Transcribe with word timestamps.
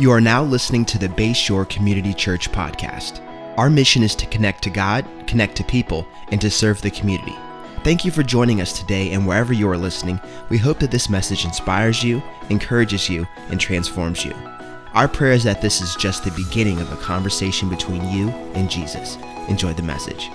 You 0.00 0.10
are 0.12 0.20
now 0.22 0.42
listening 0.42 0.86
to 0.86 0.98
the 0.98 1.10
Bayshore 1.10 1.68
Community 1.68 2.14
Church 2.14 2.50
podcast. 2.50 3.20
Our 3.58 3.68
mission 3.68 4.02
is 4.02 4.14
to 4.14 4.24
connect 4.24 4.62
to 4.62 4.70
God, 4.70 5.04
connect 5.26 5.56
to 5.56 5.64
people, 5.64 6.08
and 6.32 6.40
to 6.40 6.50
serve 6.50 6.80
the 6.80 6.90
community. 6.90 7.34
Thank 7.84 8.06
you 8.06 8.10
for 8.10 8.22
joining 8.22 8.62
us 8.62 8.72
today, 8.72 9.12
and 9.12 9.26
wherever 9.26 9.52
you 9.52 9.68
are 9.68 9.76
listening, 9.76 10.18
we 10.48 10.56
hope 10.56 10.78
that 10.78 10.90
this 10.90 11.10
message 11.10 11.44
inspires 11.44 12.02
you, 12.02 12.22
encourages 12.48 13.10
you, 13.10 13.26
and 13.50 13.60
transforms 13.60 14.24
you. 14.24 14.32
Our 14.94 15.06
prayer 15.06 15.34
is 15.34 15.44
that 15.44 15.60
this 15.60 15.82
is 15.82 15.94
just 15.96 16.24
the 16.24 16.30
beginning 16.30 16.80
of 16.80 16.90
a 16.90 16.96
conversation 16.96 17.68
between 17.68 18.02
you 18.08 18.30
and 18.54 18.70
Jesus. 18.70 19.18
Enjoy 19.48 19.74
the 19.74 19.82
message. 19.82 20.30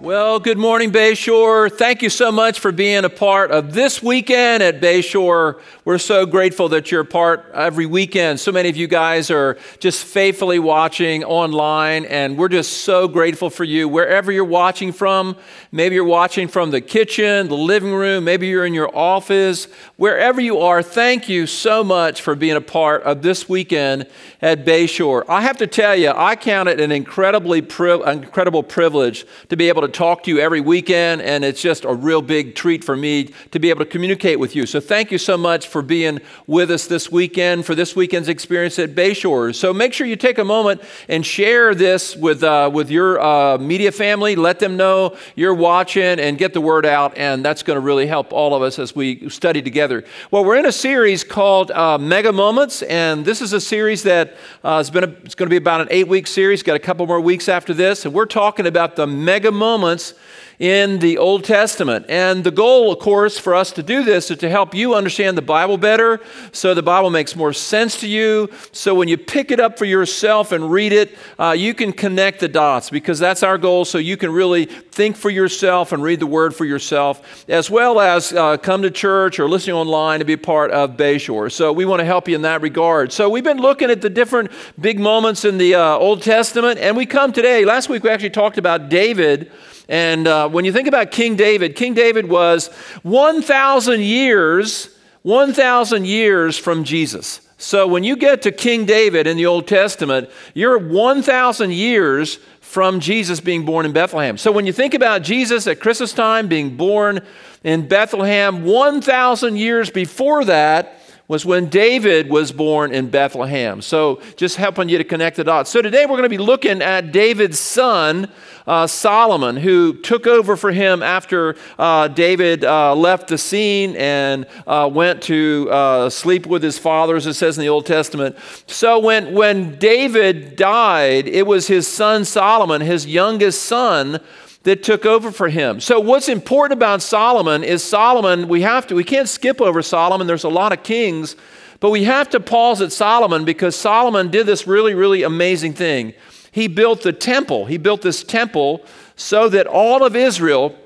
Well, 0.00 0.40
good 0.40 0.56
morning, 0.56 0.92
Bayshore. 0.92 1.70
Thank 1.70 2.00
you 2.00 2.08
so 2.08 2.32
much 2.32 2.58
for 2.58 2.72
being 2.72 3.04
a 3.04 3.10
part 3.10 3.50
of 3.50 3.74
this 3.74 4.02
weekend 4.02 4.62
at 4.62 4.80
Bayshore. 4.80 5.60
We're 5.84 5.98
so 5.98 6.24
grateful 6.24 6.70
that 6.70 6.90
you're 6.90 7.02
a 7.02 7.04
part 7.04 7.44
every 7.52 7.84
weekend. 7.84 8.40
So 8.40 8.50
many 8.50 8.70
of 8.70 8.78
you 8.78 8.86
guys 8.86 9.30
are 9.30 9.58
just 9.78 10.02
faithfully 10.02 10.58
watching 10.58 11.22
online, 11.22 12.06
and 12.06 12.38
we're 12.38 12.48
just 12.48 12.78
so 12.78 13.08
grateful 13.08 13.50
for 13.50 13.64
you 13.64 13.90
wherever 13.90 14.32
you're 14.32 14.42
watching 14.42 14.90
from. 14.90 15.36
Maybe 15.70 15.96
you're 15.96 16.04
watching 16.04 16.48
from 16.48 16.70
the 16.70 16.80
kitchen, 16.80 17.48
the 17.48 17.54
living 17.54 17.92
room, 17.92 18.24
maybe 18.24 18.46
you're 18.46 18.64
in 18.64 18.72
your 18.72 18.96
office. 18.96 19.66
Wherever 19.96 20.40
you 20.40 20.60
are, 20.60 20.82
thank 20.82 21.28
you 21.28 21.46
so 21.46 21.84
much 21.84 22.22
for 22.22 22.34
being 22.34 22.56
a 22.56 22.62
part 22.62 23.02
of 23.02 23.20
this 23.20 23.50
weekend 23.50 24.06
at 24.40 24.64
Bayshore. 24.64 25.24
I 25.28 25.42
have 25.42 25.58
to 25.58 25.66
tell 25.66 25.94
you, 25.94 26.10
I 26.16 26.36
count 26.36 26.70
it 26.70 26.80
an 26.80 26.90
incredibly 26.90 27.60
pri- 27.60 28.10
incredible 28.10 28.62
privilege 28.62 29.26
to 29.50 29.58
be 29.58 29.68
able 29.68 29.82
to 29.82 29.89
talk 29.90 30.22
to 30.24 30.30
you 30.30 30.38
every 30.38 30.60
weekend, 30.60 31.22
and 31.22 31.44
it's 31.44 31.60
just 31.60 31.84
a 31.84 31.92
real 31.92 32.22
big 32.22 32.54
treat 32.54 32.84
for 32.84 32.96
me 32.96 33.32
to 33.50 33.58
be 33.58 33.70
able 33.70 33.84
to 33.84 33.90
communicate 33.90 34.38
with 34.38 34.56
you. 34.56 34.66
So, 34.66 34.80
thank 34.80 35.10
you 35.10 35.18
so 35.18 35.36
much 35.36 35.66
for 35.66 35.82
being 35.82 36.20
with 36.46 36.70
us 36.70 36.86
this 36.86 37.10
weekend 37.10 37.66
for 37.66 37.74
this 37.74 37.96
weekend's 37.96 38.28
experience 38.28 38.78
at 38.78 38.94
Bayshore. 38.94 39.54
So, 39.54 39.72
make 39.74 39.92
sure 39.92 40.06
you 40.06 40.16
take 40.16 40.38
a 40.38 40.44
moment 40.44 40.80
and 41.08 41.26
share 41.26 41.74
this 41.74 42.16
with, 42.16 42.42
uh, 42.42 42.70
with 42.72 42.90
your 42.90 43.20
uh, 43.20 43.58
media 43.58 43.92
family. 43.92 44.36
Let 44.36 44.60
them 44.60 44.76
know 44.76 45.16
you're 45.34 45.54
watching 45.54 46.20
and 46.20 46.38
get 46.38 46.54
the 46.54 46.60
word 46.60 46.86
out, 46.86 47.16
and 47.16 47.44
that's 47.44 47.62
going 47.62 47.76
to 47.76 47.80
really 47.80 48.06
help 48.06 48.32
all 48.32 48.54
of 48.54 48.62
us 48.62 48.78
as 48.78 48.94
we 48.94 49.28
study 49.28 49.62
together. 49.62 50.04
Well, 50.30 50.44
we're 50.44 50.56
in 50.56 50.66
a 50.66 50.72
series 50.72 51.24
called 51.24 51.70
uh, 51.70 51.98
Mega 51.98 52.32
Moments, 52.32 52.82
and 52.82 53.24
this 53.24 53.42
is 53.42 53.52
a 53.52 53.60
series 53.60 54.02
that 54.04 54.36
uh, 54.62 54.76
has 54.76 54.90
been 54.90 55.04
a, 55.04 55.08
it's 55.24 55.34
going 55.34 55.48
to 55.48 55.50
be 55.50 55.56
about 55.56 55.80
an 55.80 55.88
eight 55.90 56.08
week 56.08 56.26
series. 56.26 56.62
Got 56.62 56.76
a 56.76 56.80
couple 56.80 57.06
more 57.06 57.20
weeks 57.20 57.48
after 57.48 57.74
this, 57.74 58.04
and 58.04 58.14
we're 58.14 58.26
talking 58.26 58.66
about 58.66 58.96
the 58.96 59.06
mega 59.06 59.50
moments 59.50 59.79
moments 59.80 60.14
in 60.60 60.98
the 60.98 61.16
Old 61.16 61.42
Testament. 61.42 62.04
And 62.10 62.44
the 62.44 62.50
goal, 62.50 62.92
of 62.92 62.98
course, 62.98 63.38
for 63.38 63.54
us 63.54 63.72
to 63.72 63.82
do 63.82 64.04
this 64.04 64.30
is 64.30 64.36
to 64.38 64.50
help 64.50 64.74
you 64.74 64.94
understand 64.94 65.38
the 65.38 65.42
Bible 65.42 65.78
better 65.78 66.20
so 66.52 66.74
the 66.74 66.82
Bible 66.82 67.08
makes 67.08 67.34
more 67.34 67.54
sense 67.54 67.98
to 68.00 68.06
you. 68.06 68.50
So 68.70 68.94
when 68.94 69.08
you 69.08 69.16
pick 69.16 69.50
it 69.50 69.58
up 69.58 69.78
for 69.78 69.86
yourself 69.86 70.52
and 70.52 70.70
read 70.70 70.92
it, 70.92 71.16
uh, 71.38 71.52
you 71.52 71.72
can 71.72 71.94
connect 71.94 72.40
the 72.40 72.48
dots 72.48 72.90
because 72.90 73.18
that's 73.18 73.42
our 73.42 73.56
goal 73.56 73.86
so 73.86 73.96
you 73.96 74.18
can 74.18 74.30
really 74.30 74.66
think 74.66 75.16
for 75.16 75.30
yourself 75.30 75.92
and 75.92 76.02
read 76.02 76.20
the 76.20 76.26
Word 76.26 76.54
for 76.54 76.66
yourself, 76.66 77.46
as 77.48 77.70
well 77.70 77.98
as 77.98 78.34
uh, 78.34 78.58
come 78.58 78.82
to 78.82 78.90
church 78.90 79.38
or 79.38 79.48
listening 79.48 79.76
online 79.76 80.18
to 80.18 80.26
be 80.26 80.36
part 80.36 80.70
of 80.72 80.90
Bayshore. 80.98 81.50
So 81.50 81.72
we 81.72 81.86
want 81.86 82.00
to 82.00 82.04
help 82.04 82.28
you 82.28 82.34
in 82.34 82.42
that 82.42 82.60
regard. 82.60 83.12
So 83.12 83.30
we've 83.30 83.42
been 83.42 83.60
looking 83.60 83.90
at 83.90 84.02
the 84.02 84.10
different 84.10 84.50
big 84.78 85.00
moments 85.00 85.46
in 85.46 85.56
the 85.56 85.76
uh, 85.76 85.96
Old 85.96 86.22
Testament, 86.22 86.78
and 86.80 86.98
we 86.98 87.06
come 87.06 87.32
today. 87.32 87.64
Last 87.64 87.88
week 87.88 88.04
we 88.04 88.10
actually 88.10 88.28
talked 88.28 88.58
about 88.58 88.90
David. 88.90 89.50
And 89.90 90.28
uh, 90.28 90.48
when 90.52 90.64
you 90.64 90.72
think 90.72 90.88
about 90.88 91.10
King 91.10 91.36
David, 91.36 91.76
King 91.76 91.94
David 91.94 92.28
was 92.28 92.68
1,000 93.02 94.00
years, 94.00 94.88
1,000 95.22 96.06
years 96.06 96.58
from 96.58 96.84
Jesus. 96.84 97.40
So 97.58 97.86
when 97.86 98.04
you 98.04 98.16
get 98.16 98.42
to 98.42 98.52
King 98.52 98.86
David 98.86 99.26
in 99.26 99.36
the 99.36 99.46
Old 99.46 99.68
Testament, 99.68 100.30
you're 100.54 100.78
1,000 100.78 101.72
years 101.72 102.36
from 102.60 103.00
Jesus 103.00 103.40
being 103.40 103.64
born 103.64 103.84
in 103.84 103.92
Bethlehem. 103.92 104.38
So 104.38 104.52
when 104.52 104.64
you 104.64 104.72
think 104.72 104.94
about 104.94 105.22
Jesus 105.22 105.66
at 105.66 105.80
Christmas 105.80 106.12
time 106.12 106.48
being 106.48 106.76
born 106.76 107.20
in 107.62 107.86
Bethlehem, 107.88 108.64
1,000 108.64 109.56
years 109.56 109.90
before 109.90 110.44
that, 110.46 110.99
was 111.30 111.46
when 111.46 111.68
David 111.68 112.28
was 112.28 112.50
born 112.50 112.92
in 112.92 113.08
Bethlehem. 113.08 113.80
So, 113.82 114.20
just 114.34 114.56
helping 114.56 114.88
you 114.88 114.98
to 114.98 115.04
connect 115.04 115.36
the 115.36 115.44
dots. 115.44 115.70
So, 115.70 115.80
today 115.80 116.04
we're 116.04 116.16
going 116.16 116.24
to 116.24 116.28
be 116.28 116.38
looking 116.38 116.82
at 116.82 117.12
David's 117.12 117.60
son, 117.60 118.28
uh, 118.66 118.88
Solomon, 118.88 119.56
who 119.56 119.92
took 119.92 120.26
over 120.26 120.56
for 120.56 120.72
him 120.72 121.04
after 121.04 121.54
uh, 121.78 122.08
David 122.08 122.64
uh, 122.64 122.96
left 122.96 123.28
the 123.28 123.38
scene 123.38 123.94
and 123.94 124.44
uh, 124.66 124.90
went 124.92 125.22
to 125.22 125.68
uh, 125.70 126.10
sleep 126.10 126.46
with 126.46 126.64
his 126.64 126.80
father, 126.80 127.14
as 127.14 127.28
it 127.28 127.34
says 127.34 127.56
in 127.56 127.62
the 127.62 127.68
Old 127.68 127.86
Testament. 127.86 128.36
So, 128.66 128.98
when, 128.98 129.32
when 129.32 129.78
David 129.78 130.56
died, 130.56 131.28
it 131.28 131.46
was 131.46 131.68
his 131.68 131.86
son 131.86 132.24
Solomon, 132.24 132.80
his 132.80 133.06
youngest 133.06 133.62
son, 133.62 134.18
that 134.62 134.82
took 134.82 135.06
over 135.06 135.30
for 135.30 135.48
him. 135.48 135.80
So 135.80 136.00
what's 136.00 136.28
important 136.28 136.76
about 136.76 137.02
Solomon 137.02 137.64
is 137.64 137.82
Solomon, 137.82 138.48
we 138.48 138.62
have 138.62 138.86
to 138.88 138.94
we 138.94 139.04
can't 139.04 139.28
skip 139.28 139.60
over 139.60 139.82
Solomon. 139.82 140.26
There's 140.26 140.44
a 140.44 140.50
lot 140.50 140.72
of 140.72 140.82
kings, 140.82 141.36
but 141.80 141.90
we 141.90 142.04
have 142.04 142.28
to 142.30 142.40
pause 142.40 142.82
at 142.82 142.92
Solomon 142.92 143.44
because 143.44 143.74
Solomon 143.74 144.30
did 144.30 144.46
this 144.46 144.66
really 144.66 144.94
really 144.94 145.22
amazing 145.22 145.72
thing. 145.72 146.12
He 146.52 146.66
built 146.66 147.02
the 147.02 147.12
temple. 147.12 147.66
He 147.66 147.78
built 147.78 148.02
this 148.02 148.22
temple 148.22 148.84
so 149.16 149.48
that 149.48 149.66
all 149.66 150.04
of 150.04 150.16
Israel 150.16 150.76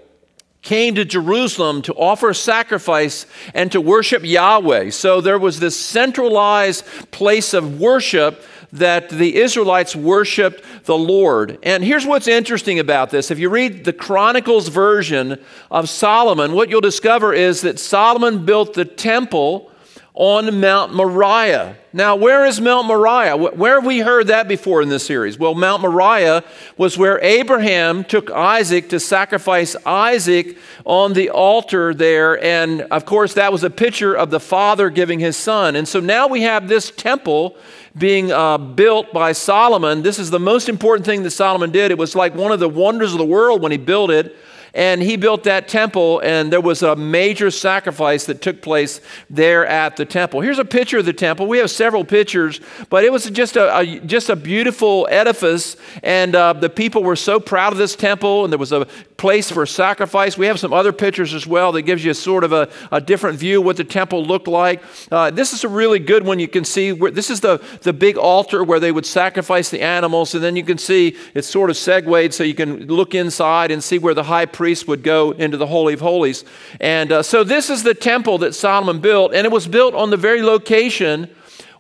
came 0.65 0.95
to 0.95 1.05
Jerusalem 1.05 1.83
to 1.83 1.95
offer 1.95 2.33
sacrifice 2.33 3.27
and 3.53 3.71
to 3.73 3.81
worship 3.81 4.25
Yahweh. 4.25 4.91
So 4.91 5.21
there 5.21 5.39
was 5.39 5.61
this 5.61 5.79
centralized 5.79 6.85
place 7.11 7.53
of 7.53 7.79
worship 7.79 8.43
that 8.75 9.09
the 9.09 9.37
Israelites 9.37 9.95
worshiped 9.95 10.63
the 10.85 10.99
Lord. 10.99 11.59
And 11.63 11.83
here's 11.83 12.05
what's 12.05 12.29
interesting 12.29 12.79
about 12.79 13.11
this. 13.11 13.31
If 13.31 13.39
you 13.39 13.49
read 13.49 13.85
the 13.85 13.93
Chronicles 13.93 14.69
version 14.69 15.39
of 15.71 15.89
Solomon, 15.89 16.53
what 16.53 16.69
you'll 16.69 16.81
discover 16.81 17.33
is 17.33 17.61
that 17.63 17.79
Solomon 17.79 18.45
built 18.45 18.75
the 18.75 18.85
temple 18.85 19.71
on 20.15 20.61
Mount 20.61 20.95
Moriah. 20.95 21.77
Now, 21.93 22.15
where 22.15 22.45
is 22.47 22.61
Mount 22.61 22.87
Moriah? 22.87 23.37
Where 23.37 23.75
have 23.81 23.87
we 23.87 23.99
heard 23.99 24.29
that 24.29 24.47
before 24.47 24.81
in 24.81 24.89
this 24.89 25.05
series? 25.05 25.39
Well, 25.39 25.55
Mount 25.55 25.83
Moriah 25.83 26.45
was 26.77 26.97
where 26.97 27.21
Abraham 27.21 28.05
took 28.05 28.31
Isaac 28.31 28.89
to 28.91 29.01
sacrifice 29.01 29.75
Isaac 29.85 30.57
on 30.85 31.15
the 31.15 31.31
altar 31.31 31.93
there. 31.93 32.43
And 32.43 32.83
of 32.83 33.05
course, 33.07 33.35
that 33.35 33.51
was 33.51 33.65
a 33.65 33.71
picture 33.71 34.15
of 34.15 34.31
the 34.31 34.41
father 34.41 34.89
giving 34.89 35.19
his 35.19 35.37
son. 35.37 35.75
And 35.75 35.87
so 35.87 35.99
now 35.99 36.29
we 36.29 36.43
have 36.43 36.69
this 36.69 36.93
temple 36.93 37.57
being 37.97 38.33
uh, 38.33 38.59
built 38.59 39.13
by 39.13 39.33
Solomon. 39.33 40.03
This 40.03 40.19
is 40.19 40.31
the 40.31 40.41
most 40.41 40.69
important 40.69 41.07
thing 41.07 41.23
that 41.23 41.31
Solomon 41.31 41.71
did. 41.71 41.91
It 41.91 41.99
was 41.99 42.17
like 42.17 42.35
one 42.35 42.51
of 42.51 42.61
the 42.61 42.69
wonders 42.69 43.13
of 43.13 43.19
the 43.19 43.25
world 43.25 43.63
when 43.63 43.73
he 43.73 43.79
built 43.79 44.11
it. 44.11 44.37
And 44.75 45.01
he 45.01 45.17
built 45.17 45.45
that 45.45 45.69
temple, 45.69 46.19
and 46.25 46.53
there 46.53 46.61
was 46.61 46.83
a 46.83 46.97
major 46.97 47.53
sacrifice 47.53 48.27
that 48.27 48.43
took 48.43 48.61
place 48.61 49.01
there 49.31 49.65
at 49.65 49.97
the 49.97 50.05
temple. 50.05 50.41
Here's 50.41 50.59
a 50.59 50.65
picture 50.65 50.99
of 50.99 51.07
the 51.07 51.13
temple. 51.13 51.47
We 51.47 51.59
have 51.59 51.71
several 51.71 52.05
pictures, 52.05 52.61
but 52.91 53.05
it 53.05 53.13
was 53.13 53.31
just 53.31 53.55
a, 53.55 53.79
a 53.79 54.01
just 54.01 54.31
a 54.31 54.37
beautiful 54.37 55.07
edifice, 55.09 55.77
and 56.03 56.35
uh, 56.35 56.55
the 56.55 56.69
people 56.69 57.05
were 57.05 57.15
so 57.15 57.39
proud 57.39 57.73
of 57.73 57.79
this 57.79 57.95
temple, 57.95 58.43
and 58.43 58.53
there 58.53 58.59
was 58.59 58.73
a 58.73 58.87
place 59.17 59.49
for 59.49 59.65
sacrifice. 59.65 60.37
We 60.37 60.47
have 60.47 60.59
some 60.59 60.73
other 60.73 60.93
pictures 60.93 61.35
as 61.35 61.47
well 61.47 61.71
that 61.73 61.83
gives 61.83 62.05
you 62.05 62.11
a 62.11 62.15
sort 62.15 62.43
of 62.43 62.53
a, 62.53 62.69
a 62.91 63.01
different 63.01 63.39
view 63.39 63.63
what 63.63 63.77
the 63.77 63.85
temple 63.85 64.25
looked 64.25 64.49
like. 64.49 64.83
Uh, 65.13 65.31
this 65.31 65.53
is 65.53 65.63
a 65.63 65.69
really 65.69 66.01
good 66.01 66.27
one. 66.27 66.41
You 66.41 66.49
can 66.49 66.65
see 66.65 66.93
where 66.93 67.13
this 67.13 67.31
is 67.31 67.41
the, 67.41 67.63
the 67.83 67.93
big 67.93 68.17
altar 68.17 68.65
where 68.65 68.81
they 68.81 68.91
would 68.91 69.07
sacrifice 69.07 69.71
the 69.71 69.83
animals, 69.83 70.35
and 70.35 70.43
then 70.43 70.57
you 70.57 70.65
can 70.65 70.79
see 70.79 71.17
it's 71.33 71.47
sort 71.47 71.71
of 71.71 71.77
segued 71.77 72.35
so 72.35 72.43
you 72.43 72.55
can 72.57 72.89
look 72.89 73.15
inside 73.15 73.71
and 73.71 73.83
see 73.83 73.99
where 74.01 74.15
the 74.15 74.25
high 74.25 74.47
priest 74.47 74.64
priest 74.65 74.89
would 74.89 75.03
go 75.03 75.33
into 75.33 75.59
the 75.59 75.67
Holy 75.67 75.93
of 75.93 76.01
Holies. 76.01 76.43
And 76.81 77.13
uh, 77.13 77.23
so 77.23 77.45
this 77.45 77.69
is 77.69 77.83
the 77.83 77.93
temple 77.93 78.39
that 78.39 78.55
Solomon 78.55 78.99
built, 78.99 79.35
and 79.35 79.45
it 79.45 79.53
was 79.53 79.69
built 79.69 79.93
on 79.93 80.09
the 80.09 80.17
very 80.17 80.41
location 80.41 81.29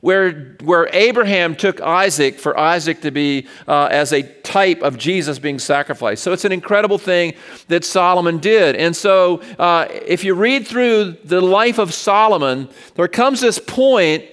where, 0.02 0.54
where 0.62 0.90
Abraham 0.92 1.56
took 1.56 1.80
Isaac 1.80 2.38
for 2.38 2.58
Isaac 2.58 3.00
to 3.00 3.10
be 3.10 3.48
uh, 3.66 3.86
as 3.86 4.12
a 4.12 4.22
type 4.42 4.82
of 4.82 4.98
Jesus 4.98 5.38
being 5.38 5.58
sacrificed. 5.58 6.22
So 6.22 6.34
it's 6.34 6.44
an 6.44 6.52
incredible 6.52 6.98
thing 6.98 7.32
that 7.68 7.86
Solomon 7.86 8.36
did. 8.36 8.76
And 8.76 8.94
so 8.94 9.40
uh, 9.58 9.86
if 9.90 10.22
you 10.22 10.34
read 10.34 10.66
through 10.66 11.16
the 11.24 11.40
life 11.40 11.78
of 11.78 11.94
Solomon, 11.94 12.68
there 12.96 13.08
comes 13.08 13.40
this 13.40 13.58
point 13.58 14.24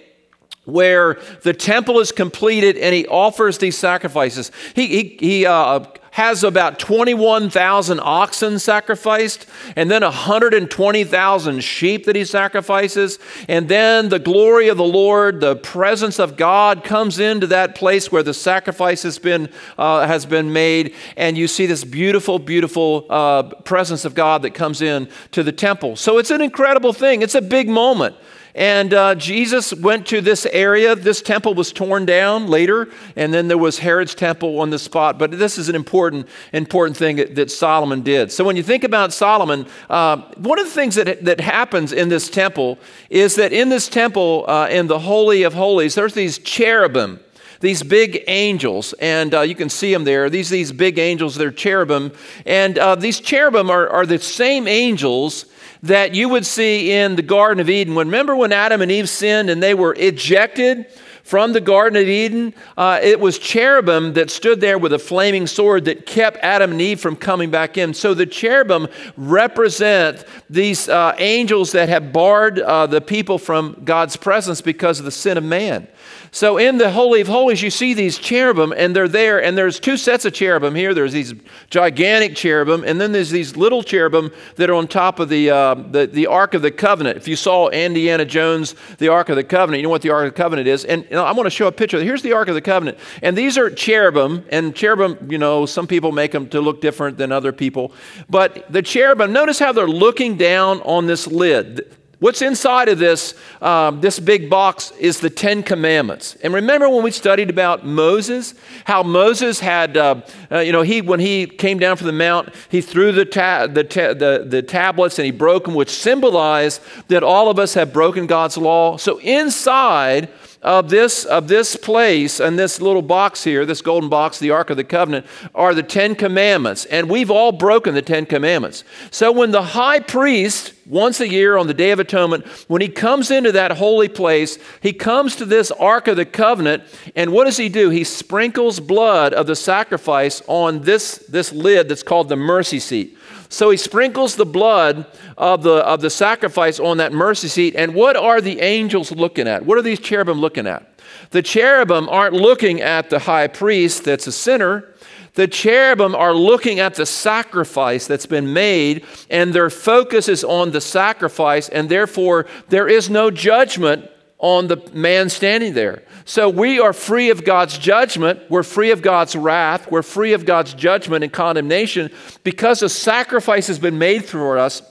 where 0.66 1.22
the 1.44 1.54
temple 1.54 2.02
is 2.02 2.12
completed 2.12 2.76
and 2.76 2.94
he 2.94 3.08
offers 3.08 3.60
these 3.60 3.78
sacrifices. 3.78 4.52
He, 4.76 4.88
he, 4.88 5.18
he 5.22 5.46
uh, 5.46 5.86
has 6.12 6.44
about 6.44 6.78
21,000 6.78 8.00
oxen 8.02 8.60
sacrificed, 8.60 9.46
and 9.78 9.90
then 9.90 10.02
120,000 10.02 11.64
sheep 11.64 12.06
that 12.06 12.18
he 12.18 12.26
sacrifices. 12.26 13.18
And 13.48 13.70
then 13.70 14.10
the 14.10 14.20
glory 14.20 14.68
of 14.68 14.76
the 14.76 14.84
Lord, 14.84 15.40
the 15.40 15.56
presence 15.56 16.20
of 16.20 16.36
God 16.36 16.84
comes 16.84 17.18
into 17.18 17.48
that 17.48 17.76
place 17.76 18.12
where 18.12 18.24
the 18.24 18.34
sacrifice 18.34 19.04
has 19.04 19.20
been, 19.20 19.50
uh, 19.78 20.06
has 20.06 20.26
been 20.26 20.52
made. 20.52 20.94
And 21.16 21.38
you 21.38 21.48
see 21.48 21.66
this 21.66 21.86
beautiful, 21.86 22.40
beautiful 22.40 23.06
uh, 23.10 23.44
presence 23.44 24.04
of 24.04 24.14
God 24.14 24.42
that 24.42 24.52
comes 24.52 24.82
in 24.82 25.08
to 25.32 25.44
the 25.44 25.54
temple. 25.54 25.96
So 25.96 26.18
it's 26.18 26.32
an 26.32 26.42
incredible 26.42 26.92
thing. 26.92 27.22
It's 27.22 27.36
a 27.36 27.42
big 27.42 27.70
moment. 27.70 28.18
And 28.54 28.94
uh, 28.94 29.16
Jesus 29.16 29.74
went 29.74 30.08
to 30.08 30.22
this 30.22 30.46
area. 30.48 30.96
This 30.96 31.22
temple 31.22 31.54
was 31.54 31.72
torn 31.72 32.06
down 32.06 32.48
later, 32.48 32.90
and 33.16 33.34
then 33.34 33.48
there 33.48 33.58
was 33.58 33.80
Herod's 33.80 34.16
temple 34.16 34.60
on 34.60 34.70
the 34.70 34.80
spot. 34.80 35.18
But 35.18 35.32
this 35.32 35.58
is 35.58 35.70
an 35.70 35.76
important, 35.76 36.28
important 36.52 36.98
thing 36.98 37.16
that, 37.18 37.36
that 37.36 37.52
Solomon 37.52 38.02
did. 38.02 38.32
So 38.32 38.44
when 38.44 38.56
you 38.56 38.64
think 38.64 38.84
about 38.84 39.14
Solomon, 39.14 39.66
uh, 39.90 40.18
one 40.38 40.60
of 40.60 40.66
the 40.66 40.72
things 40.72 40.96
that, 40.96 41.24
that 41.26 41.40
happens 41.40 41.94
in 41.94 42.10
this 42.10 42.30
temple 42.30 42.78
is 43.10 43.36
that 43.36 43.54
in 43.54 43.70
this 43.70 43.88
temple, 43.88 44.46
uh, 44.48 44.68
in 44.68 44.88
the 44.88 45.00
Holy 45.00 45.44
of 45.44 45.54
Holies, 45.54 45.96
there's 45.96 46.14
these 46.14 46.38
cherubim 46.38 47.20
these 47.62 47.84
big 47.84 48.24
angels, 48.28 48.94
and 48.94 49.36
uh, 49.36 49.42
you 49.42 49.54
can 49.54 49.70
see 49.70 49.94
them 49.94 50.04
there. 50.04 50.32
These, 50.32 50.50
these 50.50 50.72
big 50.72 50.98
angels, 50.98 51.36
they're 51.36 51.52
cherubim. 51.52 52.12
And 52.44 52.78
uh, 52.80 52.96
these 52.96 53.20
cherubim 53.20 53.70
are, 53.70 53.88
are 53.88 54.08
the 54.08 54.18
same 54.18 54.68
angels 54.68 55.46
that 55.84 56.14
you 56.14 56.30
would 56.30 56.46
see 56.46 56.92
in 56.92 57.16
the 57.16 57.22
Garden 57.22 57.60
of 57.60 57.70
Eden. 57.70 57.96
Remember 57.96 58.36
when 58.36 58.52
Adam 58.52 58.82
and 58.82 58.92
Eve 58.92 59.10
sinned 59.10 59.50
and 59.50 59.62
they 59.62 59.74
were 59.74 59.96
ejected 59.98 60.86
from 61.24 61.54
the 61.54 61.62
Garden 61.62 62.02
of 62.02 62.08
Eden? 62.08 62.54
Uh, 62.78 63.00
it 63.02 63.20
was 63.20 63.40
cherubim 63.40 64.14
that 64.14 64.30
stood 64.30 64.62
there 64.62 64.78
with 64.78 64.94
a 64.94 65.00
flaming 65.00 65.48
sword 65.48 65.86
that 65.86 66.06
kept 66.06 66.38
Adam 66.38 66.72
and 66.72 66.82
Eve 66.82 67.00
from 67.00 67.16
coming 67.16 67.50
back 67.50 67.78
in. 67.78 67.94
So 67.94 68.14
the 68.14 68.26
cherubim 68.26 68.88
represent 69.18 70.24
these 70.50 70.88
uh, 70.88 71.16
angels 71.18 71.72
that 71.72 71.90
have 71.90 72.14
barred 72.14 72.60
uh, 72.60 72.86
the 72.86 73.02
people 73.02 73.40
from 73.40 73.82
God's 73.84 74.16
presence 74.16 74.62
because 74.62 75.00
of 75.00 75.06
the 75.06 75.12
sin 75.12 75.38
of 75.38 75.44
man. 75.44 75.88
So 76.34 76.58
in 76.58 76.78
the 76.78 76.92
Holy 76.92 77.20
of 77.20 77.28
Holies, 77.28 77.62
you 77.62 77.70
see 77.70 77.94
these 77.94 78.18
cherubim, 78.18 78.72
and 78.72 78.96
they're 78.96 79.10
there, 79.10 79.44
and 79.44 79.58
there's 79.58 79.82
two 79.82 79.98
sets 79.98 80.24
of 80.24 80.32
cherubim 80.32 80.74
here. 80.74 80.94
There's 80.94 81.12
these 81.12 81.34
gigantic 81.70 82.38
cherubim, 82.38 82.86
and 82.86 83.02
then 83.02 83.12
there's 83.12 83.32
these 83.32 83.58
little 83.58 83.84
cherubim 83.84 84.32
that 84.56 84.70
are 84.70 84.76
on 84.76 84.88
top 84.88 85.20
of 85.20 85.28
the, 85.28 85.50
uh, 85.50 85.76
the, 85.76 86.08
the 86.08 86.28
Ark 86.28 86.54
of 86.54 86.62
the 86.62 86.72
Covenant. 86.72 87.18
If 87.18 87.28
you 87.28 87.36
saw 87.36 87.68
Indiana 87.68 88.24
Jones, 88.24 88.76
the 88.98 89.10
Ark 89.10 89.28
of 89.28 89.36
the 89.36 89.44
Covenant, 89.44 89.82
you 89.82 89.84
know 89.84 89.90
what 89.90 90.04
the 90.04 90.12
Ark 90.12 90.26
of 90.26 90.34
the 90.34 90.42
Covenant 90.42 90.70
is. 90.70 90.86
And 90.86 91.10
know, 91.12 91.26
I 91.26 91.34
want 91.34 91.48
to 91.48 91.52
show 91.52 91.68
a 91.68 91.72
picture. 91.72 92.02
Here's 92.02 92.22
the 92.22 92.32
Ark 92.32 92.48
of 92.48 92.56
the 92.56 92.62
Covenant, 92.62 92.98
and 93.22 93.38
these 93.38 93.58
are 93.58 93.70
cherubim, 93.70 94.46
and 94.52 94.74
cherubim, 94.74 95.30
you 95.30 95.38
know, 95.38 95.66
some 95.66 95.86
people 95.86 96.14
make 96.14 96.32
them 96.32 96.48
to 96.50 96.62
look 96.62 96.80
different 96.80 97.18
than 97.18 97.34
other 97.34 97.52
people. 97.52 97.92
But 98.30 98.72
the 98.72 98.82
cherubim, 98.82 99.34
notice 99.34 99.60
how 99.60 99.74
they're 99.74 99.86
looking 99.86 100.38
down 100.38 100.80
on 100.84 101.08
this 101.08 101.28
lid. 101.28 101.94
What's 102.22 102.44
inside 102.44 102.88
of 102.88 103.00
this, 103.00 103.34
um, 103.64 104.00
this 104.00 104.20
big 104.20 104.48
box 104.48 104.92
is 105.00 105.22
the 105.22 105.30
Ten 105.32 105.64
Commandments. 105.64 106.38
And 106.44 106.54
remember 106.54 106.88
when 106.88 107.02
we 107.02 107.10
studied 107.10 107.50
about 107.50 107.84
Moses, 107.84 108.54
how 108.86 109.02
Moses 109.02 109.60
had, 109.60 109.98
uh, 109.98 110.22
uh, 110.52 110.60
you 110.60 110.72
know, 110.72 110.84
he 110.84 111.02
when 111.02 111.20
he 111.20 111.48
came 111.48 111.80
down 111.80 111.98
from 111.98 112.06
the 112.06 112.14
mount, 112.14 112.54
he 112.70 112.80
threw 112.80 113.12
the, 113.12 113.26
ta- 113.26 113.66
the, 113.66 113.84
ta- 113.84 114.14
the, 114.14 114.46
the 114.48 114.62
tablets 114.62 115.18
and 115.18 115.26
he 115.26 115.32
broke 115.32 115.66
them, 115.66 115.74
which 115.74 115.90
symbolize 115.90 116.80
that 117.08 117.24
all 117.24 117.50
of 117.50 117.58
us 117.58 117.74
have 117.74 117.92
broken 117.92 118.28
God's 118.28 118.56
law. 118.56 118.98
So 118.98 119.18
inside 119.22 120.30
of 120.62 120.90
this, 120.90 121.26
of 121.26 121.48
this 121.48 121.76
place 121.76 122.40
and 122.40 122.58
this 122.58 122.80
little 122.80 123.02
box 123.02 123.44
here, 123.44 123.66
this 123.66 123.82
golden 123.82 124.10
box, 124.10 124.38
the 124.38 124.52
Ark 124.52 124.70
of 124.70 124.78
the 124.78 124.84
Covenant, 124.84 125.26
are 125.56 125.74
the 125.74 125.84
Ten 125.84 126.14
Commandments. 126.14 126.86
And 126.86 127.10
we've 127.10 127.32
all 127.32 127.52
broken 127.52 127.96
the 127.96 128.02
Ten 128.02 128.26
Commandments. 128.26 128.84
So 129.10 129.32
when 129.32 129.52
the 129.52 129.64
high 129.64 130.00
priest, 130.00 130.74
once 130.86 131.20
a 131.20 131.28
year 131.28 131.58
on 131.58 131.68
the 131.68 131.74
Day 131.74 131.92
of 131.92 132.00
Atonement, 132.00 132.46
when 132.68 132.82
he 132.82 132.90
comes 132.90 133.32
into 133.32 133.52
that 133.54 133.78
holy 133.78 134.08
place, 134.08 134.60
he 134.82 134.94
comes 134.94 135.36
to 135.38 135.46
this 135.46 135.72
Ark 135.72 136.08
of 136.08 136.18
the 136.18 136.26
Covenant, 136.26 136.84
and 137.16 137.32
what 137.32 137.46
does 137.46 137.58
he 137.58 137.70
do? 137.70 137.90
He 137.90 138.04
sprinkles 138.04 138.80
blood 138.80 139.34
of 139.34 139.48
the 139.48 139.56
sacrifice 139.56 140.44
on 140.48 140.82
this, 140.84 141.18
this 141.30 141.52
lid 141.52 141.90
that's 141.90 142.04
called 142.04 142.30
the 142.30 142.36
mercy 142.36 142.80
seat. 142.80 143.18
So 143.52 143.70
he 143.70 143.76
sprinkles 143.76 144.38
the 144.38 144.46
blood 144.46 145.06
of 145.38 145.62
the, 145.62 145.86
of 145.86 146.00
the 146.00 146.10
sacrifice 146.10 146.80
on 146.80 146.98
that 146.98 147.12
mercy 147.12 147.50
seat. 147.50 147.76
And 147.76 147.94
what 147.94 148.16
are 148.16 148.40
the 148.40 148.62
angels 148.62 149.12
looking 149.12 149.46
at? 149.46 149.66
What 149.66 149.78
are 149.78 149.82
these 149.82 150.00
cherubim 150.00 150.40
looking 150.40 150.68
at? 150.68 150.88
The 151.32 151.42
cherubim 151.42 152.08
aren't 152.08 152.34
looking 152.34 152.80
at 152.80 153.10
the 153.10 153.20
high 153.20 153.48
priest 153.48 154.06
that's 154.06 154.26
a 154.26 154.32
sinner. 154.32 154.96
The 155.34 155.50
cherubim 155.50 156.16
are 156.16 156.34
looking 156.34 156.80
at 156.80 156.96
the 156.96 157.06
sacrifice 157.06 158.08
that's 158.08 158.26
been 158.26 158.54
made, 158.54 159.06
and 159.30 159.54
their 159.54 159.70
focus 159.70 160.30
is 160.30 160.46
on 160.46 160.72
the 160.72 160.82
sacrifice, 160.82 161.68
and 161.68 161.90
therefore 161.90 162.48
there 162.70 162.88
is 162.88 163.10
no 163.10 163.32
judgment 163.32 164.10
on 164.42 164.68
the 164.68 164.78
man 164.92 165.30
standing 165.30 165.74
there. 165.74 166.04
So 166.26 166.50
we 166.50 166.80
are 166.80 166.94
free 166.94 167.30
of 167.30 167.46
God's 167.46 167.78
judgment. 167.78 168.40
We're 168.50 168.64
free 168.64 168.90
of 168.90 169.04
God's 169.04 169.36
wrath. 169.36 169.90
We're 169.92 170.02
free 170.02 170.34
of 170.34 170.46
God's 170.46 170.74
judgment 170.74 171.24
and 171.24 171.32
condemnation 171.32 172.12
because 172.44 172.82
a 172.82 172.90
sacrifice 172.90 173.68
has 173.68 173.78
been 173.78 174.00
made 174.00 174.26
for 174.26 174.58
us. 174.58 174.82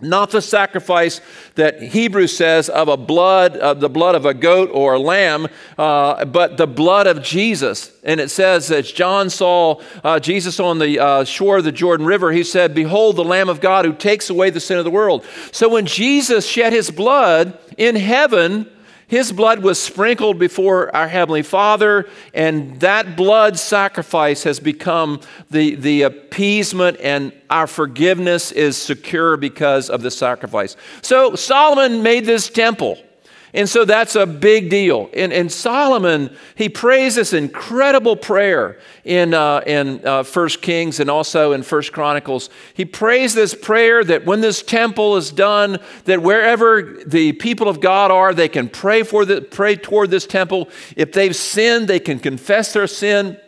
Not 0.00 0.30
the 0.30 0.40
sacrifice 0.40 1.20
that 1.56 1.82
Hebrews 1.82 2.36
says 2.36 2.68
of 2.68 2.86
a 2.86 2.96
blood, 2.96 3.56
of 3.56 3.80
the 3.80 3.88
blood 3.88 4.14
of 4.14 4.26
a 4.26 4.34
goat 4.34 4.70
or 4.72 4.94
a 4.94 4.98
lamb, 4.98 5.48
uh, 5.76 6.24
but 6.24 6.56
the 6.56 6.68
blood 6.68 7.08
of 7.08 7.22
Jesus. 7.22 7.92
And 8.04 8.20
it 8.20 8.30
says 8.30 8.68
that 8.68 8.84
John 8.84 9.28
saw 9.28 9.80
uh, 10.04 10.20
Jesus 10.20 10.60
on 10.60 10.78
the 10.78 11.00
uh, 11.00 11.24
shore 11.24 11.58
of 11.58 11.64
the 11.64 11.72
Jordan 11.72 12.06
River. 12.06 12.30
He 12.30 12.44
said, 12.44 12.74
Behold, 12.74 13.16
the 13.16 13.24
Lamb 13.24 13.48
of 13.48 13.60
God 13.60 13.84
who 13.84 13.92
takes 13.92 14.30
away 14.30 14.50
the 14.50 14.60
sin 14.60 14.78
of 14.78 14.84
the 14.84 14.90
world. 14.90 15.24
So 15.50 15.68
when 15.68 15.86
Jesus 15.86 16.46
shed 16.46 16.72
his 16.72 16.92
blood 16.92 17.58
in 17.76 17.96
heaven, 17.96 18.70
his 19.08 19.32
blood 19.32 19.62
was 19.62 19.82
sprinkled 19.82 20.38
before 20.38 20.94
our 20.94 21.08
Heavenly 21.08 21.42
Father, 21.42 22.08
and 22.34 22.78
that 22.80 23.16
blood 23.16 23.58
sacrifice 23.58 24.44
has 24.44 24.60
become 24.60 25.20
the, 25.50 25.74
the 25.76 26.02
appeasement, 26.02 26.98
and 27.00 27.32
our 27.48 27.66
forgiveness 27.66 28.52
is 28.52 28.76
secure 28.76 29.38
because 29.38 29.88
of 29.88 30.02
the 30.02 30.10
sacrifice. 30.10 30.76
So 31.00 31.34
Solomon 31.34 32.02
made 32.02 32.26
this 32.26 32.50
temple. 32.50 32.98
And 33.54 33.68
so 33.68 33.84
that's 33.84 34.14
a 34.14 34.26
big 34.26 34.68
deal. 34.68 35.08
And, 35.14 35.32
and 35.32 35.50
Solomon, 35.50 36.36
he 36.54 36.68
prays 36.68 37.14
this 37.14 37.32
incredible 37.32 38.14
prayer 38.14 38.78
in, 39.04 39.32
uh, 39.32 39.62
in 39.66 40.06
uh, 40.06 40.22
1 40.22 40.48
Kings 40.60 41.00
and 41.00 41.08
also 41.08 41.52
in 41.52 41.62
1 41.62 41.82
Chronicles. 41.92 42.50
He 42.74 42.84
prays 42.84 43.34
this 43.34 43.54
prayer 43.54 44.04
that 44.04 44.26
when 44.26 44.42
this 44.42 44.62
temple 44.62 45.16
is 45.16 45.30
done, 45.30 45.78
that 46.04 46.22
wherever 46.22 47.02
the 47.06 47.32
people 47.32 47.68
of 47.68 47.80
God 47.80 48.10
are, 48.10 48.34
they 48.34 48.48
can 48.48 48.68
pray, 48.68 49.02
for 49.02 49.24
the, 49.24 49.40
pray 49.40 49.76
toward 49.76 50.10
this 50.10 50.26
temple. 50.26 50.68
If 50.94 51.12
they've 51.12 51.34
sinned, 51.34 51.88
they 51.88 52.00
can 52.00 52.18
confess 52.18 52.72
their 52.74 52.86
sin 52.86 53.38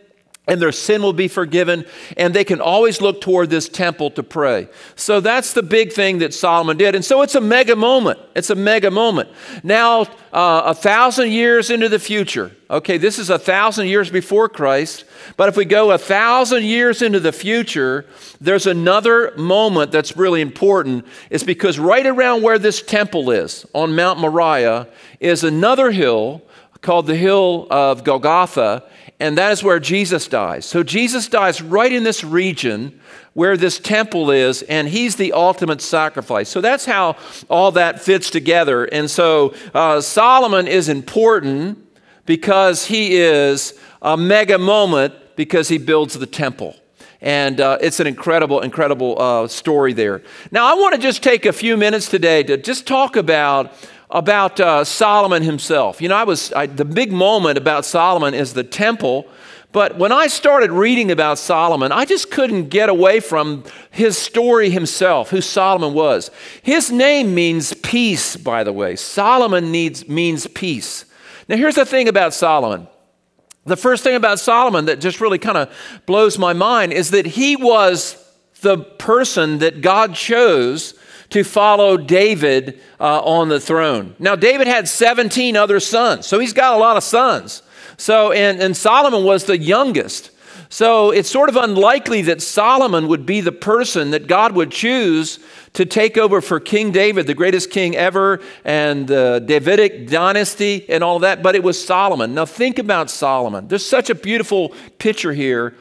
and 0.50 0.60
their 0.60 0.72
sin 0.72 1.00
will 1.00 1.12
be 1.12 1.28
forgiven, 1.28 1.86
and 2.16 2.34
they 2.34 2.42
can 2.42 2.60
always 2.60 3.00
look 3.00 3.20
toward 3.20 3.50
this 3.50 3.68
temple 3.68 4.10
to 4.10 4.22
pray. 4.24 4.66
So 4.96 5.20
that's 5.20 5.52
the 5.52 5.62
big 5.62 5.92
thing 5.92 6.18
that 6.18 6.34
Solomon 6.34 6.76
did. 6.76 6.96
And 6.96 7.04
so 7.04 7.22
it's 7.22 7.36
a 7.36 7.40
mega 7.40 7.76
moment. 7.76 8.18
It's 8.34 8.50
a 8.50 8.56
mega 8.56 8.90
moment. 8.90 9.28
Now, 9.62 10.02
uh, 10.32 10.62
a 10.66 10.74
thousand 10.74 11.30
years 11.30 11.70
into 11.70 11.88
the 11.88 12.00
future, 12.00 12.50
okay, 12.68 12.98
this 12.98 13.16
is 13.16 13.30
a 13.30 13.38
thousand 13.38 13.86
years 13.86 14.10
before 14.10 14.48
Christ, 14.48 15.04
but 15.36 15.48
if 15.48 15.56
we 15.56 15.64
go 15.64 15.92
a 15.92 15.98
thousand 15.98 16.64
years 16.64 17.00
into 17.00 17.20
the 17.20 17.32
future, 17.32 18.06
there's 18.40 18.66
another 18.66 19.32
moment 19.36 19.92
that's 19.92 20.16
really 20.16 20.40
important. 20.40 21.06
It's 21.30 21.44
because 21.44 21.78
right 21.78 22.06
around 22.06 22.42
where 22.42 22.58
this 22.58 22.82
temple 22.82 23.30
is, 23.30 23.64
on 23.72 23.94
Mount 23.94 24.18
Moriah, 24.18 24.88
is 25.20 25.44
another 25.44 25.92
hill 25.92 26.42
called 26.80 27.06
the 27.06 27.16
hill 27.16 27.66
of 27.70 28.02
Golgotha 28.04 28.82
and 29.20 29.36
that 29.36 29.52
is 29.52 29.62
where 29.62 29.78
Jesus 29.78 30.26
dies. 30.26 30.64
So 30.64 30.82
Jesus 30.82 31.28
dies 31.28 31.60
right 31.60 31.92
in 31.92 32.02
this 32.04 32.24
region 32.24 32.98
where 33.34 33.56
this 33.56 33.78
temple 33.78 34.30
is, 34.30 34.62
and 34.62 34.88
he's 34.88 35.16
the 35.16 35.32
ultimate 35.32 35.80
sacrifice. 35.80 36.48
So 36.48 36.60
that's 36.60 36.84
how 36.84 37.16
all 37.48 37.70
that 37.72 38.00
fits 38.00 38.30
together. 38.30 38.86
And 38.86 39.10
so 39.10 39.54
uh, 39.72 40.00
Solomon 40.00 40.66
is 40.66 40.88
important 40.88 41.86
because 42.26 42.86
he 42.86 43.16
is 43.16 43.78
a 44.02 44.16
mega 44.16 44.58
moment 44.58 45.14
because 45.36 45.68
he 45.68 45.78
builds 45.78 46.14
the 46.14 46.26
temple. 46.26 46.74
And 47.20 47.60
uh, 47.60 47.78
it's 47.80 48.00
an 48.00 48.06
incredible, 48.06 48.60
incredible 48.60 49.20
uh, 49.20 49.46
story 49.48 49.92
there. 49.92 50.22
Now, 50.50 50.66
I 50.66 50.74
want 50.74 50.94
to 50.94 51.00
just 51.00 51.22
take 51.22 51.44
a 51.44 51.52
few 51.52 51.76
minutes 51.76 52.08
today 52.08 52.42
to 52.44 52.56
just 52.56 52.86
talk 52.86 53.16
about 53.16 53.72
about 54.10 54.58
uh, 54.58 54.84
Solomon 54.84 55.42
himself. 55.42 56.02
You 56.02 56.08
know, 56.08 56.16
I 56.16 56.24
was 56.24 56.52
I, 56.52 56.66
the 56.66 56.84
big 56.84 57.12
moment 57.12 57.56
about 57.58 57.84
Solomon 57.84 58.34
is 58.34 58.52
the 58.52 58.64
temple. 58.64 59.26
But 59.72 59.98
when 59.98 60.10
I 60.10 60.26
started 60.26 60.72
reading 60.72 61.12
about 61.12 61.38
Solomon, 61.38 61.92
I 61.92 62.04
just 62.04 62.32
couldn't 62.32 62.70
get 62.70 62.88
away 62.88 63.20
from 63.20 63.62
his 63.92 64.18
story 64.18 64.68
himself, 64.68 65.30
who 65.30 65.40
Solomon 65.40 65.94
was. 65.94 66.32
His 66.62 66.90
name 66.90 67.36
means 67.36 67.72
peace, 67.74 68.36
by 68.36 68.64
the 68.64 68.72
way. 68.72 68.96
Solomon 68.96 69.70
needs, 69.70 70.08
means 70.08 70.48
peace. 70.48 71.04
Now, 71.48 71.56
here's 71.56 71.76
the 71.76 71.86
thing 71.86 72.08
about 72.08 72.34
Solomon. 72.34 72.88
The 73.64 73.76
first 73.76 74.02
thing 74.02 74.16
about 74.16 74.40
Solomon 74.40 74.86
that 74.86 75.00
just 75.00 75.20
really 75.20 75.38
kind 75.38 75.58
of 75.58 75.72
blows 76.04 76.36
my 76.36 76.52
mind 76.52 76.92
is 76.92 77.10
that 77.10 77.26
he 77.26 77.54
was 77.54 78.16
the 78.62 78.78
person 78.78 79.58
that 79.58 79.82
God 79.82 80.14
chose 80.14 80.94
to 81.30 81.44
follow 81.44 81.96
David 81.96 82.80
uh, 82.98 83.20
on 83.22 83.48
the 83.48 83.60
throne. 83.60 84.14
Now, 84.18 84.36
David 84.36 84.66
had 84.66 84.88
17 84.88 85.56
other 85.56 85.80
sons, 85.80 86.26
so 86.26 86.38
he's 86.38 86.52
got 86.52 86.74
a 86.74 86.78
lot 86.78 86.96
of 86.96 87.04
sons. 87.04 87.62
So, 87.96 88.32
and, 88.32 88.60
and 88.60 88.76
Solomon 88.76 89.24
was 89.24 89.44
the 89.44 89.58
youngest. 89.58 90.30
So 90.72 91.10
it's 91.10 91.28
sort 91.28 91.48
of 91.48 91.56
unlikely 91.56 92.22
that 92.22 92.40
Solomon 92.40 93.08
would 93.08 93.26
be 93.26 93.40
the 93.40 93.52
person 93.52 94.12
that 94.12 94.28
God 94.28 94.52
would 94.52 94.70
choose 94.70 95.40
to 95.72 95.84
take 95.84 96.16
over 96.16 96.40
for 96.40 96.60
King 96.60 96.92
David, 96.92 97.26
the 97.26 97.34
greatest 97.34 97.70
king 97.70 97.96
ever, 97.96 98.40
and 98.64 99.06
the 99.06 99.42
Davidic 99.44 100.08
dynasty 100.08 100.88
and 100.88 101.02
all 101.02 101.18
that, 101.20 101.42
but 101.42 101.56
it 101.56 101.64
was 101.64 101.84
Solomon. 101.84 102.34
Now 102.34 102.46
think 102.46 102.78
about 102.78 103.10
Solomon. 103.10 103.66
There's 103.66 103.84
such 103.84 104.10
a 104.10 104.14
beautiful 104.14 104.72
picture 104.98 105.32
here 105.32 105.74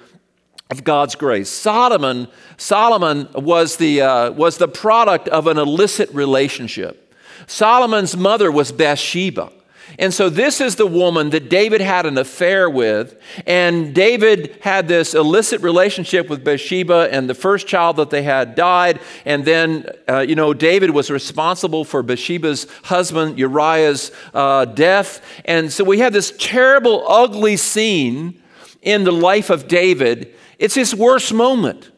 of 0.69 0.83
God's 0.83 1.15
grace. 1.15 1.49
Solomon, 1.49 2.27
Solomon 2.57 3.27
was 3.33 3.77
the, 3.77 4.01
uh, 4.01 4.31
was 4.31 4.59
the 4.59 4.67
product 4.67 5.27
of 5.27 5.47
an 5.47 5.57
illicit 5.57 6.13
relationship. 6.13 7.11
Solomon's 7.47 8.15
mother 8.15 8.51
was 8.51 8.71
Bathsheba. 8.71 9.51
And 9.97 10.13
so, 10.13 10.29
this 10.29 10.61
is 10.61 10.75
the 10.75 10.85
woman 10.85 11.31
that 11.31 11.49
David 11.49 11.81
had 11.81 12.05
an 12.05 12.19
affair 12.19 12.69
with. 12.69 13.19
And 13.47 13.95
David 13.95 14.59
had 14.61 14.88
this 14.88 15.15
illicit 15.15 15.61
relationship 15.61 16.29
with 16.29 16.43
Bathsheba, 16.43 17.09
and 17.11 17.27
the 17.27 17.33
first 17.33 17.65
child 17.65 17.95
that 17.95 18.11
they 18.11 18.21
had 18.21 18.53
died. 18.53 18.99
And 19.25 19.43
then, 19.45 19.88
uh, 20.07 20.19
you 20.19 20.35
know, 20.35 20.53
David 20.53 20.91
was 20.91 21.09
responsible 21.09 21.83
for 21.83 22.03
Bathsheba's 22.03 22.67
husband 22.83 23.39
Uriah's 23.39 24.11
uh, 24.35 24.65
death. 24.65 25.25
And 25.45 25.73
so, 25.73 25.83
we 25.83 25.97
have 25.99 26.13
this 26.13 26.31
terrible, 26.38 27.03
ugly 27.09 27.57
scene 27.57 28.39
in 28.83 29.03
the 29.03 29.11
life 29.11 29.49
of 29.49 29.67
David. 29.67 30.35
It's 30.60 30.75
his 30.75 30.94
worst 30.94 31.34
moment. 31.34 31.92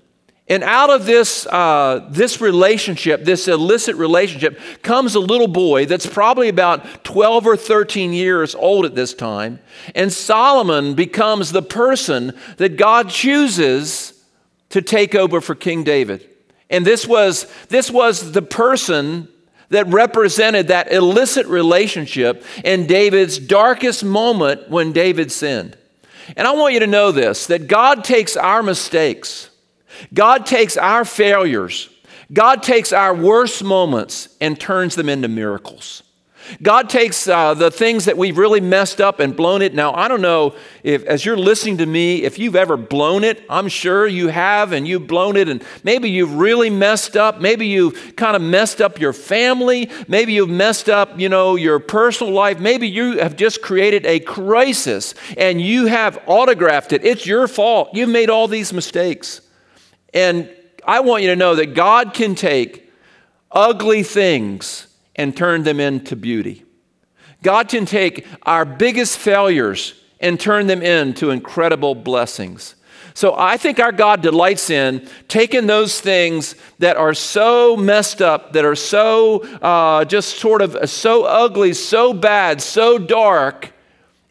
And 0.47 0.63
out 0.63 0.89
of 0.89 1.05
this, 1.05 1.47
uh, 1.47 2.07
this 2.11 2.41
relationship, 2.41 3.23
this 3.23 3.47
illicit 3.47 3.95
relationship, 3.95 4.59
comes 4.81 5.15
a 5.15 5.19
little 5.19 5.47
boy 5.47 5.85
that's 5.85 6.05
probably 6.05 6.49
about 6.49 7.03
12 7.03 7.47
or 7.47 7.57
13 7.57 8.13
years 8.13 8.53
old 8.53 8.85
at 8.85 8.93
this 8.93 9.13
time. 9.13 9.59
And 9.95 10.11
Solomon 10.11 10.93
becomes 10.93 11.51
the 11.51 11.61
person 11.61 12.37
that 12.57 12.75
God 12.75 13.09
chooses 13.09 14.13
to 14.69 14.81
take 14.81 15.15
over 15.15 15.41
for 15.41 15.55
King 15.55 15.83
David. 15.83 16.27
And 16.69 16.85
this 16.85 17.07
was, 17.07 17.51
this 17.69 17.89
was 17.89 18.33
the 18.33 18.41
person 18.41 19.27
that 19.69 19.87
represented 19.87 20.67
that 20.67 20.91
illicit 20.91 21.47
relationship 21.47 22.43
in 22.63 22.87
David's 22.87 23.39
darkest 23.39 24.03
moment 24.03 24.69
when 24.69 24.91
David 24.91 25.31
sinned. 25.31 25.77
And 26.35 26.47
I 26.47 26.51
want 26.51 26.73
you 26.73 26.79
to 26.81 26.87
know 26.87 27.11
this 27.11 27.47
that 27.47 27.67
God 27.67 28.03
takes 28.03 28.35
our 28.37 28.63
mistakes 28.63 29.51
God 30.13 30.45
takes 30.45 30.77
our 30.77 31.05
failures, 31.05 31.89
God 32.31 32.63
takes 32.63 32.93
our 32.93 33.13
worst 33.13 33.63
moments 33.63 34.29
and 34.39 34.59
turns 34.59 34.95
them 34.95 35.09
into 35.09 35.27
miracles. 35.27 36.03
God 36.61 36.89
takes 36.89 37.27
uh, 37.27 37.53
the 37.53 37.71
things 37.71 38.05
that 38.05 38.17
we've 38.17 38.37
really 38.37 38.61
messed 38.61 39.01
up 39.01 39.19
and 39.19 39.35
blown 39.35 39.61
it. 39.61 39.73
Now, 39.73 39.93
I 39.93 40.07
don't 40.07 40.21
know 40.21 40.55
if, 40.83 41.03
as 41.05 41.25
you're 41.25 41.37
listening 41.37 41.77
to 41.77 41.85
me, 41.85 42.23
if 42.23 42.39
you've 42.39 42.55
ever 42.55 42.77
blown 42.77 43.23
it. 43.23 43.43
I'm 43.49 43.67
sure 43.67 44.07
you 44.07 44.27
have, 44.27 44.71
and 44.71 44.87
you've 44.87 45.07
blown 45.07 45.35
it, 45.35 45.47
and 45.49 45.63
maybe 45.83 46.09
you've 46.09 46.35
really 46.35 46.69
messed 46.69 47.15
up. 47.15 47.39
Maybe 47.39 47.67
you've 47.67 48.15
kind 48.15 48.35
of 48.35 48.41
messed 48.41 48.81
up 48.81 48.99
your 48.99 49.13
family. 49.13 49.89
Maybe 50.07 50.33
you've 50.33 50.49
messed 50.49 50.89
up, 50.89 51.19
you 51.19 51.29
know, 51.29 51.55
your 51.55 51.79
personal 51.79 52.33
life. 52.33 52.59
Maybe 52.59 52.87
you 52.87 53.19
have 53.19 53.35
just 53.35 53.61
created 53.61 54.05
a 54.05 54.19
crisis 54.19 55.15
and 55.37 55.61
you 55.61 55.85
have 55.85 56.21
autographed 56.27 56.93
it. 56.93 57.05
It's 57.05 57.25
your 57.25 57.47
fault. 57.47 57.89
You've 57.93 58.09
made 58.09 58.29
all 58.29 58.47
these 58.47 58.73
mistakes. 58.73 59.41
And 60.13 60.49
I 60.85 60.99
want 61.01 61.23
you 61.23 61.29
to 61.29 61.35
know 61.35 61.55
that 61.55 61.73
God 61.73 62.13
can 62.13 62.35
take 62.35 62.91
ugly 63.51 64.03
things 64.03 64.87
and 65.15 65.35
turn 65.35 65.63
them 65.63 65.79
into 65.79 66.15
beauty. 66.15 66.65
God 67.43 67.69
can 67.69 67.85
take 67.85 68.27
our 68.43 68.65
biggest 68.65 69.17
failures 69.17 69.93
and 70.19 70.39
turn 70.39 70.67
them 70.67 70.81
into 70.81 71.31
incredible 71.31 71.95
blessings. 71.95 72.75
So 73.13 73.35
I 73.37 73.57
think 73.57 73.79
our 73.79 73.91
God 73.91 74.21
delights 74.21 74.69
in 74.69 75.07
taking 75.27 75.67
those 75.67 75.99
things 75.99 76.55
that 76.79 76.97
are 76.97 77.13
so 77.13 77.75
messed 77.75 78.21
up, 78.21 78.53
that 78.53 78.63
are 78.63 78.75
so 78.75 79.43
uh, 79.61 80.05
just 80.05 80.37
sort 80.37 80.61
of 80.61 80.89
so 80.89 81.25
ugly, 81.25 81.73
so 81.73 82.13
bad, 82.13 82.61
so 82.61 82.97
dark, 82.97 83.73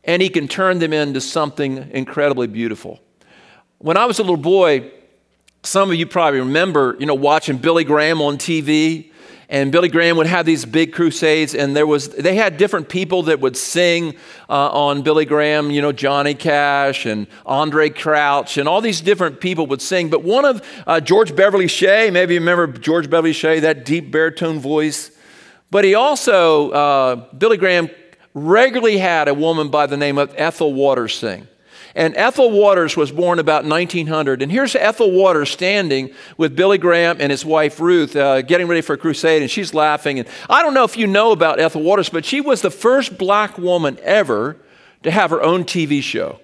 and 0.05 0.23
He 0.23 0.29
can 0.29 0.49
turn 0.49 0.79
them 0.79 0.93
into 0.93 1.21
something 1.21 1.91
incredibly 1.93 2.47
beautiful. 2.47 3.01
When 3.79 3.97
I 3.97 4.07
was 4.07 4.19
a 4.19 4.23
little 4.23 4.37
boy, 4.37 4.91
some 5.63 5.91
of 5.91 5.97
you 5.97 6.07
probably 6.07 6.41
remember, 6.41 6.97
you 6.99 7.07
know, 7.07 7.15
watching 7.15 7.59
Billy 7.59 7.85
Graham 7.85 8.23
on 8.23 8.39
TV. 8.39 9.10
And 9.51 9.73
Billy 9.73 9.89
Graham 9.89 10.17
would 10.17 10.29
have 10.29 10.47
these 10.47 10.65
big 10.65 10.93
crusades, 10.93 11.57
and 11.57 11.75
there 11.75 11.87
was 11.87 12.09
they 12.09 12.37
had 12.37 12.57
different 12.57 12.89
people 12.89 13.25
that 13.25 13.41
would 13.41 13.57
sing 13.57 14.15
uh, 14.49 14.71
on 14.71 15.03
Billy 15.03 15.25
Graham, 15.25 15.73
you 15.73 15.83
know, 15.83 15.91
Johnny 15.91 16.35
Cash 16.35 17.05
and 17.05 17.27
Andraé 17.45 17.93
Crouch, 17.93 18.59
and 18.59 18.69
all 18.69 18.81
these 18.81 19.01
different 19.01 19.41
people 19.41 19.67
would 19.67 19.83
sing. 19.83 20.09
But 20.09 20.23
one 20.23 20.45
of 20.45 20.63
uh, 20.87 21.01
George 21.01 21.35
Beverly 21.35 21.67
Shea, 21.67 22.13
maybe 22.13 22.35
you 22.35 22.41
remember 22.41 22.69
George 22.69 23.11
Beverly 23.11 23.33
Shea, 23.33 23.59
that 23.59 23.85
deep 23.85 24.13
baritone 24.13 24.61
voice. 24.61 25.11
But 25.73 25.85
he 25.85 25.97
also, 25.97 26.71
uh, 26.71 27.17
Billy 27.35 27.57
Graham 27.57 27.91
regularly 28.35 28.99
had 28.99 29.27
a 29.27 29.35
woman 29.35 29.69
by 29.69 29.87
the 29.87 29.97
name 29.97 30.17
of 30.17 30.33
Ethel 30.37 30.73
Waters 30.73 31.17
sing. 31.17 31.49
And 31.95 32.17
Ethel 32.17 32.51
Waters 32.51 32.97
was 32.97 33.11
born 33.11 33.39
about 33.39 33.65
1900. 33.65 34.43
And 34.43 34.53
here's 34.53 34.77
Ethel 34.77 35.11
Waters 35.11 35.51
standing 35.51 36.11
with 36.37 36.55
Billy 36.55 36.79
Graham 36.79 37.17
and 37.21 37.31
his 37.31 37.45
wife 37.45 37.81
Ruth 37.81 38.15
uh, 38.15 38.43
getting 38.43 38.69
ready 38.69 38.81
for 38.81 38.95
a 38.95 38.99
crusade, 38.99 39.43
and 39.43 39.51
she's 39.51 39.75
laughing. 39.75 40.19
And 40.19 40.29
I 40.49 40.63
don't 40.63 40.75
know 40.75 40.85
if 40.85 40.97
you 40.97 41.07
know 41.07 41.33
about 41.33 41.59
Ethel 41.59 41.83
Waters, 41.83 42.09
but 42.09 42.25
she 42.25 42.41
was 42.41 42.63
the 42.63 42.71
first 42.71 43.19
black 43.19 43.59
woman 43.59 43.99
ever 44.03 44.57
to 45.03 45.11
have 45.11 45.31
her 45.31 45.43
own 45.43 45.65
TV 45.65 46.03
show. 46.03 46.41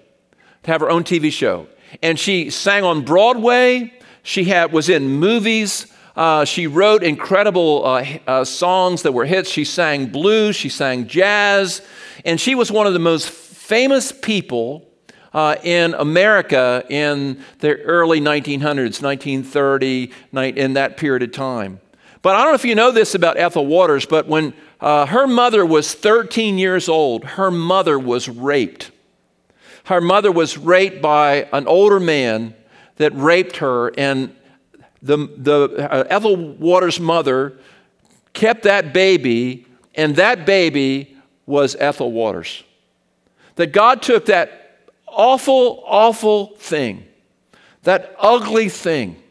To 0.63 0.71
have 0.71 0.81
her 0.81 0.89
own 0.89 1.03
TV 1.03 1.31
show. 1.31 1.67
And 2.03 2.19
she 2.19 2.49
sang 2.49 2.83
on 2.83 3.05
Broadway, 3.05 3.93
she 4.23 4.45
had, 4.45 4.73
was 4.73 4.89
in 4.89 5.07
movies. 5.07 5.87
Uh, 6.17 6.43
she 6.43 6.67
wrote 6.67 7.03
incredible 7.03 7.85
uh, 7.85 8.05
uh, 8.25 8.43
songs 8.43 9.03
that 9.03 9.13
were 9.13 9.25
hits. 9.25 9.49
She 9.49 9.63
sang 9.63 10.07
blues, 10.07 10.55
she 10.55 10.67
sang 10.67 11.07
jazz, 11.07 11.81
and 12.25 12.41
she 12.41 12.55
was 12.55 12.71
one 12.71 12.87
of 12.87 12.93
the 12.93 12.99
most 12.99 13.29
famous 13.29 14.11
people 14.11 14.87
uh, 15.33 15.55
in 15.63 15.93
America 15.93 16.83
in 16.89 17.43
the 17.59 17.81
early 17.81 18.19
1900s, 18.19 19.01
1930, 19.01 20.11
in 20.33 20.73
that 20.73 20.97
period 20.97 21.23
of 21.23 21.31
time. 21.31 21.79
But 22.21 22.35
I 22.35 22.39
don't 22.39 22.49
know 22.49 22.55
if 22.55 22.65
you 22.65 22.75
know 22.75 22.91
this 22.91 23.15
about 23.15 23.37
Ethel 23.37 23.65
Waters, 23.65 24.05
but 24.05 24.27
when 24.27 24.53
uh, 24.79 25.05
her 25.05 25.27
mother 25.27 25.65
was 25.65 25.93
13 25.93 26.57
years 26.57 26.89
old, 26.89 27.23
her 27.23 27.51
mother 27.51 27.97
was 27.97 28.27
raped. 28.27 28.91
Her 29.85 30.01
mother 30.01 30.31
was 30.31 30.57
raped 30.57 31.01
by 31.01 31.47
an 31.53 31.67
older 31.67 31.99
man 31.99 32.53
that 32.97 33.15
raped 33.15 33.57
her, 33.57 33.97
and 33.97 34.35
the, 35.01 35.17
the 35.37 35.89
uh, 35.89 36.03
Ethel 36.09 36.35
Waters' 36.35 36.99
mother 36.99 37.57
kept 38.33 38.63
that 38.63 38.93
baby, 38.93 39.65
and 39.95 40.15
that 40.17 40.45
baby 40.45 41.15
was 41.45 41.75
Ethel 41.79 42.11
Waters. 42.11 42.63
That 43.55 43.71
God 43.71 44.01
took 44.01 44.25
that 44.25 44.66
awful, 45.07 45.83
awful 45.85 46.55
thing, 46.57 47.05
that 47.83 48.15
ugly 48.19 48.69
thing, 48.69 49.21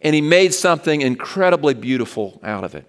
and 0.00 0.14
he 0.14 0.20
made 0.20 0.54
something 0.54 1.00
incredibly 1.00 1.74
beautiful 1.74 2.40
out 2.42 2.64
of 2.64 2.74
it. 2.74 2.86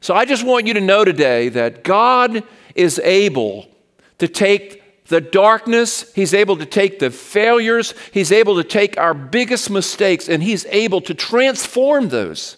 So 0.00 0.14
I 0.14 0.24
just 0.24 0.44
want 0.44 0.66
you 0.66 0.74
to 0.74 0.80
know 0.80 1.04
today 1.04 1.48
that 1.50 1.82
God 1.82 2.44
is 2.74 2.98
able 3.00 3.66
to 4.18 4.28
take 4.28 4.82
the 5.08 5.20
darkness, 5.20 6.12
He's 6.14 6.34
able 6.34 6.56
to 6.56 6.66
take 6.66 6.98
the 6.98 7.10
failures, 7.10 7.94
He's 8.12 8.32
able 8.32 8.56
to 8.56 8.64
take 8.64 8.98
our 8.98 9.14
biggest 9.14 9.70
mistakes, 9.70 10.28
and 10.28 10.42
He's 10.42 10.66
able 10.66 11.00
to 11.02 11.14
transform 11.14 12.08
those 12.08 12.56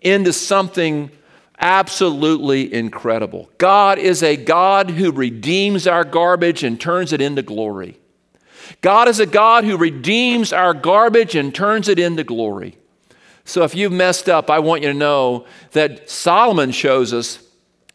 into 0.00 0.32
something 0.32 1.10
absolutely 1.58 2.72
incredible. 2.72 3.50
God 3.58 3.98
is 3.98 4.22
a 4.22 4.36
God 4.36 4.90
who 4.90 5.12
redeems 5.12 5.86
our 5.86 6.04
garbage 6.04 6.64
and 6.64 6.80
turns 6.80 7.12
it 7.12 7.20
into 7.20 7.42
glory. 7.42 7.98
God 8.80 9.08
is 9.08 9.20
a 9.20 9.26
God 9.26 9.64
who 9.64 9.76
redeems 9.76 10.52
our 10.52 10.74
garbage 10.74 11.34
and 11.34 11.54
turns 11.54 11.88
it 11.88 11.98
into 11.98 12.24
glory. 12.24 12.76
So 13.44 13.64
if 13.64 13.74
you've 13.74 13.92
messed 13.92 14.28
up, 14.28 14.50
I 14.50 14.58
want 14.60 14.82
you 14.82 14.88
to 14.88 14.94
know 14.94 15.46
that 15.72 16.08
Solomon 16.08 16.70
shows 16.70 17.12
us 17.12 17.40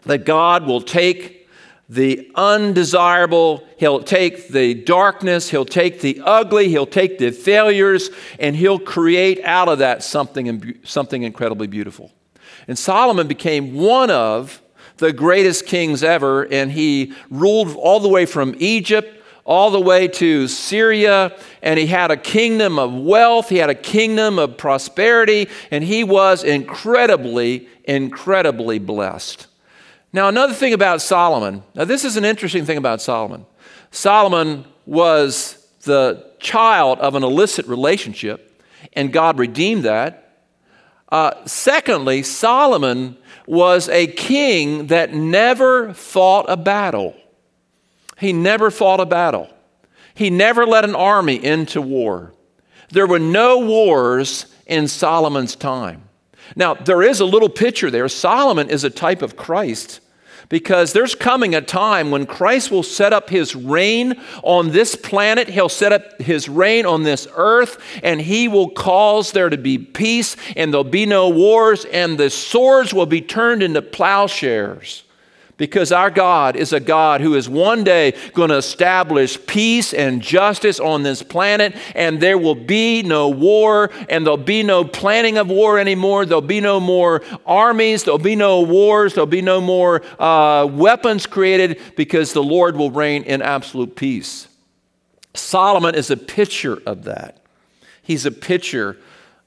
that 0.04 0.26
God 0.26 0.66
will 0.66 0.82
take 0.82 1.48
the 1.88 2.32
undesirable, 2.36 3.68
He'll 3.78 4.02
take 4.02 4.50
the 4.50 4.74
darkness, 4.74 5.50
He'll 5.50 5.66
take 5.66 6.02
the 6.02 6.22
ugly, 6.24 6.70
He'll 6.70 6.88
take 6.88 7.20
the 7.20 7.32
failures, 7.32 8.10
and 8.40 8.56
He'll 8.56 8.80
create 8.80 9.44
out 9.44 9.70
of 9.70 9.80
that 9.80 10.04
something, 10.04 10.80
something 10.84 11.24
incredibly 11.24 11.68
beautiful. 11.68 12.12
And 12.68 12.78
Solomon 12.78 13.28
became 13.28 13.76
one 13.76 14.10
of 14.10 14.62
the 14.98 15.14
greatest 15.14 15.66
kings 15.66 16.04
ever, 16.04 16.44
and 16.44 16.72
he 16.72 17.14
ruled 17.30 17.76
all 17.76 18.00
the 18.00 18.10
way 18.10 18.26
from 18.26 18.56
Egypt 18.60 19.15
all 19.46 19.70
the 19.70 19.80
way 19.80 20.08
to 20.08 20.48
Syria, 20.48 21.38
and 21.62 21.80
he 21.80 21.86
had 21.86 22.10
a 22.10 22.18
kingdom 22.18 22.80
of 22.80 22.94
wealth, 22.94 23.48
he 23.50 23.58
had 23.58 23.70
a 23.70 23.76
kingdom 23.76 24.40
of 24.40 24.58
prosperity, 24.58 25.48
and 25.70 25.84
he 25.84 26.04
was 26.04 26.44
incredibly, 26.44 27.70
incredibly 27.84 28.80
blessed. 28.80 29.46
Now, 30.12 30.30
another 30.30 30.54
thing 30.54 30.74
about 30.74 31.02
Solomon, 31.02 31.64
now 31.76 31.86
this 31.86 32.04
is 32.04 32.18
an 32.18 32.26
interesting 32.26 32.66
thing 32.66 32.78
about 32.78 33.02
Solomon. 33.02 33.46
Solomon 33.92 34.66
was 34.88 35.68
the 35.84 36.32
child 36.40 37.00
of 37.00 37.14
an 37.14 37.24
illicit 37.24 37.68
relationship, 37.68 38.64
and 38.94 39.14
God 39.14 39.38
redeemed 39.38 39.84
that. 39.84 40.40
Uh, 41.10 41.32
secondly, 41.46 42.24
Solomon 42.24 43.16
was 43.46 43.90
a 43.90 44.08
king 44.08 44.88
that 44.88 45.14
never 45.14 45.94
fought 45.94 46.46
a 46.50 46.58
battle. 46.58 47.16
He 48.18 48.34
never 48.34 48.72
fought 48.72 49.00
a 49.00 49.06
battle. 49.06 49.50
He 50.14 50.30
never 50.30 50.66
led 50.66 50.86
an 50.86 50.96
army 50.96 51.44
into 51.44 51.82
war. 51.82 52.34
There 52.90 53.08
were 53.08 53.20
no 53.20 53.60
wars 53.60 54.46
in 54.66 54.88
Solomon's 54.88 55.56
time. 55.56 56.04
Now, 56.56 56.76
there 56.76 57.02
is 57.02 57.20
a 57.20 57.26
little 57.26 57.50
picture 57.50 57.92
there. 57.92 58.08
Solomon 58.08 58.70
is 58.70 58.84
a 58.84 58.90
type 58.90 59.22
of 59.22 59.36
Christ 59.36 60.00
because 60.48 60.94
there's 60.94 61.16
coming 61.16 61.56
a 61.56 61.62
time 61.62 62.12
when 62.12 62.26
Christ 62.26 62.70
will 62.70 62.84
set 62.84 63.14
up 63.14 63.30
his 63.30 63.56
reign 63.56 64.22
on 64.44 64.70
this 64.70 64.96
planet. 64.96 65.50
He'll 65.50 65.70
set 65.70 65.92
up 65.92 66.22
his 66.22 66.48
reign 66.48 66.86
on 66.86 67.04
this 67.04 67.28
earth, 67.36 67.82
and 68.04 68.22
he 68.22 68.48
will 68.48 68.70
cause 68.70 69.32
there 69.32 69.50
to 69.50 69.58
be 69.58 69.78
peace, 69.78 70.36
and 70.56 70.72
there'll 70.72 70.84
be 70.84 71.08
no 71.08 71.30
wars, 71.30 71.86
and 71.86 72.18
the 72.18 72.30
swords 72.30 72.94
will 72.94 73.08
be 73.08 73.22
turned 73.22 73.64
into 73.64 73.82
plowshares 73.82 75.04
because 75.58 75.92
our 75.92 76.10
God 76.12 76.56
is 76.56 76.74
a 76.74 76.80
God 76.80 77.22
who 77.22 77.36
is 77.36 77.48
one 77.48 77.84
day 77.84 78.14
going 78.34 78.50
to 78.50 78.58
establish 78.58 79.44
peace 79.46 79.94
and 79.94 80.22
justice 80.22 80.80
on 80.80 81.04
this 81.04 81.24
planet, 81.24 81.76
and 81.96 82.20
there 82.20 82.38
will 82.38 82.56
be 82.56 83.04
no 83.04 83.30
war, 83.30 83.90
and 84.10 84.26
there'll 84.26 84.38
be 84.38 84.64
no 84.64 84.84
planning 84.84 85.38
of 85.38 85.50
war 85.50 85.80
anymore. 85.80 86.26
There'll 86.26 86.42
be 86.42 86.62
no 86.62 86.80
more 86.80 87.22
armies, 87.46 88.04
there'll 88.04 88.18
be 88.18 88.36
no 88.36 88.62
wars, 88.62 89.14
there'll 89.14 89.28
be 89.28 89.42
no 89.42 89.62
more 89.62 90.02
uh, 90.22 90.66
weapons 90.66 91.26
created 91.26 91.80
because 91.96 92.34
the 92.34 92.44
Lord 92.44 92.76
will 92.76 92.92
reign 92.92 93.24
in 93.24 93.42
absolute 93.42 93.96
peace. 93.96 94.48
Solomon 95.34 95.96
is 95.96 96.12
a 96.12 96.18
picture 96.18 96.82
of 96.86 97.04
that. 97.06 97.42
He's 98.02 98.26
a 98.26 98.32
picture 98.32 98.98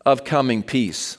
of 0.04 0.24
coming 0.24 0.62
peace. 0.62 1.18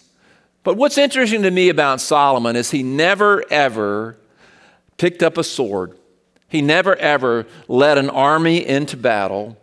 But 0.64 0.78
what's 0.78 0.98
interesting 0.98 1.44
to 1.44 1.52
me 1.52 1.70
about 1.70 2.02
Solomon 2.02 2.56
is 2.56 2.72
he 2.72 2.84
never 2.84 3.44
ever 3.50 4.19
picked 5.00 5.24
up 5.24 5.38
a 5.38 5.44
sword. 5.44 5.98
He 6.48 6.62
never 6.62 6.96
ever 6.96 7.46
led 7.68 7.98
an 7.98 8.10
army 8.10 8.66
into 8.66 8.98
battle, 8.98 9.58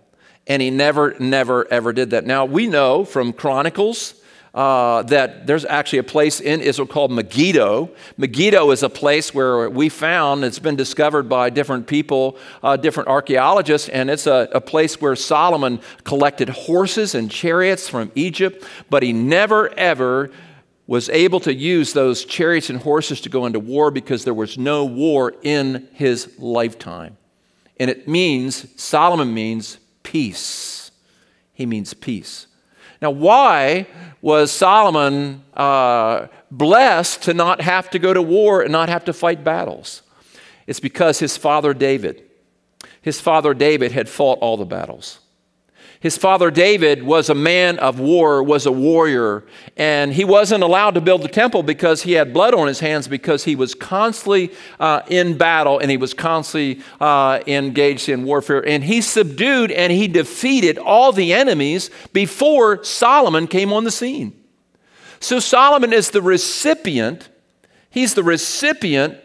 and 0.46 0.62
he 0.62 0.70
never, 0.70 1.14
never, 1.18 1.70
ever 1.70 1.92
did 1.92 2.10
that. 2.10 2.24
Now, 2.24 2.44
we 2.44 2.66
know 2.66 3.04
from 3.04 3.32
Chronicles 3.32 4.14
uh, 4.54 5.02
that 5.02 5.46
there's 5.46 5.66
actually 5.66 5.98
a 5.98 6.04
place 6.04 6.40
in 6.40 6.62
Israel 6.62 6.86
called 6.86 7.10
Megiddo. 7.10 7.90
Megiddo 8.16 8.70
is 8.70 8.82
a 8.82 8.88
place 8.88 9.34
where 9.34 9.68
we 9.68 9.90
found, 9.90 10.44
it's 10.44 10.58
been 10.58 10.76
discovered 10.76 11.28
by 11.28 11.50
different 11.50 11.86
people, 11.86 12.38
uh, 12.62 12.76
different 12.76 13.08
archaeologists, 13.08 13.90
and 13.90 14.08
it's 14.08 14.26
a, 14.26 14.48
a 14.52 14.60
place 14.60 14.98
where 14.98 15.14
Solomon 15.14 15.78
collected 16.04 16.48
horses 16.48 17.14
and 17.14 17.30
chariots 17.30 17.86
from 17.86 18.10
Egypt, 18.14 18.64
but 18.88 19.02
he 19.02 19.12
never, 19.12 19.68
ever 19.74 20.30
was 20.86 21.08
able 21.08 21.40
to 21.40 21.52
use 21.52 21.92
those 21.92 22.24
chariots 22.24 22.70
and 22.70 22.80
horses 22.80 23.20
to 23.22 23.28
go 23.28 23.46
into 23.46 23.58
war 23.58 23.90
because 23.90 24.24
there 24.24 24.34
was 24.34 24.56
no 24.56 24.84
war 24.84 25.34
in 25.42 25.88
his 25.92 26.38
lifetime. 26.38 27.16
And 27.78 27.90
it 27.90 28.06
means, 28.06 28.80
Solomon 28.80 29.34
means 29.34 29.78
peace. 30.02 30.90
He 31.52 31.66
means 31.66 31.92
peace. 31.92 32.46
Now, 33.02 33.10
why 33.10 33.86
was 34.22 34.50
Solomon 34.50 35.44
uh, 35.54 36.28
blessed 36.50 37.22
to 37.22 37.34
not 37.34 37.60
have 37.60 37.90
to 37.90 37.98
go 37.98 38.14
to 38.14 38.22
war 38.22 38.62
and 38.62 38.72
not 38.72 38.88
have 38.88 39.04
to 39.06 39.12
fight 39.12 39.44
battles? 39.44 40.02
It's 40.66 40.80
because 40.80 41.18
his 41.18 41.36
father 41.36 41.74
David, 41.74 42.22
his 43.02 43.20
father 43.20 43.54
David 43.54 43.92
had 43.92 44.08
fought 44.08 44.38
all 44.38 44.56
the 44.56 44.64
battles. 44.64 45.20
His 46.00 46.18
father 46.18 46.50
David 46.50 47.02
was 47.02 47.30
a 47.30 47.34
man 47.34 47.78
of 47.78 47.98
war, 47.98 48.42
was 48.42 48.66
a 48.66 48.72
warrior, 48.72 49.44
and 49.76 50.12
he 50.12 50.24
wasn't 50.24 50.62
allowed 50.62 50.94
to 50.94 51.00
build 51.00 51.22
the 51.22 51.28
temple 51.28 51.62
because 51.62 52.02
he 52.02 52.12
had 52.12 52.32
blood 52.32 52.52
on 52.54 52.66
his 52.66 52.80
hands 52.80 53.08
because 53.08 53.44
he 53.44 53.56
was 53.56 53.74
constantly 53.74 54.52
uh, 54.78 55.00
in 55.08 55.38
battle 55.38 55.78
and 55.78 55.90
he 55.90 55.96
was 55.96 56.12
constantly 56.12 56.82
uh, 57.00 57.40
engaged 57.46 58.08
in 58.08 58.24
warfare. 58.24 58.66
And 58.66 58.84
he 58.84 59.00
subdued 59.00 59.70
and 59.70 59.90
he 59.90 60.06
defeated 60.06 60.76
all 60.76 61.12
the 61.12 61.32
enemies 61.32 61.90
before 62.12 62.84
Solomon 62.84 63.46
came 63.46 63.72
on 63.72 63.84
the 63.84 63.90
scene. 63.90 64.38
So 65.18 65.40
Solomon 65.40 65.94
is 65.94 66.10
the 66.10 66.22
recipient, 66.22 67.30
he's 67.88 68.12
the 68.14 68.22
recipient 68.22 69.18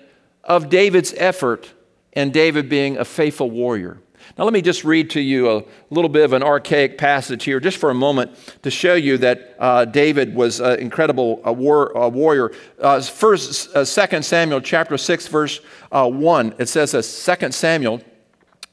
of 0.44 0.70
David's 0.70 1.14
effort 1.18 1.74
and 2.14 2.32
David 2.32 2.70
being 2.70 2.98
a 2.98 3.06
faithful 3.06 3.52
warrior. 3.52 4.00
Now, 4.42 4.46
let 4.46 4.54
me 4.54 4.64
just 4.64 4.84
read 4.84 5.12
to 5.12 5.22
you 5.22 5.52
a 5.52 5.64
little 5.92 6.10
bit 6.10 6.26
of 6.26 6.34
an 6.34 6.42
archaic 6.42 6.98
passage 6.98 7.44
here, 7.44 7.60
just 7.60 7.78
for 7.78 7.92
a 7.92 7.94
moment, 7.94 8.32
to 8.64 8.72
show 8.72 8.96
you 8.96 9.20
that 9.20 9.56
uh, 9.60 9.86
David 9.86 10.34
was 10.34 10.60
an 10.60 10.80
incredible 10.80 11.36
war, 11.44 11.92
warrior. 12.10 12.52
Uh, 12.80 13.00
first, 13.02 13.70
uh, 13.76 13.86
2 13.86 14.24
Samuel 14.24 14.60
chapter 14.60 14.98
6, 14.98 15.28
verse 15.28 15.60
uh, 15.92 16.10
1. 16.10 16.56
It 16.58 16.70
says, 16.70 16.92
2 16.92 17.52
Samuel 17.52 18.02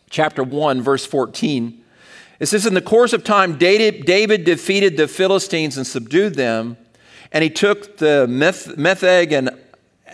chapter 0.08 0.42
1, 0.42 0.80
verse 0.80 1.04
14. 1.04 1.84
It 2.40 2.46
says, 2.46 2.64
In 2.64 2.72
the 2.72 2.80
course 2.80 3.12
of 3.12 3.22
time, 3.22 3.58
David 3.58 4.46
defeated 4.46 4.96
the 4.96 5.06
Philistines 5.06 5.76
and 5.76 5.86
subdued 5.86 6.36
them, 6.36 6.78
and 7.30 7.44
he 7.44 7.50
took 7.50 7.98
the 7.98 8.26
Meth- 8.26 8.78
Metheg 8.78 9.32
and 9.32 9.50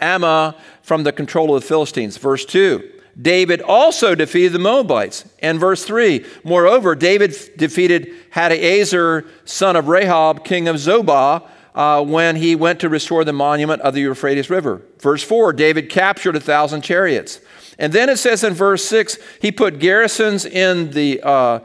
Ammah 0.03 0.57
from 0.83 1.05
the 1.05 1.13
control 1.13 1.55
of 1.55 1.63
the 1.63 1.69
Philistines. 1.69 2.17
Verse 2.17 2.45
2. 2.45 2.91
David 3.21 3.61
also 3.61 4.15
defeated 4.15 4.53
the 4.53 4.59
Moabites. 4.59 5.25
And 5.41 5.61
verse 5.61 5.85
3 5.85 6.25
Moreover, 6.43 6.95
David 6.95 7.35
defeated 7.57 8.13
Hadadezer, 8.33 9.27
son 9.45 9.77
of 9.77 9.87
Rehob, 9.87 10.45
king 10.45 10.69
of 10.69 10.77
Zobah, 10.77 11.49
uh, 11.75 12.05
when 12.05 12.37
he 12.37 12.55
went 12.55 12.81
to 12.81 12.89
restore 12.89 13.25
the 13.25 13.33
monument 13.33 13.83
of 13.83 13.95
the 13.95 14.01
Euphrates 14.01 14.51
River. 14.51 14.83
Verse 15.01 15.23
4 15.23 15.53
David 15.53 15.91
captured 15.91 16.37
a 16.37 16.41
thousand 16.41 16.83
chariots. 16.83 17.41
And 17.79 17.93
then 17.93 18.09
it 18.09 18.19
says 18.19 18.45
in 18.45 18.55
verse 18.55 18.85
6 18.85 19.19
he 19.41 19.51
put 19.51 19.81
garrisons 19.81 20.45
in 20.45 20.91
the 20.93 21.21
uh, 21.23 21.59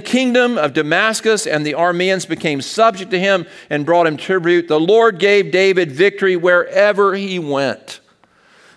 kingdom 0.00 0.58
of 0.58 0.72
Damascus, 0.72 1.46
and 1.46 1.66
the 1.66 1.72
Arameans 1.72 2.28
became 2.28 2.60
subject 2.60 3.10
to 3.10 3.18
him 3.18 3.46
and 3.68 3.84
brought 3.84 4.06
him 4.06 4.16
tribute. 4.16 4.68
The 4.68 4.80
Lord 4.80 5.18
gave 5.18 5.50
David 5.50 5.90
victory 5.90 6.36
wherever 6.36 7.14
he 7.14 7.38
went. 7.38 8.00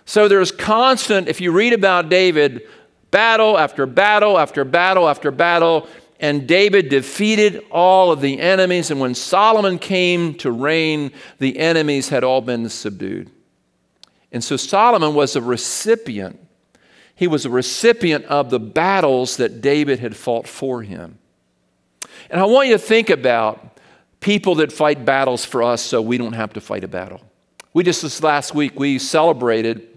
So 0.10 0.28
there's 0.28 0.52
constant, 0.52 1.28
if 1.28 1.40
you 1.40 1.52
read 1.52 1.72
about 1.72 2.10
David, 2.10 2.64
battle 3.12 3.60
after 3.60 3.86
battle 3.86 4.40
after 4.40 4.66
battle 4.66 5.08
after 5.08 5.30
battle, 5.30 5.88
and 6.20 6.48
David 6.48 6.90
defeated 6.90 7.64
all 7.70 8.12
of 8.12 8.20
the 8.20 8.40
enemies. 8.40 8.90
And 8.90 9.00
when 9.00 9.14
Solomon 9.14 9.78
came 9.78 10.34
to 10.40 10.52
reign, 10.52 11.12
the 11.38 11.60
enemies 11.60 12.10
had 12.10 12.24
all 12.24 12.42
been 12.42 12.68
subdued. 12.70 13.30
And 14.32 14.44
so 14.44 14.58
Solomon 14.58 15.14
was 15.14 15.36
a 15.36 15.44
recipient. 15.44 16.40
He 17.14 17.28
was 17.28 17.46
a 17.46 17.52
recipient 17.52 18.26
of 18.26 18.50
the 18.50 18.60
battles 18.60 19.38
that 19.38 19.62
David 19.62 20.00
had 20.00 20.16
fought 20.16 20.48
for 20.48 20.82
him. 20.82 21.20
And 22.32 22.42
I 22.42 22.46
want 22.46 22.68
you 22.68 22.74
to 22.74 22.80
think 22.80 23.12
about 23.12 23.78
people 24.22 24.56
that 24.56 24.72
fight 24.72 25.06
battles 25.06 25.46
for 25.46 25.62
us 25.62 25.84
so 25.84 26.02
we 26.02 26.18
don't 26.18 26.34
have 26.34 26.54
to 26.54 26.62
fight 26.62 26.84
a 26.84 26.88
battle. 26.88 27.22
We 27.74 27.84
just 27.84 28.02
this 28.02 28.24
last 28.24 28.56
week 28.56 28.80
we 28.80 28.98
celebrated 28.98 29.89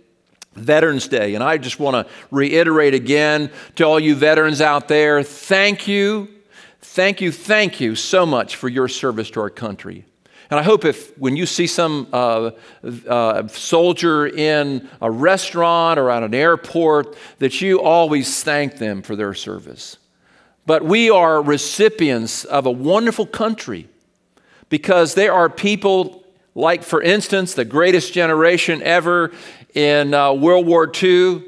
Veterans 0.55 1.09
Day. 1.09 1.35
And 1.35 1.43
I 1.43 1.59
just 1.59 1.81
want 1.81 1.95
to 1.95 2.13
reiterate 2.31 2.95
again 2.95 3.51
to 3.77 3.85
all 3.85 3.99
you 3.99 4.15
veterans 4.15 4.61
out 4.61 4.89
there 4.89 5.23
thank 5.23 5.89
you, 5.89 6.29
thank 6.81 7.21
you, 7.21 7.33
thank 7.33 7.81
you 7.81 7.95
so 7.95 8.27
much 8.27 8.57
for 8.57 8.69
your 8.69 8.89
service 8.89 9.31
to 9.31 9.41
our 9.41 9.51
country. 9.51 10.05
And 10.51 10.61
I 10.61 10.65
hope 10.65 10.85
if 10.85 11.17
when 11.19 11.35
you 11.35 11.47
see 11.47 11.67
some 11.67 12.09
uh, 12.13 12.51
uh, 13.09 13.49
soldier 13.49 14.27
in 14.27 14.87
a 15.01 15.11
restaurant 15.11 15.99
or 15.99 16.11
at 16.11 16.23
an 16.23 16.35
airport, 16.35 17.17
that 17.39 17.63
you 17.63 17.81
always 17.81 18.45
thank 18.45 18.77
them 18.77 19.01
for 19.01 19.17
their 19.17 19.33
service. 19.33 19.97
But 20.67 20.85
we 20.85 21.09
are 21.09 21.41
recipients 21.43 22.45
of 22.45 22.67
a 22.67 22.71
wonderful 22.71 23.25
country 23.25 23.89
because 24.69 25.15
there 25.15 25.33
are 25.33 25.49
people 25.49 26.23
like, 26.55 26.83
for 26.83 27.01
instance, 27.01 27.55
the 27.55 27.65
greatest 27.65 28.13
generation 28.13 28.83
ever 28.83 29.33
in 29.75 30.15
uh, 30.15 30.33
World 30.33 30.67
War 30.67 30.91
II 31.03 31.45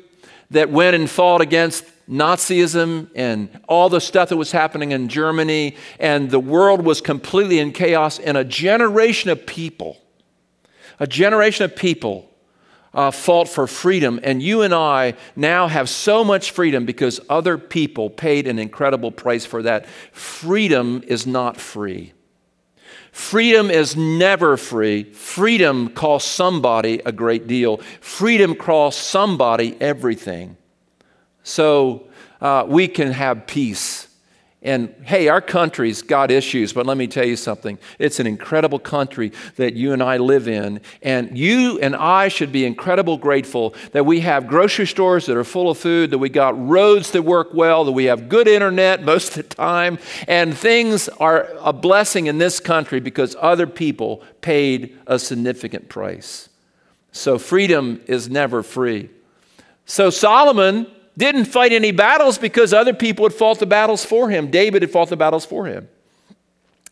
that 0.51 0.71
went 0.71 0.95
and 0.97 1.09
fought 1.09 1.41
against 1.41 1.85
Nazism 2.09 3.09
and 3.15 3.49
all 3.69 3.89
the 3.89 4.01
stuff 4.01 4.29
that 4.29 4.37
was 4.37 4.53
happening 4.53 4.93
in 4.93 5.09
Germany, 5.09 5.77
and 5.99 6.31
the 6.31 6.41
world 6.41 6.83
was 6.83 7.01
completely 7.01 7.59
in 7.59 7.73
chaos, 7.73 8.19
and 8.19 8.37
a 8.37 8.45
generation 8.45 9.31
of 9.31 9.47
people, 9.47 9.99
a 11.01 11.07
generation 11.07 11.65
of 11.65 11.75
people 11.75 12.31
uh, 12.95 13.11
fought 13.11 13.49
for 13.49 13.67
freedom. 13.67 14.21
And 14.23 14.43
you 14.43 14.63
and 14.63 14.73
I 14.73 15.15
now 15.35 15.67
have 15.67 15.89
so 15.89 16.25
much 16.25 16.53
freedom 16.53 16.85
because 16.85 17.21
other 17.29 17.59
people 17.59 18.09
paid 18.09 18.47
an 18.47 18.59
incredible 18.59 19.11
price 19.11 19.45
for 19.45 19.63
that. 19.63 19.87
Freedom 20.13 21.03
is 21.07 21.27
not 21.27 21.57
free. 21.57 22.14
Freedom 23.15 23.71
is 23.71 23.97
never 23.97 24.57
free. 24.57 25.05
Freedom 25.05 25.89
costs 25.89 26.29
somebody 26.29 27.01
a 27.07 27.13
great 27.13 27.47
deal. 27.47 27.77
Freedom 28.01 28.57
costs 28.57 29.01
somebody 29.01 29.81
everything. 29.81 30.57
So 31.45 32.09
uh, 32.41 32.65
we 32.67 32.89
can 32.89 33.13
have 33.13 33.47
peace 33.47 34.09
And 34.65 34.95
hey, 35.03 35.29
our 35.29 35.43
country's 35.43 36.01
got 36.01 36.31
issues, 36.31 36.73
but 36.73 36.87
let 36.87 36.97
me 36.97 37.07
tell 37.07 37.27
you 37.27 37.37
something. 37.37 37.79
It's 37.99 38.19
an 38.19 38.27
incredible 38.27 38.79
country 38.79 39.31
that 39.57 39.75
you 39.75 39.93
and 39.93 40.03
I 40.03 40.17
live 40.17 40.49
in. 40.49 40.81
And 41.03 41.37
you 41.37 41.79
and 41.81 41.95
I 41.95 42.29
should 42.29 42.51
be 42.51 42.65
incredible 42.65 43.19
grateful 43.19 43.75
that 43.93 44.07
we 44.07 44.21
have 44.21 44.47
grocery 44.47 44.87
stores 44.87 45.27
that 45.27 45.37
are 45.37 45.45
full 45.45 45.71
of 45.71 45.77
food, 45.77 46.11
that 46.13 46.19
we 46.19 46.31
got 46.31 46.59
roads 46.67 47.11
that 47.11 47.23
work 47.23 47.53
well, 47.53 47.85
that 47.85 47.93
we 47.93 48.05
have 48.07 48.31
good 48.31 48.49
internet 48.49 49.03
most 49.05 49.37
of 49.37 49.49
the 49.49 49.55
time. 49.55 49.99
And 50.27 50.57
things 50.57 51.11
are 51.11 51.51
a 51.61 51.75
blessing 51.75 52.27
in 52.27 52.39
this 52.39 52.59
country 52.59 53.01
because 53.01 53.37
other 53.39 53.67
people 53.67 54.23
paid 54.41 54.99
a 55.07 55.19
significant 55.19 55.91
price. 55.91 56.49
So 57.13 57.39
freedom 57.39 58.01
is 58.07 58.31
never 58.31 58.63
free. 58.63 59.11
So 59.85 60.09
Solomon 60.09 60.87
didn't 61.17 61.45
fight 61.47 61.73
any 61.73 61.93
battles 61.93 62.39
because 62.39 62.73
other 62.73 62.93
people 62.93 63.25
had 63.25 63.35
fought 63.35 63.59
the 63.59 63.67
battles 63.67 64.05
for 64.05 64.31
him. 64.31 64.51
David 64.51 64.83
had 64.83 64.91
fought 64.91 65.09
the 65.09 65.17
battles 65.17 65.47
for 65.47 65.67
him. 65.67 65.89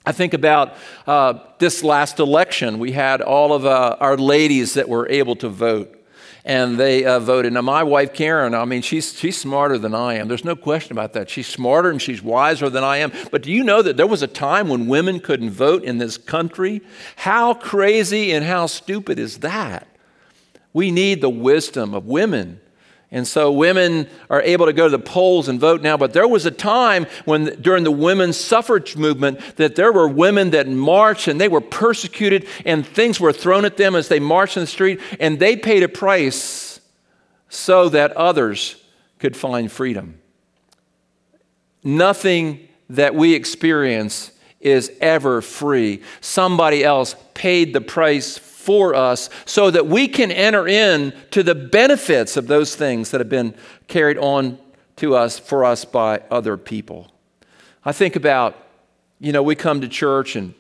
I 0.04 0.12
think 0.12 0.34
about 0.34 0.74
uh, 1.06 1.38
this 1.58 1.84
last 1.84 2.18
election. 2.18 2.78
We 2.78 2.92
had 2.92 3.20
all 3.20 3.52
of 3.52 3.64
uh, 3.64 3.96
our 4.00 4.16
ladies 4.16 4.74
that 4.74 4.88
were 4.88 5.08
able 5.08 5.36
to 5.36 5.48
vote, 5.48 5.96
and 6.44 6.76
they 6.78 7.04
uh, 7.04 7.20
voted. 7.20 7.52
Now, 7.52 7.62
my 7.62 7.84
wife 7.84 8.12
Karen, 8.12 8.52
I 8.52 8.64
mean, 8.64 8.82
she's, 8.82 9.16
she's 9.16 9.38
smarter 9.38 9.78
than 9.78 9.94
I 9.94 10.14
am. 10.14 10.26
There's 10.26 10.44
no 10.44 10.56
question 10.56 10.92
about 10.92 11.12
that. 11.12 11.30
She's 11.30 11.46
smarter 11.46 11.88
and 11.88 12.02
she's 12.02 12.20
wiser 12.20 12.68
than 12.68 12.82
I 12.82 12.96
am. 12.96 13.12
But 13.30 13.42
do 13.42 13.52
you 13.52 13.62
know 13.62 13.80
that 13.80 13.96
there 13.96 14.08
was 14.08 14.22
a 14.22 14.26
time 14.26 14.68
when 14.68 14.88
women 14.88 15.20
couldn't 15.20 15.50
vote 15.50 15.84
in 15.84 15.98
this 15.98 16.18
country? 16.18 16.80
How 17.14 17.54
crazy 17.54 18.32
and 18.32 18.44
how 18.44 18.66
stupid 18.66 19.20
is 19.20 19.38
that? 19.38 19.86
We 20.72 20.90
need 20.90 21.20
the 21.20 21.30
wisdom 21.30 21.94
of 21.94 22.06
women 22.06 22.60
and 23.14 23.28
so 23.28 23.52
women 23.52 24.08
are 24.30 24.40
able 24.40 24.64
to 24.64 24.72
go 24.72 24.84
to 24.84 24.90
the 24.90 24.98
polls 24.98 25.46
and 25.46 25.60
vote 25.60 25.82
now. 25.82 25.98
But 25.98 26.14
there 26.14 26.26
was 26.26 26.46
a 26.46 26.50
time 26.50 27.06
when, 27.26 27.60
during 27.60 27.84
the 27.84 27.90
women's 27.90 28.38
suffrage 28.38 28.96
movement, 28.96 29.38
that 29.56 29.76
there 29.76 29.92
were 29.92 30.08
women 30.08 30.50
that 30.50 30.66
marched 30.66 31.28
and 31.28 31.38
they 31.38 31.48
were 31.48 31.60
persecuted 31.60 32.48
and 32.64 32.86
things 32.86 33.20
were 33.20 33.34
thrown 33.34 33.66
at 33.66 33.76
them 33.76 33.94
as 33.94 34.08
they 34.08 34.18
marched 34.18 34.56
in 34.56 34.62
the 34.62 34.66
street. 34.66 34.98
And 35.20 35.38
they 35.38 35.56
paid 35.56 35.82
a 35.82 35.90
price 35.90 36.80
so 37.50 37.90
that 37.90 38.12
others 38.12 38.82
could 39.18 39.36
find 39.36 39.70
freedom. 39.70 40.18
Nothing 41.84 42.66
that 42.88 43.14
we 43.14 43.34
experience 43.34 44.32
is 44.58 44.90
ever 45.02 45.42
free. 45.42 46.00
Somebody 46.22 46.82
else 46.82 47.14
paid 47.34 47.74
the 47.74 47.82
price 47.82 48.38
for 48.62 48.94
us 48.94 49.28
so 49.44 49.70
that 49.70 49.86
we 49.86 50.08
can 50.08 50.30
enter 50.30 50.66
in 50.66 51.12
to 51.30 51.42
the 51.42 51.54
benefits 51.54 52.36
of 52.36 52.46
those 52.46 52.76
things 52.76 53.10
that 53.10 53.20
have 53.20 53.28
been 53.28 53.54
carried 53.88 54.18
on 54.18 54.58
to 54.96 55.16
us 55.16 55.38
for 55.38 55.64
us 55.64 55.84
by 55.84 56.22
other 56.30 56.56
people. 56.56 57.10
I 57.84 57.92
think 57.92 58.16
about, 58.16 58.56
you 59.18 59.32
know, 59.32 59.42
we 59.42 59.56
come 59.56 59.80
to 59.80 59.88
church 59.88 60.36
and 60.36 60.54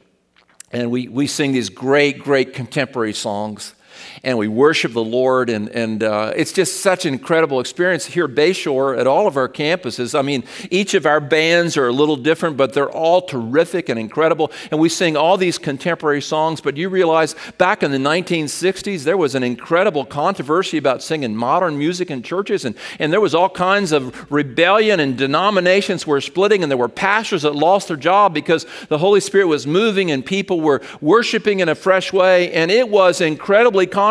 and 0.72 0.90
we, 0.90 1.06
we 1.06 1.26
sing 1.26 1.52
these 1.52 1.68
great, 1.68 2.20
great 2.20 2.54
contemporary 2.54 3.12
songs 3.12 3.74
and 4.22 4.38
we 4.38 4.48
worship 4.48 4.92
the 4.92 5.04
Lord. 5.04 5.50
And, 5.50 5.68
and 5.70 6.02
uh, 6.02 6.32
it's 6.36 6.52
just 6.52 6.80
such 6.80 7.06
an 7.06 7.14
incredible 7.14 7.60
experience 7.60 8.06
here 8.06 8.24
at 8.24 8.30
Bayshore 8.32 8.98
at 8.98 9.06
all 9.06 9.26
of 9.26 9.36
our 9.36 9.48
campuses. 9.48 10.18
I 10.18 10.22
mean, 10.22 10.44
each 10.70 10.94
of 10.94 11.06
our 11.06 11.20
bands 11.20 11.76
are 11.76 11.88
a 11.88 11.92
little 11.92 12.16
different, 12.16 12.56
but 12.56 12.72
they're 12.72 12.90
all 12.90 13.22
terrific 13.22 13.88
and 13.88 13.98
incredible. 13.98 14.50
And 14.70 14.80
we 14.80 14.88
sing 14.88 15.16
all 15.16 15.36
these 15.36 15.58
contemporary 15.58 16.22
songs. 16.22 16.60
But 16.60 16.76
you 16.76 16.88
realize 16.88 17.34
back 17.58 17.82
in 17.82 17.90
the 17.90 17.98
1960s, 17.98 19.04
there 19.04 19.16
was 19.16 19.34
an 19.34 19.42
incredible 19.42 20.04
controversy 20.04 20.78
about 20.78 21.02
singing 21.02 21.34
modern 21.34 21.78
music 21.78 22.10
in 22.10 22.22
churches. 22.22 22.64
And, 22.64 22.76
and 22.98 23.12
there 23.12 23.20
was 23.20 23.34
all 23.34 23.48
kinds 23.48 23.92
of 23.92 24.30
rebellion, 24.30 25.00
and 25.00 25.16
denominations 25.16 26.06
were 26.06 26.20
splitting, 26.20 26.62
and 26.62 26.70
there 26.70 26.78
were 26.78 26.88
pastors 26.88 27.42
that 27.42 27.54
lost 27.54 27.88
their 27.88 27.96
job 27.96 28.34
because 28.34 28.66
the 28.88 28.98
Holy 28.98 29.20
Spirit 29.20 29.46
was 29.46 29.66
moving 29.66 30.10
and 30.10 30.24
people 30.24 30.60
were 30.60 30.80
worshiping 31.00 31.60
in 31.60 31.68
a 31.68 31.74
fresh 31.74 32.12
way. 32.12 32.52
And 32.52 32.70
it 32.70 32.88
was 32.88 33.20
incredibly 33.20 33.86
controversial. 33.86 34.01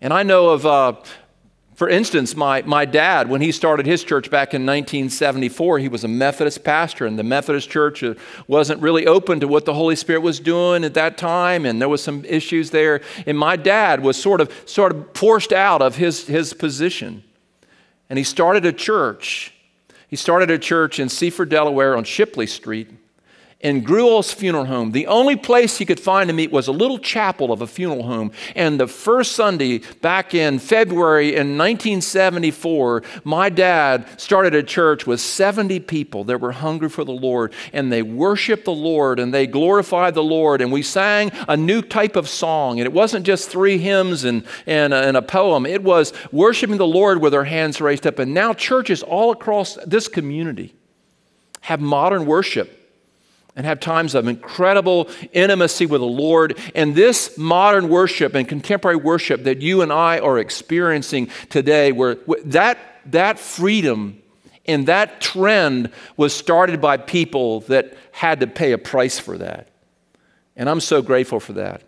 And 0.00 0.12
I 0.12 0.22
know 0.22 0.50
of, 0.50 0.64
uh, 0.64 0.94
for 1.74 1.88
instance, 1.88 2.36
my, 2.36 2.62
my 2.62 2.84
dad, 2.84 3.28
when 3.28 3.40
he 3.40 3.52
started 3.52 3.86
his 3.86 4.04
church 4.04 4.30
back 4.30 4.54
in 4.54 4.66
1974, 4.66 5.78
he 5.78 5.88
was 5.88 6.04
a 6.04 6.08
Methodist 6.08 6.62
pastor, 6.62 7.06
and 7.06 7.18
the 7.18 7.22
Methodist 7.22 7.70
church 7.70 8.02
uh, 8.02 8.14
wasn't 8.46 8.80
really 8.82 9.06
open 9.06 9.40
to 9.40 9.48
what 9.48 9.64
the 9.64 9.74
Holy 9.74 9.96
Spirit 9.96 10.20
was 10.20 10.40
doing 10.40 10.84
at 10.84 10.94
that 10.94 11.16
time, 11.16 11.64
and 11.64 11.80
there 11.80 11.88
was 11.88 12.02
some 12.02 12.24
issues 12.26 12.70
there. 12.70 13.00
And 13.26 13.38
my 13.38 13.56
dad 13.56 14.02
was 14.02 14.20
sort 14.20 14.40
of, 14.40 14.52
sort 14.66 14.92
of 14.92 15.06
forced 15.14 15.52
out 15.52 15.80
of 15.80 15.96
his, 15.96 16.26
his 16.26 16.52
position. 16.52 17.24
And 18.10 18.18
he 18.18 18.24
started 18.24 18.66
a 18.66 18.72
church. 18.72 19.54
He 20.08 20.16
started 20.16 20.50
a 20.50 20.58
church 20.58 20.98
in 20.98 21.08
Seaford, 21.08 21.48
Delaware 21.48 21.96
on 21.96 22.04
Shipley 22.04 22.46
Street 22.46 22.90
in 23.60 23.82
Gruel's 23.82 24.32
funeral 24.32 24.64
home. 24.64 24.92
The 24.92 25.06
only 25.06 25.36
place 25.36 25.76
he 25.76 25.84
could 25.84 26.00
find 26.00 26.28
to 26.28 26.34
meet 26.34 26.50
was 26.50 26.66
a 26.66 26.72
little 26.72 26.98
chapel 26.98 27.52
of 27.52 27.60
a 27.60 27.66
funeral 27.66 28.04
home. 28.04 28.32
And 28.54 28.80
the 28.80 28.86
first 28.86 29.32
Sunday 29.32 29.82
back 30.00 30.34
in 30.34 30.58
February 30.58 31.34
in 31.34 31.58
1974, 31.58 33.02
my 33.22 33.50
dad 33.50 34.08
started 34.18 34.54
a 34.54 34.62
church 34.62 35.06
with 35.06 35.20
70 35.20 35.80
people 35.80 36.24
that 36.24 36.40
were 36.40 36.52
hungry 36.52 36.88
for 36.88 37.04
the 37.04 37.12
Lord. 37.12 37.52
And 37.74 37.92
they 37.92 38.00
worshiped 38.00 38.64
the 38.64 38.72
Lord 38.72 39.20
and 39.20 39.32
they 39.32 39.46
glorified 39.46 40.14
the 40.14 40.22
Lord. 40.22 40.62
And 40.62 40.72
we 40.72 40.82
sang 40.82 41.30
a 41.46 41.56
new 41.56 41.82
type 41.82 42.16
of 42.16 42.30
song. 42.30 42.80
And 42.80 42.86
it 42.86 42.94
wasn't 42.94 43.26
just 43.26 43.50
three 43.50 43.76
hymns 43.76 44.24
and, 44.24 44.46
and, 44.66 44.94
and 44.94 45.18
a 45.18 45.22
poem, 45.22 45.66
it 45.66 45.82
was 45.82 46.14
worshiping 46.32 46.78
the 46.78 46.86
Lord 46.86 47.20
with 47.20 47.34
our 47.34 47.44
hands 47.44 47.78
raised 47.78 48.06
up. 48.06 48.18
And 48.18 48.32
now 48.32 48.54
churches 48.54 49.02
all 49.02 49.30
across 49.30 49.76
this 49.86 50.08
community 50.08 50.74
have 51.60 51.80
modern 51.80 52.24
worship 52.24 52.79
and 53.56 53.66
have 53.66 53.80
times 53.80 54.14
of 54.14 54.28
incredible 54.28 55.08
intimacy 55.32 55.86
with 55.86 56.00
the 56.00 56.06
Lord. 56.06 56.58
And 56.74 56.94
this 56.94 57.36
modern 57.36 57.88
worship 57.88 58.34
and 58.34 58.48
contemporary 58.48 58.96
worship 58.96 59.44
that 59.44 59.60
you 59.60 59.82
and 59.82 59.92
I 59.92 60.18
are 60.18 60.38
experiencing 60.38 61.30
today, 61.48 61.92
where 61.92 62.16
that, 62.44 62.78
that 63.06 63.38
freedom 63.38 64.22
and 64.66 64.86
that 64.86 65.20
trend 65.20 65.90
was 66.16 66.32
started 66.32 66.80
by 66.80 66.96
people 66.96 67.60
that 67.62 67.96
had 68.12 68.40
to 68.40 68.46
pay 68.46 68.72
a 68.72 68.78
price 68.78 69.18
for 69.18 69.36
that. 69.38 69.68
And 70.56 70.68
I'm 70.68 70.80
so 70.80 71.02
grateful 71.02 71.40
for 71.40 71.54
that. 71.54 71.82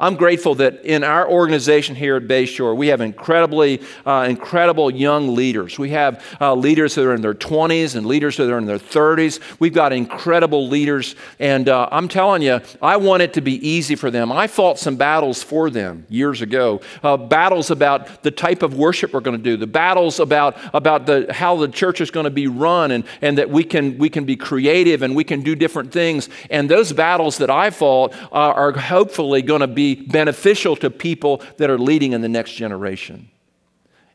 I'm 0.00 0.16
grateful 0.16 0.56
that 0.56 0.84
in 0.84 1.04
our 1.04 1.28
organization 1.28 1.94
here 1.94 2.16
at 2.16 2.24
Bayshore, 2.24 2.76
we 2.76 2.88
have 2.88 3.00
incredibly, 3.00 3.80
uh, 4.04 4.26
incredible 4.28 4.90
young 4.90 5.36
leaders. 5.36 5.78
We 5.78 5.90
have 5.90 6.36
uh, 6.40 6.52
leaders 6.54 6.96
that 6.96 7.04
are 7.04 7.14
in 7.14 7.22
their 7.22 7.34
20s 7.34 7.94
and 7.94 8.04
leaders 8.04 8.36
that 8.38 8.50
are 8.50 8.58
in 8.58 8.66
their 8.66 8.80
30s. 8.80 9.38
We've 9.60 9.72
got 9.72 9.92
incredible 9.92 10.66
leaders. 10.66 11.14
And 11.38 11.68
uh, 11.68 11.88
I'm 11.92 12.08
telling 12.08 12.42
you, 12.42 12.60
I 12.82 12.96
want 12.96 13.22
it 13.22 13.34
to 13.34 13.40
be 13.40 13.66
easy 13.66 13.94
for 13.94 14.10
them. 14.10 14.32
I 14.32 14.48
fought 14.48 14.80
some 14.80 14.96
battles 14.96 15.44
for 15.44 15.70
them 15.70 16.06
years 16.08 16.42
ago 16.42 16.80
uh, 17.04 17.16
battles 17.16 17.70
about 17.70 18.24
the 18.24 18.32
type 18.32 18.64
of 18.64 18.74
worship 18.74 19.12
we're 19.12 19.20
going 19.20 19.36
to 19.36 19.42
do, 19.42 19.56
the 19.56 19.68
battles 19.68 20.18
about, 20.18 20.56
about 20.74 21.06
the, 21.06 21.32
how 21.32 21.56
the 21.56 21.68
church 21.68 22.00
is 22.00 22.10
going 22.10 22.24
to 22.24 22.30
be 22.30 22.48
run, 22.48 22.90
and, 22.90 23.04
and 23.22 23.38
that 23.38 23.48
we 23.48 23.62
can, 23.62 23.96
we 23.98 24.08
can 24.08 24.24
be 24.24 24.34
creative 24.34 25.02
and 25.02 25.14
we 25.14 25.22
can 25.22 25.42
do 25.42 25.54
different 25.54 25.92
things. 25.92 26.28
And 26.50 26.68
those 26.68 26.92
battles 26.92 27.38
that 27.38 27.50
I 27.50 27.70
fought 27.70 28.12
uh, 28.32 28.32
are 28.32 28.72
hopefully 28.72 29.40
going 29.40 29.60
to 29.60 29.68
be 29.68 29.83
be 29.84 29.94
beneficial 29.94 30.76
to 30.76 30.90
people 30.90 31.42
that 31.58 31.68
are 31.70 31.78
leading 31.78 32.12
in 32.12 32.20
the 32.20 32.28
next 32.28 32.52
generation. 32.52 33.28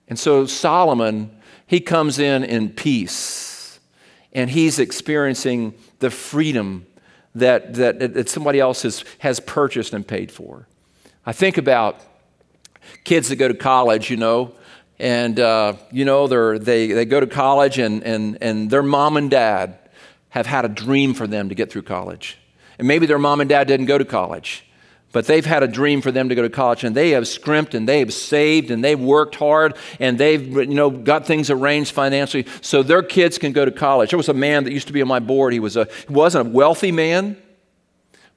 And 0.07 0.17
so 0.17 0.45
Solomon, 0.45 1.29
he 1.67 1.79
comes 1.79 2.17
in 2.19 2.43
in 2.43 2.69
peace 2.69 3.79
and 4.33 4.49
he's 4.49 4.79
experiencing 4.79 5.73
the 5.99 6.09
freedom 6.09 6.85
that, 7.35 7.75
that, 7.75 7.99
that 7.99 8.29
somebody 8.29 8.59
else 8.59 8.81
has, 8.83 9.03
has 9.19 9.39
purchased 9.39 9.93
and 9.93 10.07
paid 10.07 10.31
for. 10.31 10.67
I 11.25 11.33
think 11.33 11.57
about 11.57 11.99
kids 13.03 13.29
that 13.29 13.35
go 13.35 13.47
to 13.47 13.53
college, 13.53 14.09
you 14.09 14.17
know, 14.17 14.53
and, 14.99 15.39
uh, 15.39 15.73
you 15.91 16.05
know, 16.05 16.27
they, 16.57 16.87
they 16.91 17.05
go 17.05 17.19
to 17.19 17.27
college 17.27 17.77
and, 17.79 18.03
and, 18.03 18.37
and 18.41 18.69
their 18.69 18.83
mom 18.83 19.15
and 19.17 19.29
dad 19.29 19.77
have 20.29 20.45
had 20.45 20.65
a 20.65 20.69
dream 20.69 21.13
for 21.13 21.27
them 21.27 21.49
to 21.49 21.55
get 21.55 21.71
through 21.71 21.83
college. 21.83 22.37
And 22.77 22.87
maybe 22.87 23.05
their 23.05 23.19
mom 23.19 23.41
and 23.41 23.49
dad 23.49 23.67
didn't 23.67 23.87
go 23.87 23.97
to 23.97 24.05
college. 24.05 24.65
But 25.11 25.25
they've 25.25 25.45
had 25.45 25.63
a 25.63 25.67
dream 25.67 26.01
for 26.01 26.11
them 26.11 26.29
to 26.29 26.35
go 26.35 26.43
to 26.43 26.49
college, 26.49 26.83
and 26.83 26.95
they 26.95 27.11
have 27.11 27.27
scrimped 27.27 27.73
and 27.73 27.87
they 27.87 27.99
have 27.99 28.13
saved 28.13 28.69
and 28.69 28.83
they've 28.83 28.99
worked 28.99 29.35
hard 29.35 29.75
and 29.99 30.17
they've 30.19 30.47
you 30.47 30.67
know 30.67 30.91
got 30.91 31.25
things 31.25 31.49
arranged 31.49 31.91
financially 31.91 32.45
so 32.61 32.83
their 32.83 33.01
kids 33.01 33.37
can 33.37 33.51
go 33.51 33.65
to 33.65 33.71
college. 33.71 34.11
There 34.11 34.17
was 34.17 34.29
a 34.29 34.33
man 34.33 34.65
that 34.65 34.73
used 34.73 34.87
to 34.87 34.93
be 34.93 35.01
on 35.01 35.07
my 35.07 35.19
board. 35.19 35.53
He 35.53 35.59
was 35.59 35.75
a 35.75 35.87
he 36.07 36.13
wasn't 36.13 36.47
a 36.47 36.51
wealthy 36.51 36.91
man, 36.91 37.37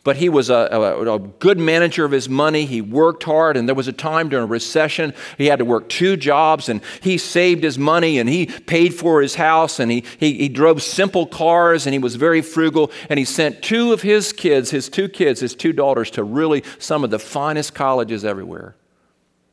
but 0.05 0.17
he 0.17 0.29
was 0.29 0.51
a, 0.51 0.69
a, 0.73 1.15
a, 1.15 1.19
good 1.19 1.59
manager 1.59 2.05
of 2.05 2.11
his 2.11 2.29
money. 2.29 2.65
He 2.67 2.81
worked 2.81 3.23
hard, 3.23 3.57
and 3.57 3.69
there 3.69 3.75
was 3.75 3.87
a 3.87 3.93
time 3.93 4.29
during 4.29 4.45
a 4.45 4.49
recession 4.49 5.15
he 5.39 5.47
had 5.47 5.61
to 5.61 5.65
work 5.65 5.89
two 5.89 6.17
jobs, 6.17 6.69
and 6.69 6.81
he 7.01 7.19
saved 7.19 7.63
his 7.63 7.79
money 7.79 8.19
and 8.19 8.29
he 8.29 8.47
paid 8.47 8.95
for 8.95 9.23
his 9.23 9.37
house, 9.37 9.79
and 9.79 9.93
he, 9.93 10.05
he, 10.19 10.35
he 10.35 10.49
drove 10.49 10.83
simple 10.83 11.27
cars, 11.27 11.87
and 11.87 11.93
he 11.93 12.01
was 12.01 12.17
very 12.17 12.43
frugal, 12.43 12.91
and 13.09 13.19
he 13.19 13.25
sent 13.25 13.63
two 13.63 13.93
of 13.93 14.03
his 14.03 14.33
kids, 14.33 14.71
his 14.71 14.89
two 14.89 15.09
kids, 15.09 15.41
his 15.41 15.55
two 15.55 15.73
daughters, 15.73 16.11
to 16.11 16.25
really 16.25 16.65
some 16.79 17.05
of 17.05 17.11
the 17.11 17.19
finest 17.19 17.75
colleges 17.75 18.25
everywhere. 18.25 18.75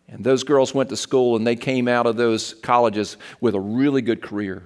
And 0.07 0.23
those 0.23 0.43
girls 0.43 0.73
went 0.73 0.89
to 0.89 0.97
school, 0.97 1.35
and 1.35 1.45
they 1.45 1.55
came 1.55 1.87
out 1.87 2.07
of 2.07 2.15
those 2.17 2.55
colleges 2.55 3.17
with 3.39 3.53
a 3.53 3.59
really 3.59 4.01
good 4.01 4.23
career. 4.23 4.63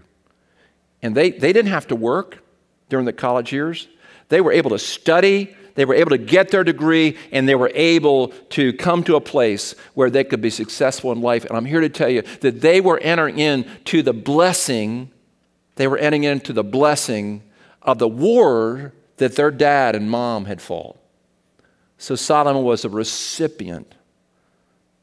And 1.02 1.14
they, 1.14 1.32
they 1.32 1.52
didn't 1.52 1.72
have 1.72 1.88
to 1.88 1.98
work 1.98 2.42
during 2.88 3.06
the 3.06 3.12
college 3.12 3.52
years. 3.52 3.90
They 4.30 4.40
were 4.40 4.54
able 4.54 4.70
to 4.70 4.80
study, 4.80 5.54
they 5.76 5.86
were 5.86 5.96
able 5.96 6.12
to 6.12 6.18
get 6.18 6.50
their 6.50 6.64
degree, 6.64 7.18
and 7.32 7.48
they 7.48 7.56
were 7.56 7.72
able 7.74 8.28
to 8.50 8.74
come 8.74 9.04
to 9.06 9.16
a 9.16 9.22
place 9.22 9.76
where 9.94 10.10
they 10.10 10.24
could 10.24 10.42
be 10.42 10.50
successful 10.50 11.12
in 11.12 11.22
life. 11.22 11.46
And 11.46 11.58
I'm 11.58 11.66
here 11.66 11.82
to 11.82 11.90
tell 11.90 12.10
you 12.10 12.22
that 12.42 12.62
they 12.62 12.80
were 12.80 13.00
entering 13.00 13.40
into 13.40 14.04
the 14.04 14.14
blessing, 14.14 15.10
they 15.76 15.88
were 15.88 15.98
entering 15.98 16.26
into 16.26 16.54
the 16.54 16.64
blessing 16.64 17.42
of 17.82 17.98
the 17.98 18.08
war 18.08 18.94
that 19.18 19.36
their 19.36 19.52
dad 19.52 19.96
and 19.96 20.10
mom 20.10 20.46
had 20.46 20.62
fought. 20.62 20.98
So 21.98 22.16
Solomon 22.16 22.64
was 22.64 22.86
a 22.86 22.90
recipient 22.90 23.96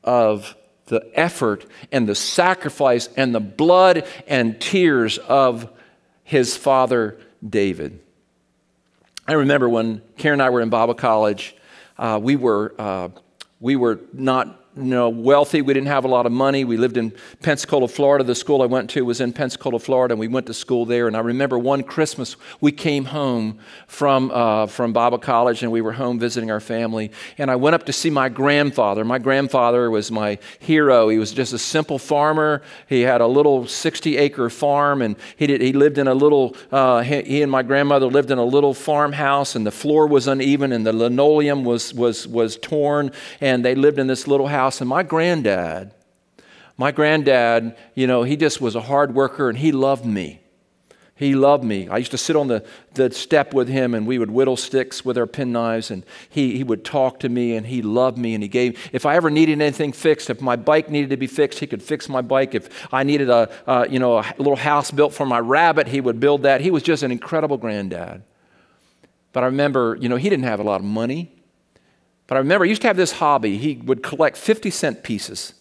of 0.04 0.54
the 0.87 1.09
effort 1.14 1.66
and 1.90 2.09
the 2.09 2.14
sacrifice 2.14 3.09
and 3.16 3.35
the 3.35 3.40
blood 3.40 4.06
and 4.26 4.61
tears 4.61 5.18
of 5.18 5.70
his 6.24 6.56
father 6.56 7.18
David. 7.48 8.00
I 9.30 9.34
remember 9.34 9.68
when 9.68 10.02
Karen 10.16 10.40
and 10.40 10.42
I 10.42 10.50
were 10.50 10.60
in 10.60 10.70
Bible 10.70 10.94
college, 10.94 11.54
uh, 11.96 12.18
we, 12.20 12.34
were, 12.34 12.74
uh, 12.76 13.10
we 13.60 13.76
were 13.76 14.00
not 14.12 14.60
you 14.80 14.88
know, 14.88 15.08
wealthy. 15.08 15.62
We 15.62 15.74
didn't 15.74 15.88
have 15.88 16.04
a 16.04 16.08
lot 16.08 16.26
of 16.26 16.32
money. 16.32 16.64
We 16.64 16.76
lived 16.76 16.96
in 16.96 17.12
Pensacola, 17.42 17.88
Florida. 17.88 18.24
The 18.24 18.34
school 18.34 18.62
I 18.62 18.66
went 18.66 18.90
to 18.90 19.04
was 19.04 19.20
in 19.20 19.32
Pensacola, 19.32 19.78
Florida, 19.78 20.12
and 20.12 20.20
we 20.20 20.28
went 20.28 20.46
to 20.46 20.54
school 20.54 20.86
there. 20.86 21.06
And 21.06 21.16
I 21.16 21.20
remember 21.20 21.58
one 21.58 21.82
Christmas 21.82 22.36
we 22.60 22.72
came 22.72 23.06
home 23.06 23.58
from, 23.86 24.30
uh, 24.30 24.66
from 24.66 24.92
Bible 24.92 25.18
college 25.18 25.62
and 25.62 25.72
we 25.72 25.80
were 25.80 25.92
home 25.92 26.18
visiting 26.18 26.50
our 26.50 26.60
family. 26.60 27.10
And 27.38 27.50
I 27.50 27.56
went 27.56 27.74
up 27.74 27.86
to 27.86 27.92
see 27.92 28.10
my 28.10 28.28
grandfather. 28.28 29.04
My 29.04 29.18
grandfather 29.18 29.90
was 29.90 30.10
my 30.10 30.38
hero. 30.58 31.08
He 31.08 31.18
was 31.18 31.32
just 31.32 31.52
a 31.52 31.58
simple 31.58 31.98
farmer. 31.98 32.62
He 32.88 33.02
had 33.02 33.20
a 33.20 33.26
little 33.26 33.66
60 33.66 34.16
acre 34.16 34.48
farm 34.50 35.02
and 35.02 35.16
he, 35.36 35.46
did, 35.46 35.60
he 35.60 35.72
lived 35.72 35.98
in 35.98 36.06
a 36.06 36.14
little, 36.14 36.56
uh, 36.70 37.00
he 37.00 37.42
and 37.42 37.50
my 37.50 37.62
grandmother 37.62 38.06
lived 38.06 38.30
in 38.30 38.38
a 38.38 38.44
little 38.44 38.74
farmhouse 38.74 39.56
and 39.56 39.66
the 39.66 39.70
floor 39.70 40.06
was 40.06 40.28
uneven 40.28 40.72
and 40.72 40.86
the 40.86 40.92
linoleum 40.92 41.64
was, 41.64 41.92
was, 41.94 42.28
was 42.28 42.56
torn. 42.56 43.10
And 43.40 43.64
they 43.64 43.74
lived 43.74 43.98
in 43.98 44.06
this 44.06 44.26
little 44.26 44.46
house 44.46 44.69
house, 44.70 44.80
and 44.80 44.88
my 44.88 45.02
granddad, 45.02 45.90
my 46.76 46.92
granddad, 46.92 47.76
you 47.96 48.06
know, 48.06 48.22
he 48.22 48.37
just 48.37 48.61
was 48.61 48.76
a 48.76 48.80
hard 48.80 49.14
worker 49.14 49.48
and 49.48 49.59
he 49.59 49.72
loved 49.72 50.06
me. 50.06 50.40
He 51.16 51.35
loved 51.35 51.64
me. 51.64 51.87
I 51.88 51.98
used 51.98 52.12
to 52.12 52.18
sit 52.18 52.35
on 52.37 52.46
the, 52.46 52.64
the 52.94 53.11
step 53.11 53.52
with 53.52 53.68
him 53.68 53.94
and 53.94 54.06
we 54.06 54.18
would 54.18 54.30
whittle 54.30 54.56
sticks 54.56 55.04
with 55.04 55.18
our 55.18 55.26
penknives 55.26 55.90
and 55.90 56.06
he, 56.30 56.56
he 56.56 56.64
would 56.64 56.83
talk 56.83 57.20
to 57.20 57.28
me 57.28 57.56
and 57.56 57.66
he 57.66 57.83
loved 57.83 58.16
me 58.16 58.33
and 58.33 58.42
he 58.42 58.48
gave, 58.48 58.88
if 58.92 59.04
I 59.04 59.16
ever 59.16 59.28
needed 59.28 59.61
anything 59.61 59.92
fixed, 59.92 60.30
if 60.30 60.40
my 60.40 60.56
bike 60.56 60.88
needed 60.88 61.11
to 61.11 61.18
be 61.18 61.26
fixed, 61.26 61.59
he 61.59 61.66
could 61.66 61.83
fix 61.83 62.09
my 62.09 62.22
bike. 62.22 62.54
If 62.54 62.70
I 62.94 63.02
needed 63.02 63.28
a, 63.28 63.50
you 63.90 63.98
know, 63.98 64.18
a 64.18 64.35
little 64.38 64.56
house 64.56 64.90
built 64.90 65.12
for 65.12 65.26
my 65.26 65.40
rabbit, 65.40 65.88
he 65.88 66.00
would 66.00 66.20
build 66.20 66.44
that. 66.44 66.61
He 66.62 66.70
was 66.70 66.83
just 66.83 67.02
an 67.02 67.11
incredible 67.11 67.59
granddad. 67.59 68.22
But 69.33 69.42
I 69.42 69.46
remember, 69.46 69.98
you 70.00 70.09
know, 70.09 70.16
he 70.16 70.30
didn't 70.30 70.46
have 70.46 70.61
a 70.61 70.64
lot 70.64 70.80
of 70.80 70.87
money. 70.87 71.39
But 72.30 72.36
I 72.36 72.38
remember 72.38 72.64
he 72.64 72.68
used 72.68 72.82
to 72.82 72.86
have 72.86 72.96
this 72.96 73.10
hobby. 73.10 73.58
He 73.58 73.74
would 73.74 74.04
collect 74.04 74.36
50 74.36 74.70
cent 74.70 75.02
pieces. 75.02 75.52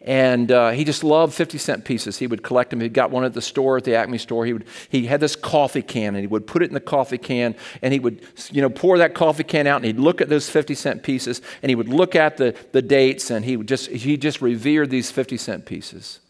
And 0.00 0.50
uh, 0.50 0.70
he 0.70 0.84
just 0.84 1.04
loved 1.04 1.34
50 1.34 1.58
cent 1.58 1.84
pieces. 1.84 2.16
He 2.16 2.26
would 2.26 2.42
collect 2.42 2.70
them. 2.70 2.80
He 2.80 2.88
got 2.88 3.10
one 3.10 3.24
at 3.24 3.34
the 3.34 3.42
store, 3.42 3.76
at 3.76 3.84
the 3.84 3.94
Acme 3.94 4.16
store. 4.16 4.46
He, 4.46 4.54
would, 4.54 4.64
he 4.88 5.04
had 5.04 5.20
this 5.20 5.36
coffee 5.36 5.82
can, 5.82 6.14
and 6.14 6.20
he 6.20 6.26
would 6.26 6.46
put 6.46 6.62
it 6.62 6.68
in 6.68 6.74
the 6.74 6.80
coffee 6.80 7.18
can, 7.18 7.54
and 7.82 7.92
he 7.92 8.00
would 8.00 8.22
you 8.50 8.62
know, 8.62 8.70
pour 8.70 8.96
that 8.96 9.12
coffee 9.12 9.44
can 9.44 9.66
out, 9.66 9.76
and 9.76 9.84
he'd 9.84 9.98
look 9.98 10.22
at 10.22 10.30
those 10.30 10.48
50 10.48 10.74
cent 10.74 11.02
pieces, 11.02 11.42
and 11.62 11.68
he 11.68 11.74
would 11.74 11.90
look 11.90 12.16
at 12.16 12.38
the, 12.38 12.56
the 12.72 12.80
dates, 12.80 13.30
and 13.30 13.44
he, 13.44 13.58
would 13.58 13.68
just, 13.68 13.90
he 13.90 14.16
just 14.16 14.40
revered 14.40 14.88
these 14.88 15.10
50 15.10 15.36
cent 15.36 15.66
pieces. 15.66 16.20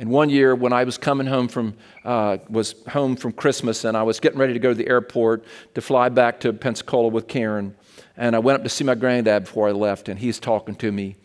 And 0.00 0.10
one 0.10 0.30
year, 0.30 0.52
when 0.56 0.72
I 0.72 0.82
was 0.82 0.98
coming 0.98 1.28
home 1.28 1.46
from, 1.46 1.74
uh, 2.04 2.38
was 2.48 2.74
home 2.88 3.14
from 3.14 3.30
Christmas, 3.30 3.84
and 3.84 3.96
I 3.96 4.02
was 4.02 4.18
getting 4.18 4.40
ready 4.40 4.54
to 4.54 4.58
go 4.58 4.70
to 4.70 4.74
the 4.74 4.88
airport 4.88 5.44
to 5.76 5.80
fly 5.80 6.08
back 6.08 6.40
to 6.40 6.52
Pensacola 6.52 7.06
with 7.06 7.28
Karen, 7.28 7.76
and 8.16 8.36
I 8.36 8.38
went 8.38 8.56
up 8.56 8.62
to 8.64 8.68
see 8.68 8.84
my 8.84 8.94
granddad 8.94 9.44
before 9.44 9.68
I 9.68 9.72
left, 9.72 10.08
and 10.08 10.18
he's 10.18 10.38
talking 10.38 10.74
to 10.76 10.92
me. 10.92 11.16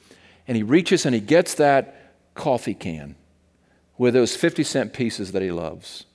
And 0.48 0.56
he 0.56 0.64
reaches 0.64 1.06
and 1.06 1.16
he 1.16 1.22
gets 1.22 1.56
that 1.56 2.14
coffee 2.36 2.74
can 2.74 3.16
with 3.98 4.14
those 4.14 4.36
50 4.36 4.64
cent 4.64 4.94
pieces 4.94 5.32
that 5.32 5.42
he 5.42 5.52
loves. 5.52 6.06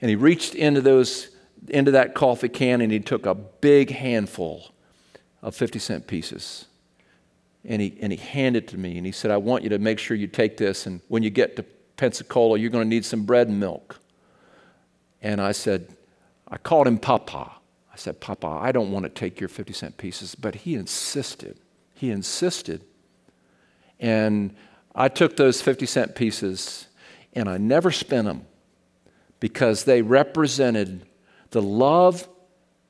And 0.00 0.08
he 0.08 0.16
reached 0.16 0.54
into, 0.54 0.80
those, 0.80 1.30
into 1.68 1.90
that 1.92 2.14
coffee 2.14 2.48
can 2.48 2.80
and 2.80 2.92
he 2.92 3.00
took 3.00 3.26
a 3.26 3.34
big 3.34 3.90
handful 3.90 4.72
of 5.42 5.54
50 5.54 5.78
cent 5.78 6.06
pieces. 6.06 6.66
And 7.64 7.80
he, 7.80 7.96
and 8.00 8.12
he 8.12 8.18
handed 8.18 8.64
it 8.64 8.68
to 8.68 8.78
me 8.78 8.96
and 8.96 9.06
he 9.06 9.12
said, 9.12 9.30
I 9.30 9.36
want 9.36 9.62
you 9.62 9.70
to 9.70 9.78
make 9.78 9.98
sure 9.98 10.16
you 10.16 10.26
take 10.26 10.56
this. 10.56 10.86
And 10.86 11.00
when 11.08 11.22
you 11.22 11.30
get 11.30 11.56
to 11.56 11.62
Pensacola, 11.96 12.58
you're 12.58 12.70
going 12.70 12.84
to 12.84 12.88
need 12.88 13.04
some 13.04 13.24
bread 13.24 13.48
and 13.48 13.60
milk. 13.60 13.98
And 15.22 15.40
I 15.40 15.52
said, 15.52 15.94
I 16.48 16.56
called 16.56 16.86
him 16.86 16.98
Papa 16.98 17.52
said, 18.00 18.20
Papa, 18.20 18.46
I 18.46 18.72
don't 18.72 18.90
want 18.90 19.04
to 19.04 19.08
take 19.08 19.40
your 19.40 19.48
50 19.48 19.72
cent 19.72 19.96
pieces. 19.96 20.34
But 20.34 20.54
he 20.54 20.74
insisted. 20.74 21.58
He 21.94 22.10
insisted. 22.10 22.82
And 23.98 24.54
I 24.94 25.08
took 25.08 25.36
those 25.36 25.60
50 25.62 25.86
cent 25.86 26.14
pieces 26.14 26.86
and 27.32 27.48
I 27.48 27.58
never 27.58 27.90
spent 27.90 28.26
them 28.26 28.46
because 29.38 29.84
they 29.84 30.02
represented 30.02 31.06
the 31.50 31.62
love 31.62 32.28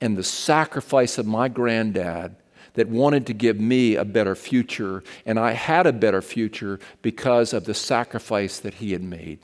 and 0.00 0.16
the 0.16 0.24
sacrifice 0.24 1.18
of 1.18 1.26
my 1.26 1.48
granddad 1.48 2.36
that 2.74 2.88
wanted 2.88 3.26
to 3.26 3.34
give 3.34 3.58
me 3.60 3.96
a 3.96 4.04
better 4.04 4.34
future. 4.34 5.02
And 5.26 5.38
I 5.38 5.52
had 5.52 5.86
a 5.86 5.92
better 5.92 6.22
future 6.22 6.78
because 7.02 7.52
of 7.52 7.64
the 7.64 7.74
sacrifice 7.74 8.58
that 8.60 8.74
he 8.74 8.92
had 8.92 9.02
made. 9.02 9.40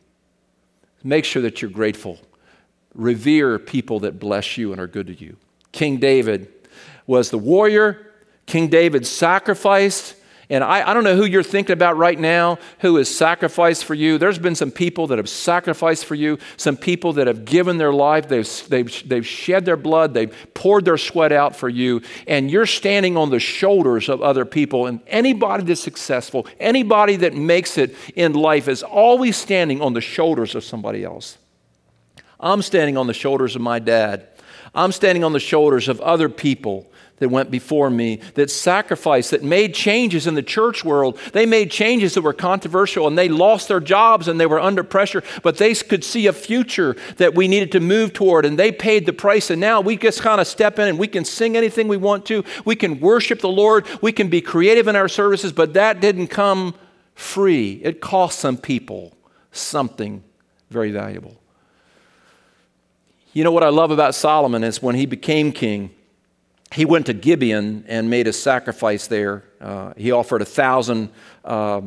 Make 1.03 1.25
sure 1.25 1.43
that 1.43 1.61
you're 1.61 1.71
grateful. 1.71 2.19
Revere 2.95 3.59
people 3.59 4.01
that 4.01 4.19
bless 4.19 4.57
you 4.57 4.73
and 4.73 4.81
are 4.81 4.87
good 4.87 5.09
to 5.09 5.15
you. 5.15 5.37
King 5.77 5.99
David 5.99 6.49
was 7.07 7.31
the 7.31 7.39
warrior. 7.39 8.15
King 8.47 8.69
David 8.69 9.07
sacrificed. 9.07 10.15
And 10.49 10.65
I, 10.65 10.89
I 10.89 10.95
don't 10.95 11.05
know 11.05 11.17
who 11.17 11.27
you're 11.27 11.43
thinking 11.43 11.75
about 11.75 11.99
right 11.99 12.19
now 12.19 12.59
who 12.79 12.97
has 12.97 13.15
sacrificed 13.15 13.85
for 13.85 13.93
you. 13.93 14.17
There's 14.17 14.39
been 14.39 14.55
some 14.55 14.71
people 14.71 15.09
that 15.09 15.19
have 15.19 15.29
sacrificed 15.29 16.07
for 16.07 16.15
you, 16.15 16.39
some 16.57 16.79
people 16.79 17.13
that 17.15 17.27
have 17.27 17.45
given 17.45 17.77
their 17.77 17.93
life, 17.93 18.27
they've, 18.27 18.69
they've, 18.69 19.09
they've 19.09 19.27
shed 19.27 19.67
their 19.67 19.77
blood, 19.77 20.15
they've 20.15 20.35
poured 20.55 20.87
their 20.87 20.97
sweat 20.97 21.33
out 21.33 21.55
for 21.55 21.69
you, 21.69 22.01
and 22.27 22.51
you're 22.51 22.65
standing 22.65 23.17
on 23.17 23.29
the 23.29 23.41
shoulders 23.41 24.09
of 24.09 24.23
other 24.23 24.45
people. 24.45 24.87
And 24.87 25.01
anybody 25.09 25.65
that's 25.65 25.81
successful, 25.81 26.47
anybody 26.59 27.17
that 27.17 27.35
makes 27.35 27.77
it 27.77 27.97
in 28.15 28.33
life 28.33 28.69
is 28.69 28.83
always 28.83 29.37
standing 29.37 29.83
on 29.83 29.93
the 29.93 30.01
shoulders 30.01 30.55
of 30.55 30.65
somebody 30.65 31.05
else. 31.05 31.37
I'm 32.41 32.63
standing 32.63 32.97
on 32.97 33.09
the 33.09 33.15
shoulders 33.15 33.57
of 33.57 33.63
my 33.63 33.79
dad. 33.81 34.29
I'm 34.77 34.93
standing 34.93 35.25
on 35.25 35.33
the 35.33 35.41
shoulders 35.41 35.89
of 35.89 36.01
other 36.01 36.29
people 36.29 36.87
that 37.19 37.31
went 37.31 37.51
before 37.51 37.89
me, 37.89 38.21
that 38.35 38.51
sacrificed, 38.51 39.31
that 39.31 39.43
made 39.43 39.75
changes 39.75 40.27
in 40.27 40.35
the 40.35 40.43
church 40.43 40.85
world. 40.85 41.19
They 41.33 41.47
made 41.47 41.71
changes 41.71 42.15
that 42.15 42.23
were 42.23 42.33
controversial 42.33 43.07
and 43.07 43.17
they 43.17 43.29
lost 43.29 43.69
their 43.69 43.81
jobs 43.81 44.29
and 44.29 44.39
they 44.39 44.47
were 44.47 44.61
under 44.61 44.85
pressure, 44.85 45.23
but 45.43 45.57
they 45.57 45.75
could 45.75 46.05
see 46.05 46.27
a 46.27 46.33
future 46.33 46.95
that 47.17 47.35
we 47.35 47.49
needed 47.49 47.73
to 47.73 47.81
move 47.81 48.13
toward 48.13 48.45
and 48.45 48.59
they 48.59 48.71
paid 48.71 49.07
the 49.07 49.13
price. 49.13 49.51
And 49.51 49.61
now 49.61 49.81
we 49.81 49.97
just 49.97 50.21
kind 50.21 50.41
of 50.41 50.47
step 50.47 50.79
in 50.79 50.89
and 50.89 50.99
we 50.99 51.09
can 51.09 51.25
sing 51.25 51.57
anything 51.57 51.89
we 51.89 51.97
want 51.97 52.27
to. 52.27 52.45
We 52.65 52.77
can 52.77 53.01
worship 53.01 53.41
the 53.41 53.49
Lord. 53.49 53.87
We 54.03 54.13
can 54.13 54.29
be 54.29 54.43
creative 54.43 54.89
in 54.89 54.97
our 54.97 55.09
services, 55.09 55.53
but 55.53 55.73
that 55.75 56.01
didn't 56.01 56.29
come 56.29 56.75
free. 57.15 57.81
It 57.83 58.01
cost 58.03 58.39
some 58.39 58.59
people 58.59 59.17
something 59.53 60.23
very 60.71 60.91
valuable. 60.91 61.41
You 63.37 63.45
know 63.45 63.53
what 63.53 63.65
I 63.65 63.69
love 63.69 63.91
about 63.91 64.15
Solomon 64.15 64.65
is 64.65 64.81
when 64.81 64.95
he 64.95 65.05
became 65.05 65.53
king, 65.53 65.91
he 66.73 66.87
went 66.87 67.05
to 67.05 67.13
Gibeon 67.13 67.85
and 67.87 68.09
made 68.09 68.27
a 68.29 68.33
sacrifice 68.33 69.09
there. 69.09 69.45
Uh, 69.61 69.93
he 69.95 70.11
offered 70.11 70.41
a 70.41 70.47
thousand 70.47 71.11
uh, 71.45 71.83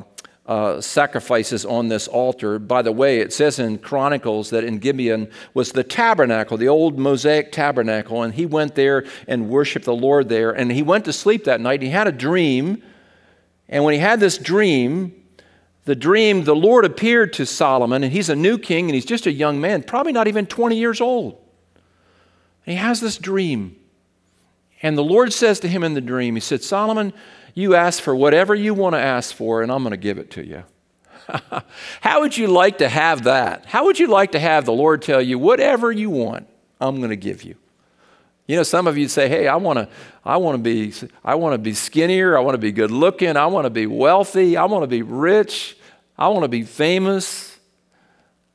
uh, 0.46 0.80
sacrifices 0.80 1.66
on 1.66 1.88
this 1.88 2.08
altar. 2.08 2.60
By 2.60 2.84
the 2.84 2.92
way, 2.92 3.18
it 3.18 3.34
says 3.34 3.58
in 3.58 3.80
Chronicles 3.80 4.52
that 4.52 4.64
in 4.64 4.78
Gibeon 4.78 5.28
was 5.56 5.72
the 5.72 5.84
tabernacle, 5.84 6.56
the 6.56 6.68
old 6.68 7.00
Mosaic 7.00 7.52
tabernacle, 7.52 8.22
and 8.22 8.36
he 8.36 8.46
went 8.46 8.76
there 8.76 9.08
and 9.28 9.50
worshiped 9.50 9.86
the 9.86 9.96
Lord 9.96 10.30
there. 10.30 10.52
And 10.52 10.72
he 10.72 10.84
went 10.84 11.04
to 11.06 11.14
sleep 11.14 11.46
that 11.46 11.60
night. 11.60 11.80
And 11.80 11.88
he 11.88 11.90
had 11.90 12.06
a 12.06 12.12
dream. 12.12 12.84
And 13.68 13.84
when 13.84 13.96
he 13.96 14.00
had 14.00 14.20
this 14.20 14.38
dream, 14.38 15.19
the 15.90 15.96
dream, 15.96 16.44
the 16.44 16.56
Lord 16.56 16.86
appeared 16.86 17.34
to 17.34 17.48
Solomon, 17.48 18.04
and 18.04 18.14
he's 18.14 18.30
a 18.30 18.36
new 18.36 18.60
king, 18.60 18.86
and 18.86 18.94
he's 18.94 19.06
just 19.06 19.26
a 19.26 19.32
young 19.32 19.60
man, 19.60 19.82
probably 19.82 20.12
not 20.12 20.28
even 20.28 20.46
20 20.46 20.78
years 20.78 21.02
old. 21.02 21.42
And 22.64 22.74
he 22.74 22.76
has 22.76 23.02
this 23.02 23.18
dream. 23.18 23.76
And 24.84 24.96
the 24.96 25.04
Lord 25.04 25.34
says 25.34 25.60
to 25.62 25.68
him 25.68 25.84
in 25.84 25.96
the 25.96 26.02
dream, 26.02 26.36
He 26.36 26.42
said, 26.42 26.62
Solomon, 26.62 27.12
you 27.56 27.74
ask 27.74 28.04
for 28.04 28.16
whatever 28.16 28.54
you 28.54 28.76
want 28.76 28.94
to 28.94 29.00
ask 29.00 29.34
for, 29.34 29.64
and 29.64 29.72
I'm 29.72 29.82
going 29.82 29.90
to 29.90 29.98
give 29.98 30.20
it 30.20 30.30
to 30.32 30.46
you. 30.46 30.64
How 32.02 32.22
would 32.22 32.38
you 32.38 32.46
like 32.46 32.78
to 32.78 32.88
have 32.88 33.24
that? 33.24 33.66
How 33.66 33.86
would 33.86 33.98
you 33.98 34.06
like 34.06 34.34
to 34.34 34.40
have 34.40 34.66
the 34.66 34.72
Lord 34.72 35.02
tell 35.02 35.20
you, 35.20 35.40
whatever 35.40 35.92
you 35.92 36.12
want, 36.12 36.46
I'm 36.80 36.98
going 36.98 37.10
to 37.10 37.16
give 37.16 37.42
you? 37.42 37.56
You 38.46 38.58
know, 38.58 38.64
some 38.64 38.86
of 38.86 38.96
you 38.96 39.08
say, 39.08 39.28
"Hey, 39.28 39.48
I 39.48 39.56
want 39.56 39.80
to, 39.80 39.90
I 40.24 40.38
want 40.38 40.56
to 40.56 40.62
be, 40.62 40.94
I 41.26 41.34
want 41.34 41.54
to 41.56 41.58
be 41.58 41.74
skinnier. 41.74 42.38
I 42.38 42.42
want 42.42 42.54
to 42.54 42.60
be 42.60 42.72
good 42.72 42.92
looking. 42.92 43.38
I 43.38 43.48
want 43.48 43.66
to 43.66 43.72
be 43.72 43.88
wealthy. 43.88 44.56
I 44.56 44.66
want 44.66 44.84
to 44.84 44.88
be 44.88 45.02
rich. 45.02 45.76
I 46.20 46.28
want 46.28 46.44
to 46.44 46.50
be 46.50 46.64
famous. 46.64 47.58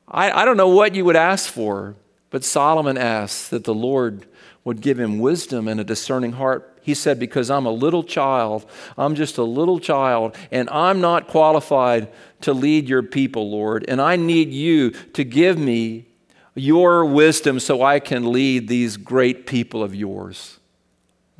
I, 0.07 0.31
I 0.31 0.45
don't 0.45 0.55
know 0.55 0.69
what 0.69 0.93
you 0.93 1.03
would 1.03 1.15
ask 1.15 1.51
for, 1.51 1.95
but 2.29 2.43
Solomon 2.43 2.95
asked 2.95 3.49
that 3.49 3.63
the 3.63 3.73
Lord 3.73 4.27
would 4.63 4.81
give 4.81 4.99
him 4.99 5.17
wisdom 5.17 5.67
and 5.67 5.79
a 5.79 5.83
discerning 5.83 6.33
heart. 6.33 6.77
He 6.83 6.93
said, 6.93 7.19
Because 7.19 7.49
I'm 7.49 7.65
a 7.65 7.71
little 7.71 8.03
child, 8.03 8.69
I'm 8.99 9.15
just 9.15 9.39
a 9.39 9.43
little 9.43 9.79
child, 9.79 10.37
and 10.51 10.69
I'm 10.69 11.01
not 11.01 11.27
qualified 11.27 12.09
to 12.41 12.53
lead 12.53 12.87
your 12.87 13.01
people, 13.01 13.49
Lord, 13.49 13.83
and 13.87 13.99
I 13.99 14.15
need 14.15 14.51
you 14.51 14.91
to 15.13 15.23
give 15.23 15.57
me 15.57 16.05
your 16.53 17.03
wisdom 17.03 17.59
so 17.59 17.81
I 17.81 17.99
can 17.99 18.31
lead 18.31 18.67
these 18.67 18.95
great 18.95 19.47
people 19.47 19.81
of 19.81 19.95
yours. 19.95 20.59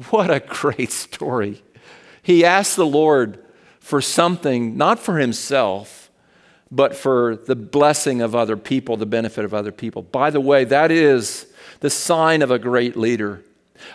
What 0.09 0.31
a 0.31 0.39
great 0.39 0.91
story. 0.91 1.61
He 2.21 2.43
asked 2.43 2.75
the 2.75 2.85
Lord 2.85 3.45
for 3.79 4.01
something, 4.01 4.75
not 4.75 4.97
for 4.97 5.19
himself, 5.19 6.04
but 6.75 6.93
for 6.95 7.37
the 7.37 7.55
blessing 7.55 8.21
of 8.21 8.35
other 8.35 8.57
people, 8.57 8.97
the 8.97 9.05
benefit 9.05 9.45
of 9.45 9.53
other 9.53 9.71
people. 9.71 10.01
By 10.01 10.29
the 10.29 10.41
way, 10.41 10.65
that 10.65 10.91
is 10.91 11.47
the 11.79 11.89
sign 11.89 12.41
of 12.41 12.51
a 12.51 12.59
great 12.59 12.97
leader. 12.97 13.41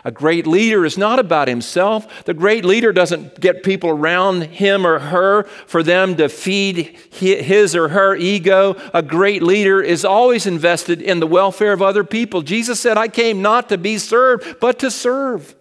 A 0.05 0.11
great 0.11 0.47
leader 0.47 0.85
is 0.85 0.97
not 0.97 1.19
about 1.19 1.49
himself. 1.49 2.25
The 2.25 2.35
great 2.35 2.65
leader 2.65 2.93
doesn't 2.93 3.41
get 3.41 3.63
people 3.63 3.91
around 3.91 4.45
him 4.45 4.87
or 4.87 4.99
her 4.99 5.45
for 5.67 5.83
them 5.83 6.17
to 6.17 6.29
feed 6.29 6.97
his 7.11 7.77
or 7.77 7.89
her 7.89 8.15
ego. 8.17 8.77
A 8.95 9.03
great 9.03 9.43
leader 9.43 9.83
is 9.83 10.05
always 10.05 10.47
invested 10.47 11.03
in 11.03 11.21
the 11.21 11.27
welfare 11.27 11.73
of 11.73 11.83
other 11.83 12.05
people. 12.05 12.43
Jesus 12.43 12.81
said, 12.81 12.97
I 12.97 13.09
came 13.09 13.43
not 13.43 13.69
to 13.71 13.79
be 13.79 13.99
served, 13.99 14.61
but 14.61 14.79
to 14.79 14.91
serve 14.91 15.55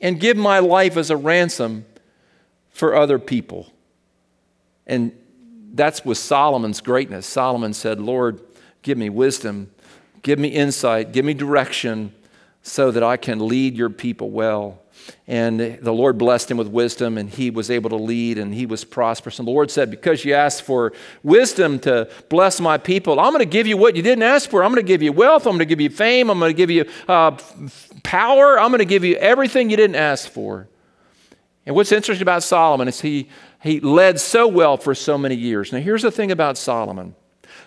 and 0.00 0.20
give 0.20 0.36
my 0.36 0.58
life 0.58 0.96
as 0.96 1.10
a 1.10 1.16
ransom 1.16 1.84
for 2.70 2.94
other 2.94 3.18
people. 3.18 3.72
And 4.86 5.12
that's 5.76 6.04
with 6.04 6.18
Solomon's 6.18 6.80
greatness. 6.80 7.26
Solomon 7.26 7.72
said, 7.74 8.00
Lord, 8.00 8.40
give 8.82 8.98
me 8.98 9.10
wisdom, 9.10 9.70
give 10.22 10.38
me 10.38 10.48
insight, 10.48 11.12
give 11.12 11.24
me 11.24 11.34
direction 11.34 12.12
so 12.62 12.90
that 12.90 13.02
I 13.02 13.16
can 13.16 13.46
lead 13.46 13.76
your 13.76 13.90
people 13.90 14.30
well. 14.30 14.82
And 15.28 15.60
the 15.60 15.92
Lord 15.92 16.18
blessed 16.18 16.50
him 16.50 16.56
with 16.56 16.68
wisdom, 16.68 17.16
and 17.18 17.30
he 17.30 17.50
was 17.50 17.70
able 17.70 17.90
to 17.90 17.96
lead, 17.96 18.38
and 18.38 18.52
he 18.52 18.66
was 18.66 18.84
prosperous. 18.84 19.38
And 19.38 19.46
the 19.46 19.52
Lord 19.52 19.70
said, 19.70 19.90
Because 19.90 20.24
you 20.24 20.34
asked 20.34 20.62
for 20.62 20.92
wisdom 21.22 21.78
to 21.80 22.10
bless 22.28 22.60
my 22.60 22.78
people, 22.78 23.20
I'm 23.20 23.32
going 23.32 23.38
to 23.38 23.44
give 23.44 23.66
you 23.66 23.76
what 23.76 23.94
you 23.94 24.02
didn't 24.02 24.24
ask 24.24 24.50
for. 24.50 24.64
I'm 24.64 24.72
going 24.72 24.84
to 24.84 24.88
give 24.88 25.02
you 25.02 25.12
wealth. 25.12 25.46
I'm 25.46 25.52
going 25.52 25.60
to 25.60 25.64
give 25.64 25.80
you 25.80 25.90
fame. 25.90 26.30
I'm 26.30 26.38
going 26.38 26.50
to 26.50 26.56
give 26.56 26.70
you 26.70 26.86
uh, 27.06 27.38
power. 28.02 28.58
I'm 28.58 28.70
going 28.70 28.78
to 28.78 28.84
give 28.84 29.04
you 29.04 29.16
everything 29.16 29.70
you 29.70 29.76
didn't 29.76 29.96
ask 29.96 30.28
for. 30.28 30.66
And 31.66 31.74
what's 31.74 31.92
interesting 31.92 32.22
about 32.22 32.44
Solomon 32.44 32.88
is 32.88 33.00
he, 33.00 33.28
he 33.60 33.80
led 33.80 34.20
so 34.20 34.46
well 34.46 34.76
for 34.76 34.94
so 34.94 35.18
many 35.18 35.34
years. 35.34 35.72
Now, 35.72 35.80
here's 35.80 36.02
the 36.02 36.12
thing 36.12 36.30
about 36.30 36.56
Solomon 36.56 37.14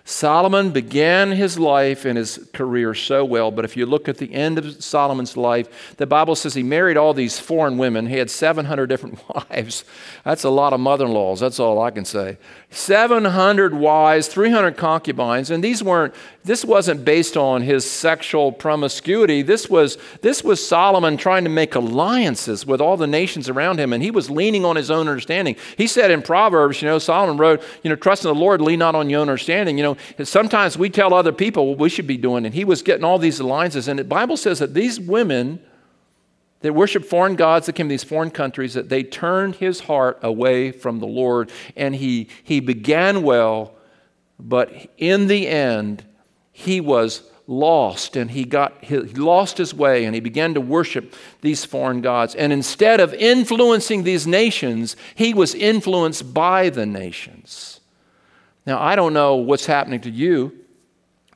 Solomon 0.10 0.72
began 0.72 1.32
his 1.32 1.60
life 1.60 2.04
and 2.04 2.18
his 2.18 2.50
career 2.54 2.96
so 2.96 3.24
well, 3.24 3.52
but 3.52 3.64
if 3.64 3.78
you 3.78 3.86
look 3.86 4.10
at 4.10 4.18
the 4.18 4.34
end 4.34 4.58
of 4.58 4.84
Solomon's 4.84 5.38
life, 5.38 5.96
the 5.98 6.08
Bible 6.08 6.36
says 6.36 6.56
he 6.56 6.64
married 6.64 6.98
all 6.98 7.14
these 7.14 7.38
foreign 7.38 7.78
women. 7.78 8.08
He 8.08 8.16
had 8.16 8.32
700 8.32 8.88
different 8.88 9.20
wives. 9.52 9.84
That's 10.26 10.44
a 10.44 10.50
lot 10.50 10.74
of 10.74 10.80
mother 10.80 11.06
in 11.06 11.12
laws, 11.12 11.40
that's 11.40 11.60
all 11.60 11.80
I 11.82 11.92
can 11.92 12.06
say. 12.06 12.38
700 12.72 13.76
wives, 13.76 14.28
300 14.28 14.78
concubines, 14.78 15.52
and 15.52 15.64
these 15.64 15.84
weren't, 15.84 16.16
this 16.46 16.64
wasn't 16.64 17.04
based 17.04 17.36
on 17.36 17.62
his 17.62 17.90
sexual 17.90 18.52
promiscuity. 18.52 19.42
This 19.42 19.70
was, 19.70 19.98
this 20.22 20.44
was 20.44 20.66
Solomon 20.66 21.18
trying 21.18 21.44
to 21.44 21.50
make 21.50 21.76
alliances 21.76 22.66
with 22.66 22.80
all 22.80 22.98
the 22.98 23.08
nations 23.08 23.50
around 23.50 23.80
him, 23.80 23.92
and 23.92 24.02
he 24.02 24.10
was 24.10 24.30
leaning 24.30 24.64
on 24.64 24.76
his 24.76 24.90
own 24.90 25.08
understanding. 25.08 25.58
He 25.78 25.86
said 25.86 26.12
in 26.12 26.22
Proverbs, 26.22 26.82
you 26.82 26.88
know, 26.88 26.98
Solomon 26.98 27.38
wrote, 27.38 27.62
you 27.84 27.90
know, 27.90 27.96
trust 27.96 28.24
in 28.24 28.30
the 28.30 28.40
Lord, 28.40 28.62
lean 28.62 28.80
not 28.80 28.96
on 28.96 29.10
your 29.10 29.20
own 29.20 29.30
understanding. 29.30 29.78
You 29.78 29.84
know, 29.84 30.24
sometimes 30.24 30.78
we 30.78 30.90
tell 30.90 31.14
other 31.14 31.34
people 31.34 31.68
what 31.68 31.78
we 31.78 31.90
should 31.90 32.08
be 32.08 32.18
doing, 32.18 32.46
and 32.46 32.56
he 32.56 32.64
was 32.64 32.82
getting 32.82 33.04
all 33.04 33.20
these 33.20 33.40
alliances. 33.40 33.88
And 33.88 34.00
the 34.00 34.04
Bible 34.06 34.38
says 34.38 34.60
that 34.60 34.74
these 34.74 35.00
women 35.00 35.60
that 36.62 36.74
worship 36.74 37.06
foreign 37.06 37.36
gods 37.36 37.66
that 37.66 37.74
came 37.74 37.88
to 37.88 37.94
these 37.94 38.04
foreign 38.04 38.32
countries, 38.32 38.74
that 38.74 38.90
they 38.90 39.04
turned 39.04 39.56
his 39.56 39.82
heart 39.82 40.20
away 40.22 40.72
from 40.72 41.00
the 41.00 41.08
Lord. 41.08 41.52
And 41.76 41.96
he, 41.96 42.28
he 42.44 42.60
began 42.60 43.24
well, 43.24 43.76
but 44.38 44.74
in 44.98 45.28
the 45.28 45.48
end, 45.48 46.04
he 46.60 46.82
was 46.82 47.24
lost 47.48 48.18
and 48.18 48.30
he 48.30 48.44
got 48.44 48.84
he 48.84 48.98
lost 48.98 49.58
his 49.58 49.74
way 49.74 50.04
and 50.04 50.14
he 50.14 50.20
began 50.20 50.54
to 50.54 50.62
worship 50.62 51.16
these 51.42 51.64
foreign 51.64 52.02
gods 52.02 52.36
and 52.36 52.54
instead 52.54 53.00
of 53.00 53.14
influencing 53.14 54.04
these 54.04 54.28
nations 54.28 54.96
he 55.16 55.34
was 55.34 55.56
influenced 55.56 56.32
by 56.34 56.70
the 56.70 56.86
nations 56.86 57.80
now 58.68 58.80
i 58.80 58.94
don't 58.94 59.14
know 59.14 59.36
what's 59.36 59.66
happening 59.66 60.02
to 60.02 60.12
you 60.12 60.52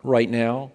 right 0.04 0.30
now 0.30 0.72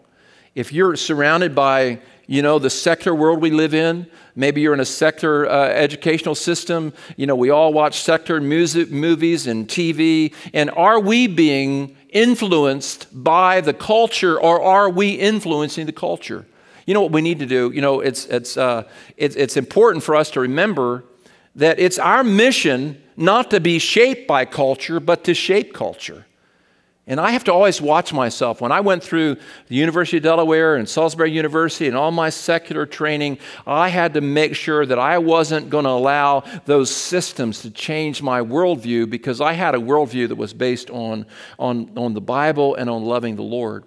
if 0.56 0.72
you're 0.72 0.96
surrounded 0.96 1.54
by 1.54 2.00
you 2.26 2.42
know 2.42 2.58
the 2.58 2.70
secular 2.70 3.14
world 3.14 3.40
we 3.40 3.50
live 3.50 3.74
in 3.74 4.10
Maybe 4.38 4.60
you're 4.60 4.72
in 4.72 4.78
a 4.78 4.84
sector 4.84 5.50
uh, 5.50 5.66
educational 5.66 6.36
system. 6.36 6.92
You 7.16 7.26
know, 7.26 7.34
we 7.34 7.50
all 7.50 7.72
watch 7.72 7.98
sector 8.02 8.40
music, 8.40 8.88
movies 8.88 9.48
and 9.48 9.66
TV. 9.66 10.32
And 10.54 10.70
are 10.70 11.00
we 11.00 11.26
being 11.26 11.96
influenced 12.10 13.06
by 13.12 13.60
the 13.60 13.74
culture 13.74 14.40
or 14.40 14.62
are 14.62 14.88
we 14.88 15.10
influencing 15.10 15.86
the 15.86 15.92
culture? 15.92 16.46
You 16.86 16.94
know 16.94 17.02
what 17.02 17.12
we 17.12 17.20
need 17.20 17.38
to 17.40 17.46
do? 17.46 17.70
You 17.74 17.82
know, 17.82 18.00
it's, 18.00 18.24
it's, 18.26 18.56
uh, 18.56 18.84
it's, 19.16 19.36
it's 19.36 19.56
important 19.56 20.02
for 20.02 20.16
us 20.16 20.30
to 20.30 20.40
remember 20.40 21.04
that 21.54 21.78
it's 21.78 21.98
our 21.98 22.24
mission 22.24 23.02
not 23.16 23.50
to 23.50 23.60
be 23.60 23.78
shaped 23.78 24.26
by 24.26 24.44
culture, 24.44 25.00
but 25.00 25.24
to 25.24 25.34
shape 25.34 25.74
culture. 25.74 26.24
And 27.08 27.18
I 27.18 27.30
have 27.30 27.44
to 27.44 27.52
always 27.54 27.80
watch 27.80 28.12
myself. 28.12 28.60
When 28.60 28.70
I 28.70 28.80
went 28.80 29.02
through 29.02 29.36
the 29.68 29.74
University 29.74 30.18
of 30.18 30.24
Delaware 30.24 30.76
and 30.76 30.86
Salisbury 30.86 31.32
University 31.32 31.88
and 31.88 31.96
all 31.96 32.10
my 32.10 32.28
secular 32.28 32.84
training, 32.84 33.38
I 33.66 33.88
had 33.88 34.12
to 34.12 34.20
make 34.20 34.54
sure 34.54 34.84
that 34.84 34.98
I 34.98 35.16
wasn't 35.16 35.70
going 35.70 35.84
to 35.84 35.90
allow 35.90 36.44
those 36.66 36.90
systems 36.90 37.62
to 37.62 37.70
change 37.70 38.20
my 38.20 38.42
worldview 38.42 39.08
because 39.08 39.40
I 39.40 39.54
had 39.54 39.74
a 39.74 39.78
worldview 39.78 40.28
that 40.28 40.36
was 40.36 40.52
based 40.52 40.90
on, 40.90 41.24
on, 41.58 41.90
on 41.96 42.12
the 42.12 42.20
Bible 42.20 42.74
and 42.74 42.90
on 42.90 43.02
loving 43.04 43.36
the 43.36 43.42
Lord. 43.42 43.84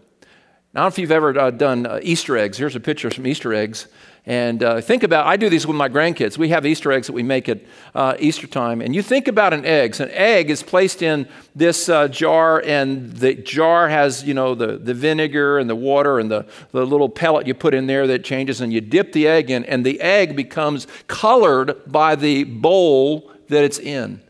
Now, 0.74 0.82
I 0.82 0.84
don't 0.84 0.86
know 0.86 0.88
if 0.88 0.98
you've 0.98 1.12
ever 1.12 1.40
uh, 1.40 1.52
done 1.52 1.86
uh, 1.86 2.00
Easter 2.02 2.38
eggs. 2.38 2.58
Here's 2.58 2.76
a 2.76 2.80
picture 2.80 3.08
of 3.08 3.14
some 3.14 3.28
Easter 3.28 3.54
eggs. 3.54 3.88
And 4.26 4.62
uh, 4.62 4.82
think 4.82 5.02
about, 5.02 5.26
I 5.26 5.36
do 5.36 5.50
these 5.50 5.66
with 5.66 5.76
my 5.76 5.90
grandkids. 5.90 6.38
We 6.38 6.50
have 6.50 6.64
Easter 6.64 6.92
eggs 6.92 7.08
that 7.08 7.14
we 7.14 7.24
make 7.24 7.50
at 7.50 7.62
uh, 7.96 8.16
Easter 8.20 8.46
time. 8.46 8.80
And 8.80 8.94
you 8.94 9.02
think 9.02 9.28
about 9.28 9.52
an 9.52 9.66
egg. 9.66 9.96
So 9.96 10.04
an 10.04 10.12
egg 10.14 10.52
is 10.52 10.62
placed 10.62 11.02
in 11.02 11.28
this 11.56 11.90
uh, 11.90 12.08
jar, 12.08 12.62
and 12.64 13.12
the 13.14 13.34
jar 13.34 13.90
has, 13.90 14.24
you 14.24 14.36
know, 14.36 14.54
the, 14.54 14.78
the 14.78 14.94
vinegar 14.94 15.58
and 15.58 15.68
the 15.68 15.76
water 15.76 16.20
and 16.20 16.30
the, 16.30 16.46
the 16.72 16.86
little 16.86 17.10
pellet 17.10 17.48
you 17.48 17.56
put 17.56 17.74
in 17.74 17.88
there 17.88 18.06
that 18.08 18.24
changes, 18.24 18.62
and 18.62 18.72
you 18.72 18.80
dip 18.80 19.12
the 19.12 19.28
egg 19.28 19.50
in, 19.50 19.66
and 19.66 19.84
the 19.84 20.00
egg 20.02 20.36
becomes 20.36 20.86
colored 21.08 21.82
by 21.92 22.16
the 22.16 22.44
bowl 22.44 23.32
that 23.48 23.64
it's 23.64 23.80
in. 23.80 24.22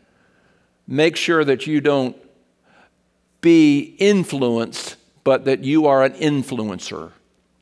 Make 0.86 1.16
sure 1.16 1.44
that 1.44 1.66
you 1.66 1.82
don't 1.82 2.16
be 3.42 3.94
influenced, 3.98 4.96
but 5.22 5.44
that 5.44 5.64
you 5.64 5.86
are 5.86 6.02
an 6.02 6.14
influencer. 6.14 7.10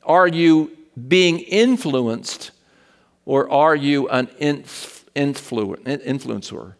Are 0.04 0.28
you 0.28 0.76
being 1.08 1.38
influenced, 1.40 2.50
or 3.24 3.50
are 3.50 3.76
you 3.76 4.08
an 4.08 4.26
influ- 4.40 5.04
influencer? 5.14 6.74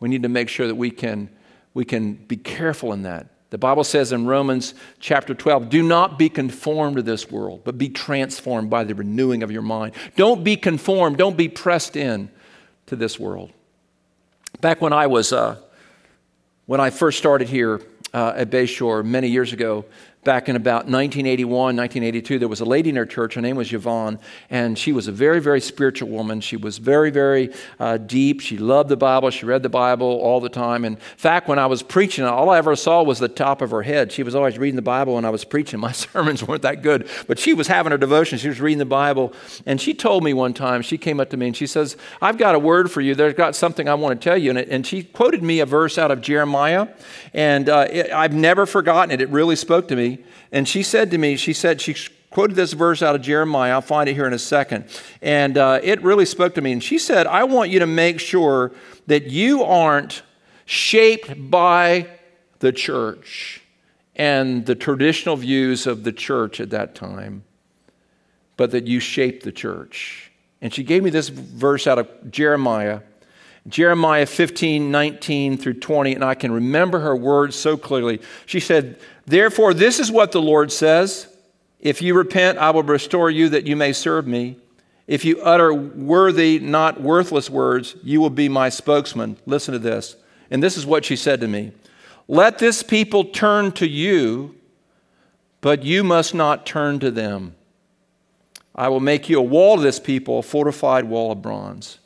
We 0.00 0.08
need 0.08 0.22
to 0.22 0.28
make 0.28 0.48
sure 0.48 0.66
that 0.66 0.74
we 0.74 0.90
can, 0.90 1.30
we 1.72 1.84
can 1.84 2.14
be 2.14 2.36
careful 2.36 2.92
in 2.92 3.02
that. 3.02 3.28
The 3.54 3.58
Bible 3.58 3.84
says 3.84 4.10
in 4.10 4.26
Romans 4.26 4.74
chapter 4.98 5.32
12, 5.32 5.68
do 5.68 5.82
not 5.82 6.18
be 6.18 6.28
conformed 6.28 6.96
to 6.96 7.02
this 7.02 7.30
world, 7.30 7.62
but 7.64 7.78
be 7.78 7.88
transformed 7.88 8.68
by 8.68 8.82
the 8.82 8.96
renewing 8.96 9.44
of 9.44 9.52
your 9.52 9.62
mind. 9.62 9.94
Don't 10.16 10.42
be 10.42 10.56
conformed, 10.56 11.18
don't 11.18 11.36
be 11.36 11.48
pressed 11.48 11.94
in 11.94 12.30
to 12.86 12.96
this 12.96 13.18
world. 13.18 13.52
Back 14.60 14.80
when 14.80 14.92
I 14.92 15.06
was, 15.06 15.32
uh, 15.32 15.56
when 16.66 16.80
I 16.80 16.90
first 16.90 17.16
started 17.18 17.48
here 17.48 17.80
uh, 18.12 18.32
at 18.36 18.50
Bayshore 18.50 19.04
many 19.04 19.28
years 19.28 19.52
ago, 19.52 19.84
back 20.24 20.48
in 20.48 20.56
about 20.56 20.86
1981, 20.86 21.76
1982, 21.76 22.38
there 22.38 22.48
was 22.48 22.60
a 22.60 22.64
lady 22.64 22.90
in 22.90 22.98
our 22.98 23.06
church. 23.06 23.34
Her 23.34 23.40
name 23.40 23.56
was 23.56 23.72
Yvonne, 23.72 24.18
and 24.50 24.78
she 24.78 24.92
was 24.92 25.06
a 25.06 25.12
very, 25.12 25.40
very 25.40 25.60
spiritual 25.60 26.08
woman. 26.08 26.40
She 26.40 26.56
was 26.56 26.78
very, 26.78 27.10
very 27.10 27.52
uh, 27.78 27.98
deep. 27.98 28.40
She 28.40 28.56
loved 28.56 28.88
the 28.88 28.96
Bible. 28.96 29.30
She 29.30 29.46
read 29.46 29.62
the 29.62 29.68
Bible 29.68 30.06
all 30.06 30.40
the 30.40 30.48
time. 30.48 30.84
In 30.84 30.96
fact, 30.96 31.46
when 31.48 31.58
I 31.58 31.66
was 31.66 31.82
preaching, 31.82 32.24
all 32.24 32.50
I 32.50 32.58
ever 32.58 32.74
saw 32.74 33.02
was 33.02 33.18
the 33.18 33.28
top 33.28 33.62
of 33.62 33.70
her 33.70 33.82
head. 33.82 34.10
She 34.10 34.22
was 34.22 34.34
always 34.34 34.58
reading 34.58 34.76
the 34.76 34.82
Bible 34.82 35.14
when 35.14 35.24
I 35.24 35.30
was 35.30 35.44
preaching. 35.44 35.78
My 35.84 35.92
sermons 35.92 36.42
weren't 36.42 36.62
that 36.62 36.82
good, 36.82 37.08
but 37.26 37.38
she 37.38 37.54
was 37.54 37.68
having 37.68 37.92
her 37.92 37.98
devotion. 37.98 38.38
She 38.38 38.48
was 38.48 38.60
reading 38.60 38.78
the 38.78 38.84
Bible. 38.84 39.32
And 39.66 39.80
she 39.80 39.94
told 39.94 40.24
me 40.24 40.32
one 40.32 40.54
time, 40.54 40.82
she 40.82 40.98
came 40.98 41.20
up 41.20 41.30
to 41.30 41.36
me 41.36 41.48
and 41.48 41.56
she 41.56 41.66
says, 41.66 41.96
I've 42.22 42.38
got 42.38 42.54
a 42.54 42.58
word 42.58 42.90
for 42.90 43.00
you. 43.00 43.14
There's 43.14 43.34
got 43.34 43.54
something 43.54 43.88
I 43.88 43.94
want 43.94 44.20
to 44.20 44.24
tell 44.24 44.38
you. 44.38 44.50
And, 44.50 44.58
it, 44.58 44.68
and 44.68 44.86
she 44.86 45.04
quoted 45.04 45.42
me 45.42 45.60
a 45.60 45.66
verse 45.66 45.98
out 45.98 46.10
of 46.10 46.20
Jeremiah. 46.20 46.88
And 47.32 47.68
uh, 47.68 47.86
it, 47.90 48.12
I've 48.12 48.32
never 48.32 48.66
forgotten 48.66 49.10
it. 49.10 49.20
It 49.20 49.28
really 49.28 49.56
spoke 49.56 49.88
to 49.88 49.96
me. 49.96 50.13
And 50.52 50.68
she 50.68 50.82
said 50.82 51.10
to 51.10 51.18
me, 51.18 51.36
she 51.36 51.52
said, 51.52 51.80
she 51.80 51.96
quoted 52.30 52.56
this 52.56 52.72
verse 52.72 53.02
out 53.02 53.14
of 53.14 53.22
Jeremiah. 53.22 53.72
I'll 53.72 53.80
find 53.80 54.08
it 54.08 54.14
here 54.14 54.26
in 54.26 54.32
a 54.32 54.38
second. 54.38 54.86
And 55.22 55.56
uh, 55.56 55.80
it 55.82 56.02
really 56.02 56.26
spoke 56.26 56.54
to 56.56 56.60
me. 56.60 56.72
And 56.72 56.82
she 56.82 56.98
said, 56.98 57.26
I 57.26 57.44
want 57.44 57.70
you 57.70 57.78
to 57.78 57.86
make 57.86 58.18
sure 58.20 58.72
that 59.06 59.28
you 59.28 59.62
aren't 59.62 60.22
shaped 60.64 61.50
by 61.50 62.08
the 62.58 62.72
church 62.72 63.62
and 64.16 64.64
the 64.66 64.74
traditional 64.74 65.36
views 65.36 65.86
of 65.86 66.04
the 66.04 66.12
church 66.12 66.60
at 66.60 66.70
that 66.70 66.94
time, 66.94 67.44
but 68.56 68.70
that 68.70 68.86
you 68.86 69.00
shape 69.00 69.42
the 69.42 69.52
church. 69.52 70.30
And 70.60 70.72
she 70.72 70.82
gave 70.82 71.02
me 71.02 71.10
this 71.10 71.28
verse 71.28 71.86
out 71.86 71.98
of 71.98 72.30
Jeremiah, 72.30 73.00
Jeremiah 73.66 74.26
15, 74.26 74.90
19 74.90 75.56
through 75.56 75.74
20, 75.74 76.14
and 76.14 76.24
I 76.24 76.34
can 76.34 76.52
remember 76.52 77.00
her 77.00 77.16
words 77.16 77.56
so 77.56 77.76
clearly. 77.76 78.20
She 78.44 78.60
said, 78.60 78.98
Therefore, 79.26 79.72
this 79.72 79.98
is 79.98 80.12
what 80.12 80.32
the 80.32 80.42
Lord 80.42 80.70
says 80.70 81.28
If 81.80 82.02
you 82.02 82.14
repent, 82.14 82.58
I 82.58 82.70
will 82.70 82.82
restore 82.82 83.30
you 83.30 83.48
that 83.50 83.66
you 83.66 83.76
may 83.76 83.92
serve 83.92 84.26
me. 84.26 84.58
If 85.06 85.24
you 85.24 85.40
utter 85.42 85.72
worthy, 85.72 86.58
not 86.58 87.00
worthless 87.00 87.50
words, 87.50 87.96
you 88.02 88.20
will 88.20 88.30
be 88.30 88.48
my 88.48 88.68
spokesman. 88.68 89.36
Listen 89.46 89.72
to 89.72 89.78
this. 89.78 90.16
And 90.50 90.62
this 90.62 90.76
is 90.76 90.86
what 90.86 91.04
she 91.04 91.16
said 91.16 91.40
to 91.40 91.48
me 91.48 91.72
Let 92.28 92.58
this 92.58 92.82
people 92.82 93.24
turn 93.24 93.72
to 93.72 93.88
you, 93.88 94.56
but 95.62 95.82
you 95.84 96.04
must 96.04 96.34
not 96.34 96.66
turn 96.66 96.98
to 97.00 97.10
them. 97.10 97.54
I 98.74 98.88
will 98.88 99.00
make 99.00 99.28
you 99.28 99.38
a 99.38 99.42
wall 99.42 99.76
to 99.76 99.82
this 99.82 100.00
people, 100.00 100.40
a 100.40 100.42
fortified 100.42 101.04
wall 101.04 101.32
of 101.32 101.40
bronze. 101.40 101.98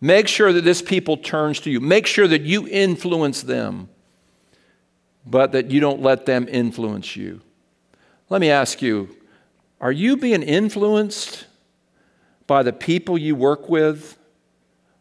Make 0.00 0.28
sure 0.28 0.52
that 0.52 0.64
this 0.64 0.80
people 0.80 1.16
turns 1.16 1.60
to 1.60 1.70
you. 1.70 1.80
Make 1.80 2.06
sure 2.06 2.26
that 2.26 2.42
you 2.42 2.66
influence 2.68 3.42
them, 3.42 3.88
but 5.26 5.52
that 5.52 5.70
you 5.70 5.80
don't 5.80 6.00
let 6.00 6.26
them 6.26 6.48
influence 6.48 7.16
you. 7.16 7.40
Let 8.28 8.40
me 8.40 8.50
ask 8.50 8.80
you 8.80 9.14
are 9.80 9.92
you 9.92 10.16
being 10.16 10.42
influenced 10.42 11.46
by 12.46 12.62
the 12.62 12.72
people 12.72 13.16
you 13.16 13.34
work 13.34 13.68
with, 13.68 14.18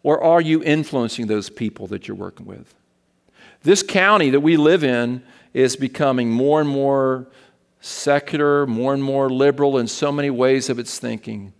or 0.03 0.23
are 0.23 0.41
you 0.41 0.63
influencing 0.63 1.27
those 1.27 1.49
people 1.49 1.87
that 1.87 2.07
you're 2.07 2.15
working 2.15 2.45
with? 2.45 2.73
This 3.63 3.83
county 3.83 4.29
that 4.29 4.39
we 4.39 4.55
live 4.55 4.83
in 4.83 5.23
is 5.53 5.75
becoming 5.75 6.29
more 6.29 6.61
and 6.61 6.69
more 6.69 7.27
secular, 7.81 8.65
more 8.65 8.93
and 8.93 9.03
more 9.03 9.29
liberal 9.29 9.77
in 9.77 9.87
so 9.87 10.11
many 10.11 10.29
ways 10.29 10.69
of 10.69 10.79
its 10.79 10.99
thinking. 10.99 11.53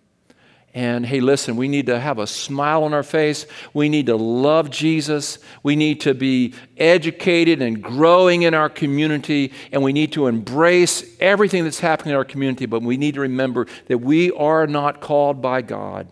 And 0.74 1.06
hey, 1.06 1.20
listen, 1.20 1.56
we 1.56 1.68
need 1.68 1.88
to 1.88 2.00
have 2.00 2.20
a 2.20 2.28
smile 2.28 2.84
on 2.84 2.94
our 2.94 3.04
face. 3.04 3.48
We 3.74 3.90
need 3.90 4.06
to 4.06 4.16
love 4.16 4.70
Jesus. 4.70 5.40
We 5.64 5.76
need 5.76 6.02
to 6.02 6.14
be 6.14 6.54
educated 6.78 7.62
and 7.62 7.82
growing 7.82 8.44
in 8.44 8.54
our 8.54 8.70
community. 8.70 9.52
And 9.72 9.82
we 9.82 9.94
need 9.94 10.12
to 10.14 10.28
embrace 10.28 11.04
everything 11.20 11.64
that's 11.64 11.80
happening 11.80 12.12
in 12.12 12.18
our 12.18 12.26
community. 12.26 12.68
But 12.68 12.84
we 12.84 12.98
need 12.98 13.16
to 13.16 13.22
remember 13.22 13.66
that 13.88 13.98
we 13.98 14.32
are 14.32 14.68
not 14.68 15.02
called 15.02 15.42
by 15.42 15.64
God 15.64 16.08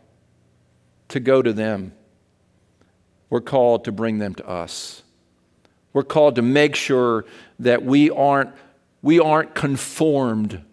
to 1.10 1.20
go 1.20 1.42
to 1.42 1.54
them, 1.54 1.94
we're 3.30 3.42
called 3.42 3.86
to 3.86 3.92
bring 3.92 4.18
them 4.18 4.36
to 4.36 4.48
us. 4.48 5.04
We're 5.94 6.04
called 6.04 6.36
to 6.36 6.42
make 6.42 6.76
sure 6.76 7.26
that 7.60 7.84
we 7.84 8.10
aren't, 8.10 8.52
we 9.02 9.20
aren't 9.20 9.56
conformed 9.56 10.64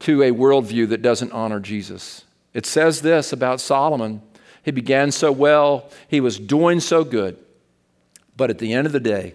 to 0.00 0.22
a 0.22 0.32
worldview 0.32 0.88
that 0.88 1.02
doesn't 1.02 1.30
honor 1.32 1.60
Jesus. 1.60 2.24
It 2.54 2.66
says 2.66 3.00
this 3.00 3.32
about 3.32 3.60
Solomon 3.60 4.22
he 4.62 4.70
began 4.70 5.10
so 5.10 5.32
well, 5.32 5.90
he 6.06 6.20
was 6.20 6.38
doing 6.38 6.78
so 6.80 7.02
good, 7.02 7.36
but 8.36 8.48
at 8.48 8.58
the 8.58 8.72
end 8.72 8.86
of 8.86 8.92
the 8.92 9.00
day, 9.00 9.34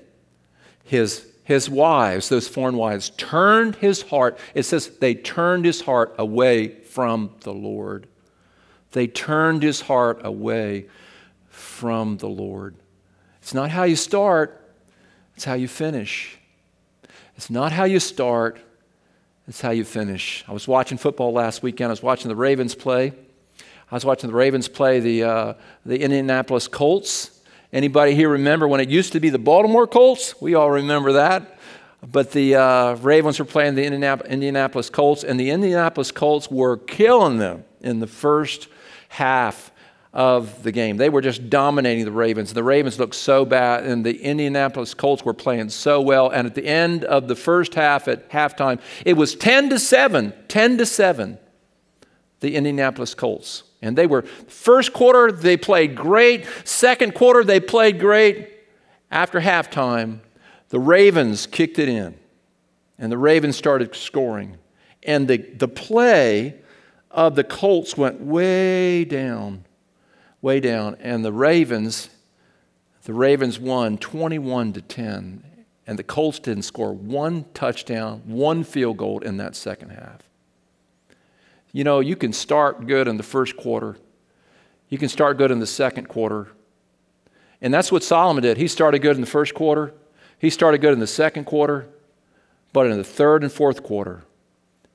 his, 0.83 1.27
his 1.43 1.69
wives, 1.69 2.29
those 2.29 2.47
foreign 2.47 2.77
wives, 2.77 3.09
turned 3.17 3.75
his 3.75 4.03
heart. 4.03 4.39
It 4.53 4.63
says 4.63 4.87
they 4.99 5.13
turned 5.15 5.65
his 5.65 5.81
heart 5.81 6.15
away 6.17 6.69
from 6.69 7.31
the 7.41 7.53
Lord. 7.53 8.07
They 8.91 9.07
turned 9.07 9.63
his 9.63 9.81
heart 9.81 10.21
away 10.23 10.85
from 11.49 12.17
the 12.17 12.29
Lord. 12.29 12.75
It's 13.41 13.53
not 13.53 13.69
how 13.71 13.83
you 13.83 13.97
start, 13.97 14.61
it's 15.35 15.43
how 15.43 15.55
you 15.55 15.67
finish. 15.67 16.39
It's 17.35 17.49
not 17.49 17.71
how 17.73 17.83
you 17.83 17.99
start, 17.99 18.59
it's 19.47 19.61
how 19.61 19.71
you 19.71 19.85
finish. 19.85 20.43
I 20.47 20.51
was 20.51 20.67
watching 20.67 20.97
football 20.97 21.31
last 21.31 21.63
weekend. 21.63 21.87
I 21.87 21.91
was 21.93 22.03
watching 22.03 22.27
the 22.27 22.35
Ravens 22.35 22.75
play. 22.75 23.13
I 23.89 23.95
was 23.95 24.03
watching 24.03 24.29
the 24.29 24.35
Ravens 24.35 24.67
play 24.67 24.99
the, 24.99 25.23
uh, 25.23 25.53
the 25.85 26.01
Indianapolis 26.01 26.67
Colts. 26.67 27.39
Anybody 27.71 28.13
here 28.13 28.27
remember 28.29 28.67
when 28.67 28.81
it 28.81 28.89
used 28.89 29.13
to 29.13 29.21
be 29.21 29.29
the 29.29 29.39
Baltimore 29.39 29.87
Colts? 29.87 30.39
We 30.41 30.55
all 30.55 30.69
remember 30.69 31.13
that. 31.13 31.57
But 32.05 32.31
the 32.31 32.55
uh, 32.55 32.95
Ravens 32.95 33.39
were 33.39 33.45
playing 33.45 33.75
the 33.75 33.85
Indianapolis 33.85 34.89
Colts, 34.89 35.23
and 35.23 35.39
the 35.39 35.49
Indianapolis 35.49 36.11
Colts 36.11 36.51
were 36.51 36.77
killing 36.77 37.37
them 37.37 37.63
in 37.81 37.99
the 37.99 38.07
first 38.07 38.67
half 39.09 39.71
of 40.17 40.63
the 40.63 40.71
game. 40.71 40.97
They 40.97 41.09
were 41.09 41.21
just 41.21 41.47
dominating 41.47 42.03
the 42.03 42.11
Ravens. 42.11 42.51
The 42.51 42.63
Ravens 42.63 42.97
looked 42.97 43.13
so 43.13 43.45
bad, 43.45 43.85
and 43.85 44.03
the 44.03 44.19
Indianapolis 44.19 44.95
Colts 44.95 45.23
were 45.23 45.33
playing 45.35 45.69
so 45.69 46.01
well. 46.01 46.31
And 46.31 46.47
at 46.47 46.55
the 46.55 46.65
end 46.65 47.05
of 47.05 47.27
the 47.27 47.35
first 47.35 47.75
half, 47.75 48.07
at 48.07 48.27
halftime, 48.31 48.81
it 49.05 49.13
was 49.13 49.35
10 49.35 49.69
to 49.69 49.77
7, 49.77 50.33
10 50.47 50.77
to 50.79 50.87
7, 50.87 51.37
the 52.39 52.55
Indianapolis 52.55 53.13
Colts. 53.13 53.61
And 53.83 53.95
they 53.95 54.07
were, 54.07 54.23
first 54.23 54.91
quarter, 54.91 55.31
they 55.31 55.55
played 55.55 55.95
great. 55.95 56.47
Second 56.63 57.13
quarter, 57.13 57.43
they 57.43 57.59
played 57.59 57.99
great. 57.99 58.49
After 59.11 59.39
halftime, 59.39 60.21
the 60.69 60.79
Ravens 60.79 61.45
kicked 61.45 61.77
it 61.77 61.89
in, 61.89 62.15
and 62.97 63.11
the 63.11 63.19
Ravens 63.19 63.55
started 63.55 63.95
scoring. 63.95 64.57
And 65.03 65.27
the, 65.27 65.37
the 65.37 65.67
play 65.67 66.55
of 67.11 67.35
the 67.35 67.43
Colts 67.43 67.95
went 67.95 68.19
way 68.19 69.05
down 69.05 69.63
way 70.41 70.59
down. 70.59 70.95
And 70.99 71.23
the 71.23 71.33
Ravens, 71.33 72.09
the 73.03 73.13
Ravens 73.13 73.59
won 73.59 73.97
21 73.97 74.73
to 74.73 74.81
10. 74.81 75.43
And 75.85 75.97
the 75.97 76.03
Colts 76.03 76.39
didn't 76.39 76.63
score 76.63 76.93
one 76.93 77.45
touchdown, 77.53 78.21
one 78.25 78.63
field 78.63 78.97
goal 78.97 79.19
in 79.19 79.37
that 79.37 79.55
second 79.55 79.91
half. 79.91 80.19
You 81.71 81.83
know, 81.83 82.01
you 82.01 82.15
can 82.15 82.33
start 82.33 82.87
good 82.87 83.07
in 83.07 83.17
the 83.17 83.23
first 83.23 83.55
quarter, 83.55 83.97
you 84.89 84.97
can 84.97 85.09
start 85.09 85.37
good 85.37 85.51
in 85.51 85.59
the 85.59 85.67
second 85.67 86.07
quarter. 86.07 86.47
And 87.61 87.73
that's 87.73 87.91
what 87.91 88.03
Solomon 88.03 88.43
did. 88.43 88.57
He 88.57 88.67
started 88.67 88.99
good 88.99 89.15
in 89.15 89.21
the 89.21 89.27
first 89.27 89.53
quarter, 89.53 89.93
he 90.37 90.49
started 90.49 90.81
good 90.81 90.93
in 90.93 90.99
the 90.99 91.07
second 91.07 91.45
quarter, 91.45 91.87
but 92.73 92.87
in 92.87 92.97
the 92.97 93.03
third 93.03 93.43
and 93.43 93.51
fourth 93.51 93.83
quarter, 93.83 94.23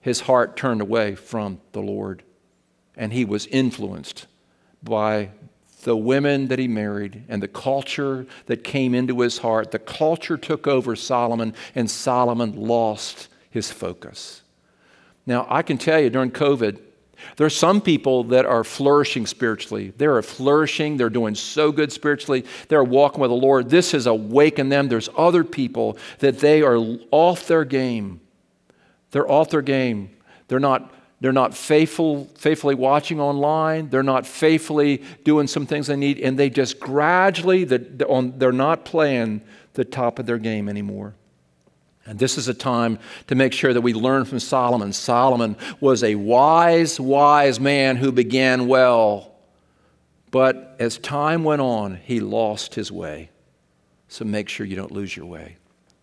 his 0.01 0.20
heart 0.22 0.57
turned 0.57 0.80
away 0.80 1.14
from 1.14 1.61
the 1.72 1.80
Lord 1.80 2.22
and 2.97 3.12
he 3.12 3.24
was 3.24 3.47
influenced 3.47 4.26
by 4.83 5.30
the 5.83 5.97
women 5.97 6.49
that 6.49 6.59
he 6.59 6.68
married 6.68 7.24
and 7.28 7.43
the 7.43 7.49
culture 7.49 8.26
that 8.47 8.62
came 8.64 8.95
into 8.95 9.20
his 9.20 9.39
heart. 9.39 9.70
The 9.70 9.78
culture 9.78 10.37
took 10.37 10.66
over 10.66 10.95
Solomon, 10.95 11.55
and 11.74 11.91
Solomon 11.91 12.55
lost 12.55 13.28
his 13.51 13.70
focus. 13.70 14.43
Now, 15.26 15.47
I 15.49 15.62
can 15.62 15.78
tell 15.78 16.01
you 16.01 16.11
during 16.11 16.30
COVID, 16.30 16.80
there 17.37 17.47
are 17.47 17.51
some 17.51 17.80
people 17.80 18.24
that 18.24 18.47
are 18.47 18.64
flourishing 18.64 19.26
spiritually. 19.26 19.93
They 19.97 20.07
are 20.07 20.22
flourishing. 20.22 20.97
They're 20.97 21.11
doing 21.11 21.35
so 21.35 21.70
good 21.70 21.93
spiritually. 21.93 22.45
They're 22.68 22.83
walking 22.83 23.20
with 23.20 23.30
the 23.30 23.37
Lord. 23.37 23.70
This 23.70 23.93
has 23.93 24.07
awakened 24.07 24.72
them. 24.72 24.89
There's 24.89 25.09
other 25.16 25.45
people 25.45 25.97
that 26.18 26.41
they 26.41 26.62
are 26.62 26.78
off 27.11 27.47
their 27.47 27.64
game. 27.64 28.20
They're 29.12 29.30
off 29.30 29.51
their 29.51 29.62
game. 29.62 30.11
They're 30.49 30.59
not 30.61 30.93
they're 31.23 31.33
not 31.33 31.55
faithful, 31.55 32.29
faithfully 32.35 32.75
watching 32.75 33.20
online. 33.20 33.89
They're 33.91 34.03
not 34.03 34.27
faithfully 34.27 35.05
doing 35.23 35.47
some 35.47 35.66
things 35.66 35.87
they 35.87 35.95
need. 35.95 36.18
And 36.18 36.37
they 36.37 36.51
just 36.51 36.81
gradually, 36.81 37.62
they're 37.62 38.51
not 38.51 38.85
playing 38.85 39.43
the 39.75 39.85
top 39.85 40.18
of 40.18 40.27
their 40.27 40.39
game 40.39 40.68
anymore. 40.68 41.14
And 42.07 42.18
this 42.18 42.37
is 42.39 42.49
a 42.49 42.55
time 42.55 42.99
to 43.29 43.37
make 43.37 43.53
sure 43.53 43.73
that 43.73 43.83
we 43.83 43.95
learn 43.95 44.25
from 44.25 44.41
Solomon. 44.41 44.93
Solomon 44.93 45.57
was 45.79 46.03
a 46.03 46.16
wise, 46.16 46.99
wise 46.99 47.61
man 47.61 47.95
who 47.95 48.11
began 48.11 48.66
well. 48.66 49.33
But 50.33 50.75
as 50.81 50.99
time 50.99 51.45
went 51.45 51.62
on, 51.62 52.01
he 52.03 52.18
lost 52.18 52.75
his 52.75 52.91
way. 52.91 53.31
So 54.09 54.25
make 54.25 54.49
sure 54.49 54.66
you 54.66 54.75
don't 54.75 54.91
lose 54.91 55.16
your 55.16 55.27
way. 55.27 55.57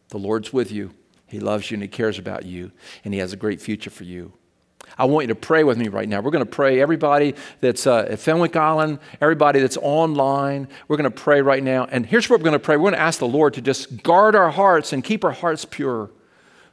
The 0.08 0.18
Lord's 0.18 0.54
with 0.54 0.72
you. 0.72 0.92
He 1.28 1.42
loves 1.42 1.70
you 1.70 1.76
and 1.76 1.84
He 1.84 1.90
cares 1.90 2.18
about 2.18 2.46
you, 2.46 2.72
and 3.04 3.14
He 3.14 3.20
has 3.20 3.34
a 3.34 3.38
great 3.38 3.60
future 3.60 3.90
for 3.90 4.06
you. 4.06 4.32
I 4.98 5.06
want 5.06 5.24
you 5.24 5.28
to 5.34 5.40
pray 5.40 5.64
with 5.64 5.78
me 5.78 5.88
right 5.88 6.08
now. 6.08 6.22
We're 6.22 6.32
going 6.32 6.46
to 6.46 6.50
pray. 6.50 6.82
Everybody 6.82 7.36
that's 7.62 7.88
uh, 7.88 8.08
at 8.10 8.20
Fenwick 8.20 8.56
Island, 8.56 9.00
everybody 9.22 9.60
that's 9.60 9.78
online, 9.78 10.68
we're 10.88 10.98
going 10.98 11.12
to 11.12 11.12
pray 11.12 11.42
right 11.42 11.64
now. 11.64 11.86
And 11.86 12.06
here's 12.06 12.30
what 12.30 12.40
we're 12.40 12.46
going 12.46 12.54
to 12.54 12.60
pray 12.60 12.76
we're 12.76 12.92
going 12.92 12.94
to 12.94 13.00
ask 13.00 13.20
the 13.20 13.28
Lord 13.28 13.54
to 13.56 13.62
just 13.62 14.04
guard 14.04 14.36
our 14.36 14.52
hearts 14.52 14.94
and 14.94 15.04
keep 15.04 15.24
our 15.24 15.32
hearts 15.32 15.66
pure 15.66 16.10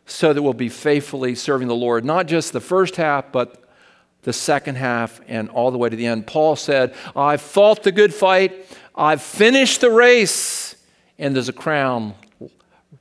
so 0.07 0.33
that 0.33 0.43
we'll 0.43 0.53
be 0.53 0.69
faithfully 0.69 1.35
serving 1.35 1.69
the 1.69 1.75
Lord, 1.75 2.05
not 2.05 2.27
just 2.27 2.53
the 2.53 2.61
first 2.61 2.97
half, 2.97 3.33
but 3.33 3.64
the 4.23 4.33
second 4.33 4.77
half 4.77 5.21
and 5.29 5.49
all 5.51 5.71
the 5.71 5.79
way 5.79 5.89
to 5.89 5.97
the 5.97 6.07
end. 6.07 6.27
Paul 6.27 6.57
said, 6.57 6.95
I've 7.14 7.41
fought 7.41 7.83
the 7.83 7.93
good 7.93 8.14
fight, 8.14 8.67
I've 8.95 9.23
finished 9.23 9.81
the 9.81 9.91
race, 9.91 10.77
and 11.19 11.35
there's 11.35 11.49
a 11.49 11.53
crown 11.53 12.14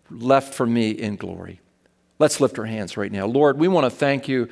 left 0.09 0.53
for 0.53 0.65
me 0.65 0.91
in 0.91 1.15
glory. 1.15 1.61
Let's 2.19 2.39
lift 2.39 2.59
our 2.59 2.65
hands 2.65 2.95
right 2.95 3.11
now. 3.11 3.25
Lord, 3.25 3.57
we 3.57 3.67
want 3.67 3.85
to 3.85 3.89
thank 3.89 4.27
you 4.27 4.49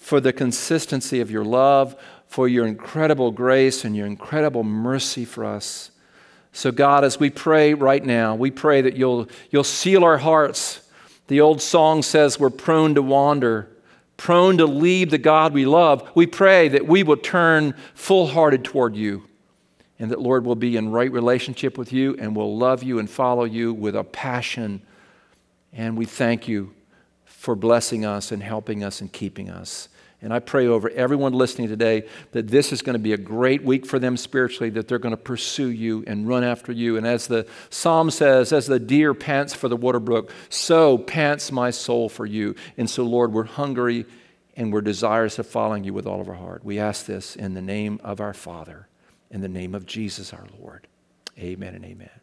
for 0.00 0.18
the 0.18 0.32
consistency 0.32 1.20
of 1.20 1.30
your 1.30 1.44
love, 1.44 1.94
for 2.26 2.48
your 2.48 2.66
incredible 2.66 3.30
grace 3.30 3.84
and 3.84 3.94
your 3.94 4.06
incredible 4.06 4.64
mercy 4.64 5.26
for 5.26 5.44
us. 5.44 5.90
So, 6.52 6.72
God, 6.72 7.04
as 7.04 7.20
we 7.20 7.30
pray 7.30 7.74
right 7.74 8.04
now, 8.04 8.34
we 8.34 8.50
pray 8.50 8.80
that 8.80 8.96
you'll, 8.96 9.28
you'll 9.50 9.62
seal 9.62 10.02
our 10.02 10.18
hearts, 10.18 10.80
The 11.28 11.42
old 11.42 11.62
song 11.62 12.02
says 12.02 12.40
we're 12.40 12.50
prone 12.50 12.96
to 12.96 13.02
wander, 13.02 13.68
prone 14.16 14.56
to 14.56 14.66
leave 14.66 15.10
the 15.10 15.18
God 15.18 15.52
we 15.52 15.66
love. 15.66 16.10
We 16.16 16.26
pray 16.26 16.68
that 16.68 16.86
we 16.86 17.04
will 17.04 17.18
turn 17.18 17.74
full 17.94 18.26
hearted 18.26 18.64
toward 18.64 18.96
you 18.96 19.24
and 20.00 20.10
that, 20.10 20.20
Lord, 20.20 20.46
we'll 20.46 20.56
be 20.56 20.76
in 20.78 20.90
right 20.90 21.12
relationship 21.12 21.76
with 21.76 21.92
you 21.92 22.16
and 22.18 22.34
we'll 22.34 22.56
love 22.56 22.82
you 22.82 22.98
and 22.98 23.08
follow 23.08 23.44
you 23.44 23.74
with 23.74 23.94
a 23.94 24.02
passion. 24.02 24.82
And 25.74 25.96
we 25.96 26.06
thank 26.06 26.48
you 26.48 26.74
for 27.30 27.54
blessing 27.54 28.04
us 28.04 28.32
and 28.32 28.42
helping 28.42 28.84
us 28.84 29.00
and 29.00 29.12
keeping 29.12 29.48
us. 29.48 29.88
And 30.22 30.34
I 30.34 30.38
pray 30.38 30.66
over 30.66 30.90
everyone 30.90 31.32
listening 31.32 31.68
today 31.68 32.06
that 32.32 32.48
this 32.48 32.72
is 32.72 32.82
going 32.82 32.94
to 32.94 32.98
be 32.98 33.14
a 33.14 33.18
great 33.18 33.64
week 33.64 33.86
for 33.86 33.98
them 33.98 34.18
spiritually, 34.18 34.68
that 34.70 34.86
they're 34.86 34.98
going 34.98 35.16
to 35.16 35.22
pursue 35.22 35.68
you 35.68 36.04
and 36.06 36.28
run 36.28 36.44
after 36.44 36.72
you. 36.72 36.98
And 36.98 37.06
as 37.06 37.26
the 37.26 37.46
psalm 37.70 38.10
says, 38.10 38.52
as 38.52 38.66
the 38.66 38.78
deer 38.78 39.14
pants 39.14 39.54
for 39.54 39.68
the 39.68 39.76
water 39.76 40.00
brook, 40.00 40.30
so 40.50 40.98
pants 40.98 41.50
my 41.50 41.70
soul 41.70 42.10
for 42.10 42.26
you. 42.26 42.54
And 42.76 42.90
so, 42.90 43.02
Lord, 43.04 43.32
we're 43.32 43.44
hungry 43.44 44.04
and 44.56 44.70
we're 44.70 44.82
desirous 44.82 45.38
of 45.38 45.46
following 45.46 45.84
you 45.84 45.94
with 45.94 46.06
all 46.06 46.20
of 46.20 46.28
our 46.28 46.34
heart. 46.34 46.64
We 46.64 46.78
ask 46.78 47.06
this 47.06 47.34
in 47.34 47.54
the 47.54 47.62
name 47.62 47.98
of 48.04 48.20
our 48.20 48.34
Father, 48.34 48.88
in 49.30 49.40
the 49.40 49.48
name 49.48 49.74
of 49.74 49.86
Jesus 49.86 50.34
our 50.34 50.46
Lord. 50.60 50.86
Amen 51.38 51.74
and 51.74 51.84
amen. 51.84 52.19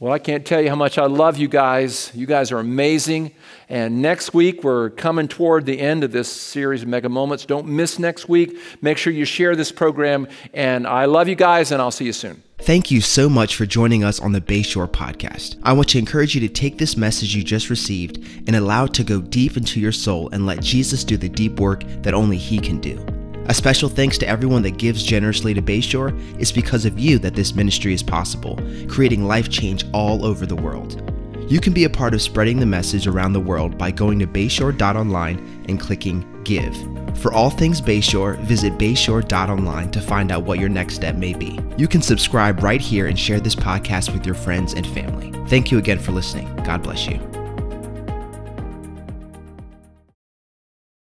Well, 0.00 0.14
I 0.14 0.18
can't 0.18 0.46
tell 0.46 0.62
you 0.62 0.70
how 0.70 0.76
much 0.76 0.96
I 0.96 1.04
love 1.04 1.36
you 1.36 1.46
guys. 1.46 2.10
You 2.14 2.24
guys 2.24 2.50
are 2.52 2.58
amazing. 2.58 3.32
And 3.68 4.00
next 4.00 4.32
week, 4.32 4.64
we're 4.64 4.88
coming 4.88 5.28
toward 5.28 5.66
the 5.66 5.78
end 5.78 6.04
of 6.04 6.10
this 6.10 6.32
series 6.32 6.80
of 6.80 6.88
Mega 6.88 7.10
Moments. 7.10 7.44
Don't 7.44 7.66
miss 7.66 7.98
next 7.98 8.26
week. 8.26 8.56
Make 8.80 8.96
sure 8.96 9.12
you 9.12 9.26
share 9.26 9.54
this 9.54 9.70
program. 9.70 10.26
And 10.54 10.86
I 10.86 11.04
love 11.04 11.28
you 11.28 11.34
guys, 11.34 11.70
and 11.70 11.82
I'll 11.82 11.90
see 11.90 12.06
you 12.06 12.14
soon. 12.14 12.42
Thank 12.60 12.90
you 12.90 13.02
so 13.02 13.28
much 13.28 13.56
for 13.56 13.66
joining 13.66 14.02
us 14.02 14.18
on 14.20 14.32
the 14.32 14.40
Bayshore 14.40 14.88
podcast. 14.88 15.58
I 15.64 15.74
want 15.74 15.90
to 15.90 15.98
encourage 15.98 16.34
you 16.34 16.40
to 16.40 16.48
take 16.48 16.78
this 16.78 16.96
message 16.96 17.36
you 17.36 17.44
just 17.44 17.68
received 17.68 18.24
and 18.46 18.56
allow 18.56 18.86
it 18.86 18.94
to 18.94 19.04
go 19.04 19.20
deep 19.20 19.58
into 19.58 19.80
your 19.80 19.92
soul 19.92 20.30
and 20.30 20.46
let 20.46 20.62
Jesus 20.62 21.04
do 21.04 21.18
the 21.18 21.28
deep 21.28 21.60
work 21.60 21.84
that 22.00 22.14
only 22.14 22.38
He 22.38 22.58
can 22.58 22.80
do. 22.80 23.04
A 23.50 23.54
special 23.54 23.88
thanks 23.88 24.16
to 24.18 24.28
everyone 24.28 24.62
that 24.62 24.78
gives 24.78 25.02
generously 25.02 25.54
to 25.54 25.60
Bayshore. 25.60 26.16
It's 26.40 26.52
because 26.52 26.84
of 26.84 27.00
you 27.00 27.18
that 27.18 27.34
this 27.34 27.52
ministry 27.52 27.92
is 27.92 28.00
possible, 28.00 28.56
creating 28.86 29.24
life 29.24 29.48
change 29.48 29.84
all 29.92 30.24
over 30.24 30.46
the 30.46 30.54
world. 30.54 31.02
You 31.50 31.58
can 31.58 31.72
be 31.72 31.82
a 31.82 31.90
part 31.90 32.14
of 32.14 32.22
spreading 32.22 32.60
the 32.60 32.66
message 32.66 33.08
around 33.08 33.32
the 33.32 33.40
world 33.40 33.76
by 33.76 33.90
going 33.90 34.20
to 34.20 34.26
bayshore.online 34.28 35.64
and 35.68 35.80
clicking 35.80 36.24
Give. 36.44 36.76
For 37.18 37.32
all 37.32 37.50
things 37.50 37.80
Bayshore, 37.80 38.38
visit 38.38 38.78
bayshore.online 38.78 39.90
to 39.90 40.00
find 40.00 40.30
out 40.30 40.44
what 40.44 40.60
your 40.60 40.68
next 40.68 40.94
step 40.94 41.16
may 41.16 41.34
be. 41.34 41.58
You 41.76 41.88
can 41.88 42.02
subscribe 42.02 42.62
right 42.62 42.80
here 42.80 43.08
and 43.08 43.18
share 43.18 43.40
this 43.40 43.56
podcast 43.56 44.12
with 44.12 44.24
your 44.24 44.36
friends 44.36 44.74
and 44.74 44.86
family. 44.86 45.32
Thank 45.48 45.72
you 45.72 45.78
again 45.78 45.98
for 45.98 46.12
listening. 46.12 46.54
God 46.62 46.84
bless 46.84 47.08
you. 47.08 47.18